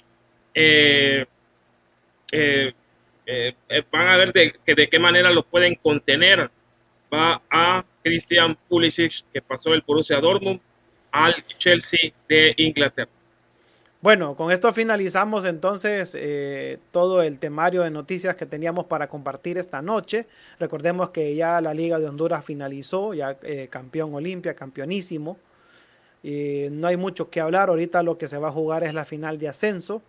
eh, 0.53 1.25
eh, 2.31 2.71
eh, 3.25 3.83
van 3.91 4.09
a 4.09 4.17
ver 4.17 4.31
de, 4.31 4.53
de 4.67 4.87
qué 4.87 4.99
manera 4.99 5.31
lo 5.31 5.41
pueden 5.41 5.73
contener. 5.73 6.51
Va 7.11 7.41
a 7.49 7.83
Christian 8.03 8.55
Pulisic, 8.69 9.25
que 9.33 9.41
pasó 9.41 9.73
el 9.73 9.81
Borussia 9.81 10.19
Dortmund, 10.19 10.61
al 11.11 11.33
Chelsea 11.57 12.11
de 12.29 12.53
Inglaterra. 12.57 13.14
Bueno, 14.05 14.35
con 14.35 14.51
esto 14.51 14.71
finalizamos 14.71 15.45
entonces 15.45 16.15
eh, 16.15 16.77
todo 16.91 17.23
el 17.23 17.39
temario 17.39 17.81
de 17.81 17.89
noticias 17.89 18.35
que 18.35 18.45
teníamos 18.45 18.85
para 18.85 19.09
compartir 19.09 19.57
esta 19.57 19.81
noche. 19.81 20.27
Recordemos 20.59 21.09
que 21.09 21.33
ya 21.33 21.59
la 21.59 21.73
Liga 21.73 21.97
de 21.97 22.05
Honduras 22.05 22.45
finalizó, 22.45 23.15
ya 23.15 23.35
eh, 23.41 23.67
campeón 23.67 24.13
Olimpia, 24.13 24.53
campeonísimo. 24.53 25.39
Y 26.21 26.67
no 26.69 26.85
hay 26.85 26.97
mucho 26.97 27.31
que 27.31 27.41
hablar, 27.41 27.69
ahorita 27.69 28.03
lo 28.03 28.15
que 28.19 28.27
se 28.27 28.37
va 28.37 28.49
a 28.49 28.51
jugar 28.51 28.83
es 28.83 28.93
la 28.93 29.05
final 29.05 29.39
de 29.39 29.47
ascenso. 29.47 30.03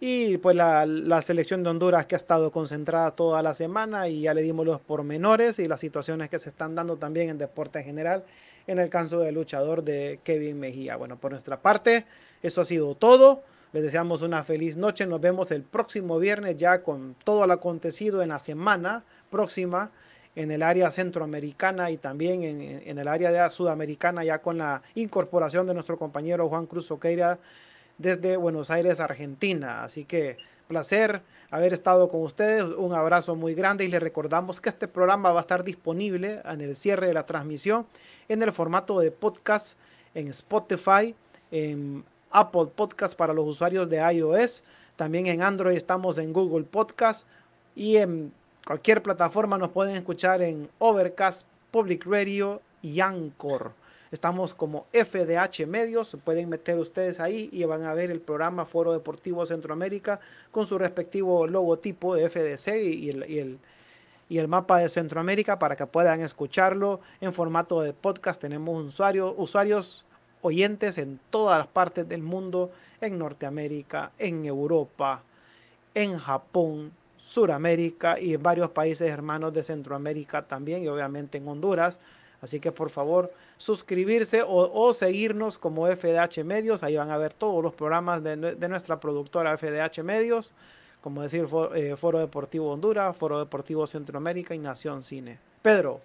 Y 0.00 0.38
pues 0.38 0.56
la, 0.56 0.84
la, 0.84 1.22
selección 1.22 1.62
de 1.62 1.70
Honduras 1.70 2.06
que 2.06 2.16
ha 2.16 2.18
estado 2.18 2.50
concentrada 2.50 3.12
toda 3.12 3.40
la 3.44 3.54
semana 3.54 4.08
y 4.08 4.22
ya 4.22 4.34
le 4.34 4.42
dimos 4.42 4.66
los 4.66 4.80
pormenores 4.80 5.60
y 5.60 5.68
las 5.68 5.78
situaciones 5.78 6.28
que 6.28 6.40
se 6.40 6.48
están 6.48 6.74
dando 6.74 6.96
también 6.96 7.28
en 7.28 7.38
deporte 7.38 7.78
en 7.78 7.84
general 7.84 8.24
en 8.68 8.78
el 8.78 8.90
caso 8.90 9.20
del 9.20 9.34
luchador 9.34 9.82
de 9.82 10.20
Kevin 10.22 10.60
Mejía. 10.60 10.96
Bueno, 10.96 11.16
por 11.16 11.32
nuestra 11.32 11.60
parte, 11.60 12.04
eso 12.42 12.60
ha 12.60 12.64
sido 12.64 12.94
todo. 12.94 13.42
Les 13.72 13.82
deseamos 13.82 14.22
una 14.22 14.44
feliz 14.44 14.76
noche. 14.76 15.06
Nos 15.06 15.20
vemos 15.20 15.50
el 15.50 15.62
próximo 15.62 16.18
viernes 16.18 16.56
ya 16.56 16.82
con 16.82 17.14
todo 17.24 17.46
lo 17.46 17.52
acontecido 17.52 18.22
en 18.22 18.30
la 18.30 18.38
semana 18.38 19.04
próxima 19.30 19.90
en 20.38 20.50
el 20.52 20.62
área 20.62 20.90
centroamericana 20.90 21.90
y 21.90 21.96
también 21.96 22.44
en, 22.44 22.98
el 22.98 23.08
área 23.08 23.50
sudamericana 23.50 24.22
ya 24.22 24.38
con 24.38 24.58
la 24.58 24.82
incorporación 24.94 25.66
de 25.66 25.74
nuestro 25.74 25.98
compañero 25.98 26.48
Juan 26.48 26.66
Cruz 26.66 26.90
Oqueira 26.92 27.40
desde 27.98 28.36
Buenos 28.36 28.70
Aires, 28.70 29.00
Argentina. 29.00 29.82
Así 29.82 30.04
que 30.04 30.36
placer 30.68 31.22
haber 31.50 31.72
estado 31.72 32.08
con 32.08 32.22
ustedes. 32.22 32.62
Un 32.62 32.94
abrazo 32.94 33.34
muy 33.34 33.54
grande 33.54 33.84
y 33.84 33.88
les 33.88 34.00
recordamos 34.00 34.60
que 34.60 34.68
este 34.68 34.86
programa 34.86 35.32
va 35.32 35.40
a 35.40 35.42
estar 35.42 35.64
disponible 35.64 36.40
en 36.44 36.60
el 36.60 36.76
cierre 36.76 37.08
de 37.08 37.14
la 37.14 37.26
transmisión 37.26 37.86
en 38.28 38.42
el 38.42 38.52
formato 38.52 39.00
de 39.00 39.10
podcast 39.10 39.76
en 40.14 40.28
Spotify, 40.28 41.14
en 41.50 42.04
Apple 42.30 42.66
Podcast 42.74 43.16
para 43.16 43.32
los 43.32 43.46
usuarios 43.46 43.88
de 43.88 43.98
iOS. 43.98 44.64
También 44.96 45.26
en 45.26 45.42
Android 45.42 45.76
estamos 45.76 46.18
en 46.18 46.32
Google 46.32 46.64
Podcast 46.64 47.26
y 47.74 47.96
en 47.96 48.32
cualquier 48.66 49.02
plataforma 49.02 49.56
nos 49.58 49.70
pueden 49.70 49.96
escuchar 49.96 50.42
en 50.42 50.68
Overcast, 50.78 51.46
Public 51.70 52.04
Radio 52.06 52.60
y 52.82 53.00
Anchor. 53.00 53.72
Estamos 54.10 54.54
como 54.54 54.86
FDH 54.92 55.66
Medios, 55.66 56.16
pueden 56.24 56.48
meter 56.48 56.78
ustedes 56.78 57.20
ahí 57.20 57.50
y 57.52 57.64
van 57.64 57.84
a 57.84 57.92
ver 57.92 58.10
el 58.10 58.20
programa 58.20 58.64
Foro 58.64 58.92
Deportivo 58.92 59.44
Centroamérica 59.44 60.18
con 60.50 60.66
su 60.66 60.78
respectivo 60.78 61.46
logotipo 61.46 62.14
de 62.14 62.30
FDC 62.30 62.68
y 62.82 63.10
el, 63.10 63.58
y 64.28 64.38
el, 64.38 64.48
mapa 64.48 64.78
de 64.78 64.88
Centroamérica 64.88 65.58
para 65.58 65.76
que 65.76 65.86
puedan 65.86 66.22
escucharlo 66.22 67.00
en 67.20 67.34
formato 67.34 67.82
de 67.82 67.92
podcast. 67.92 68.40
Tenemos 68.40 68.98
usuarios 69.36 70.04
oyentes 70.42 70.98
en 70.98 71.20
todas 71.30 71.58
las 71.58 71.66
partes 71.66 72.08
del 72.08 72.22
mundo 72.22 72.70
en 73.00 73.18
Norteamérica, 73.18 74.12
en 74.18 74.44
Europa, 74.44 75.22
en 75.94 76.18
Japón, 76.18 76.92
Suramérica 77.16 78.18
y 78.18 78.34
en 78.34 78.42
varios 78.42 78.70
países 78.70 79.10
hermanos 79.10 79.52
de 79.52 79.62
Centroamérica 79.62 80.42
también 80.42 80.82
y 80.82 80.88
obviamente 80.88 81.38
en 81.38 81.46
Honduras. 81.46 82.00
Así 82.40 82.60
que 82.60 82.72
por 82.72 82.90
favor 82.90 83.32
suscribirse 83.56 84.42
o, 84.46 84.92
seguirnos 84.92 85.58
como 85.58 85.86
FDH 85.86 86.44
Medios. 86.44 86.82
Ahí 86.82 86.96
van 86.96 87.10
a 87.10 87.18
ver 87.18 87.34
todos 87.34 87.62
los 87.62 87.74
programas 87.74 88.22
de, 88.22 88.36
nuestra 88.68 89.00
productora 89.00 89.58
FDH 89.58 90.02
Medios, 90.04 90.52
como 91.00 91.22
decir 91.22 91.48
eh, 91.74 91.96
Foro 91.96 92.20
Deportivo 92.20 92.70
Honduras, 92.72 93.16
Foro 93.16 93.40
Deportivo 93.40 93.86
Centroamérica 93.86 94.54
y 94.54 94.58
Nación 94.58 95.02
Cine. 95.04 95.38
Pedro. 95.62 96.00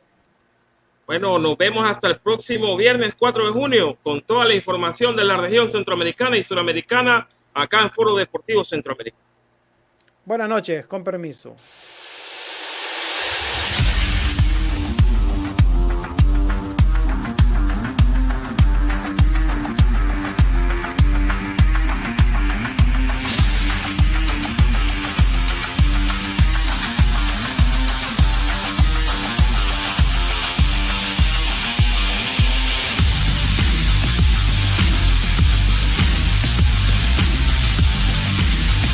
Bueno, 1.06 1.38
nos 1.38 1.58
vemos 1.58 1.86
hasta 1.86 2.08
el 2.08 2.20
próximo 2.20 2.78
viernes 2.78 3.14
4 3.18 3.48
de 3.48 3.52
junio 3.52 3.98
con 4.04 4.22
toda 4.22 4.46
la 4.46 4.56
información 4.56 5.16
de 5.16 5.26
la 5.26 5.36
región 5.36 5.70
centroamericana 5.70 6.38
y 6.38 6.44
suramericana 6.44 7.28
acá 7.54 7.82
en 7.82 7.90
Foro 7.90 8.16
Deportivo 8.16 8.64
Centroamérica. 8.64 9.18
Buenas 10.24 10.48
noches, 10.48 10.88
con 10.88 11.04
permiso. 11.04 11.58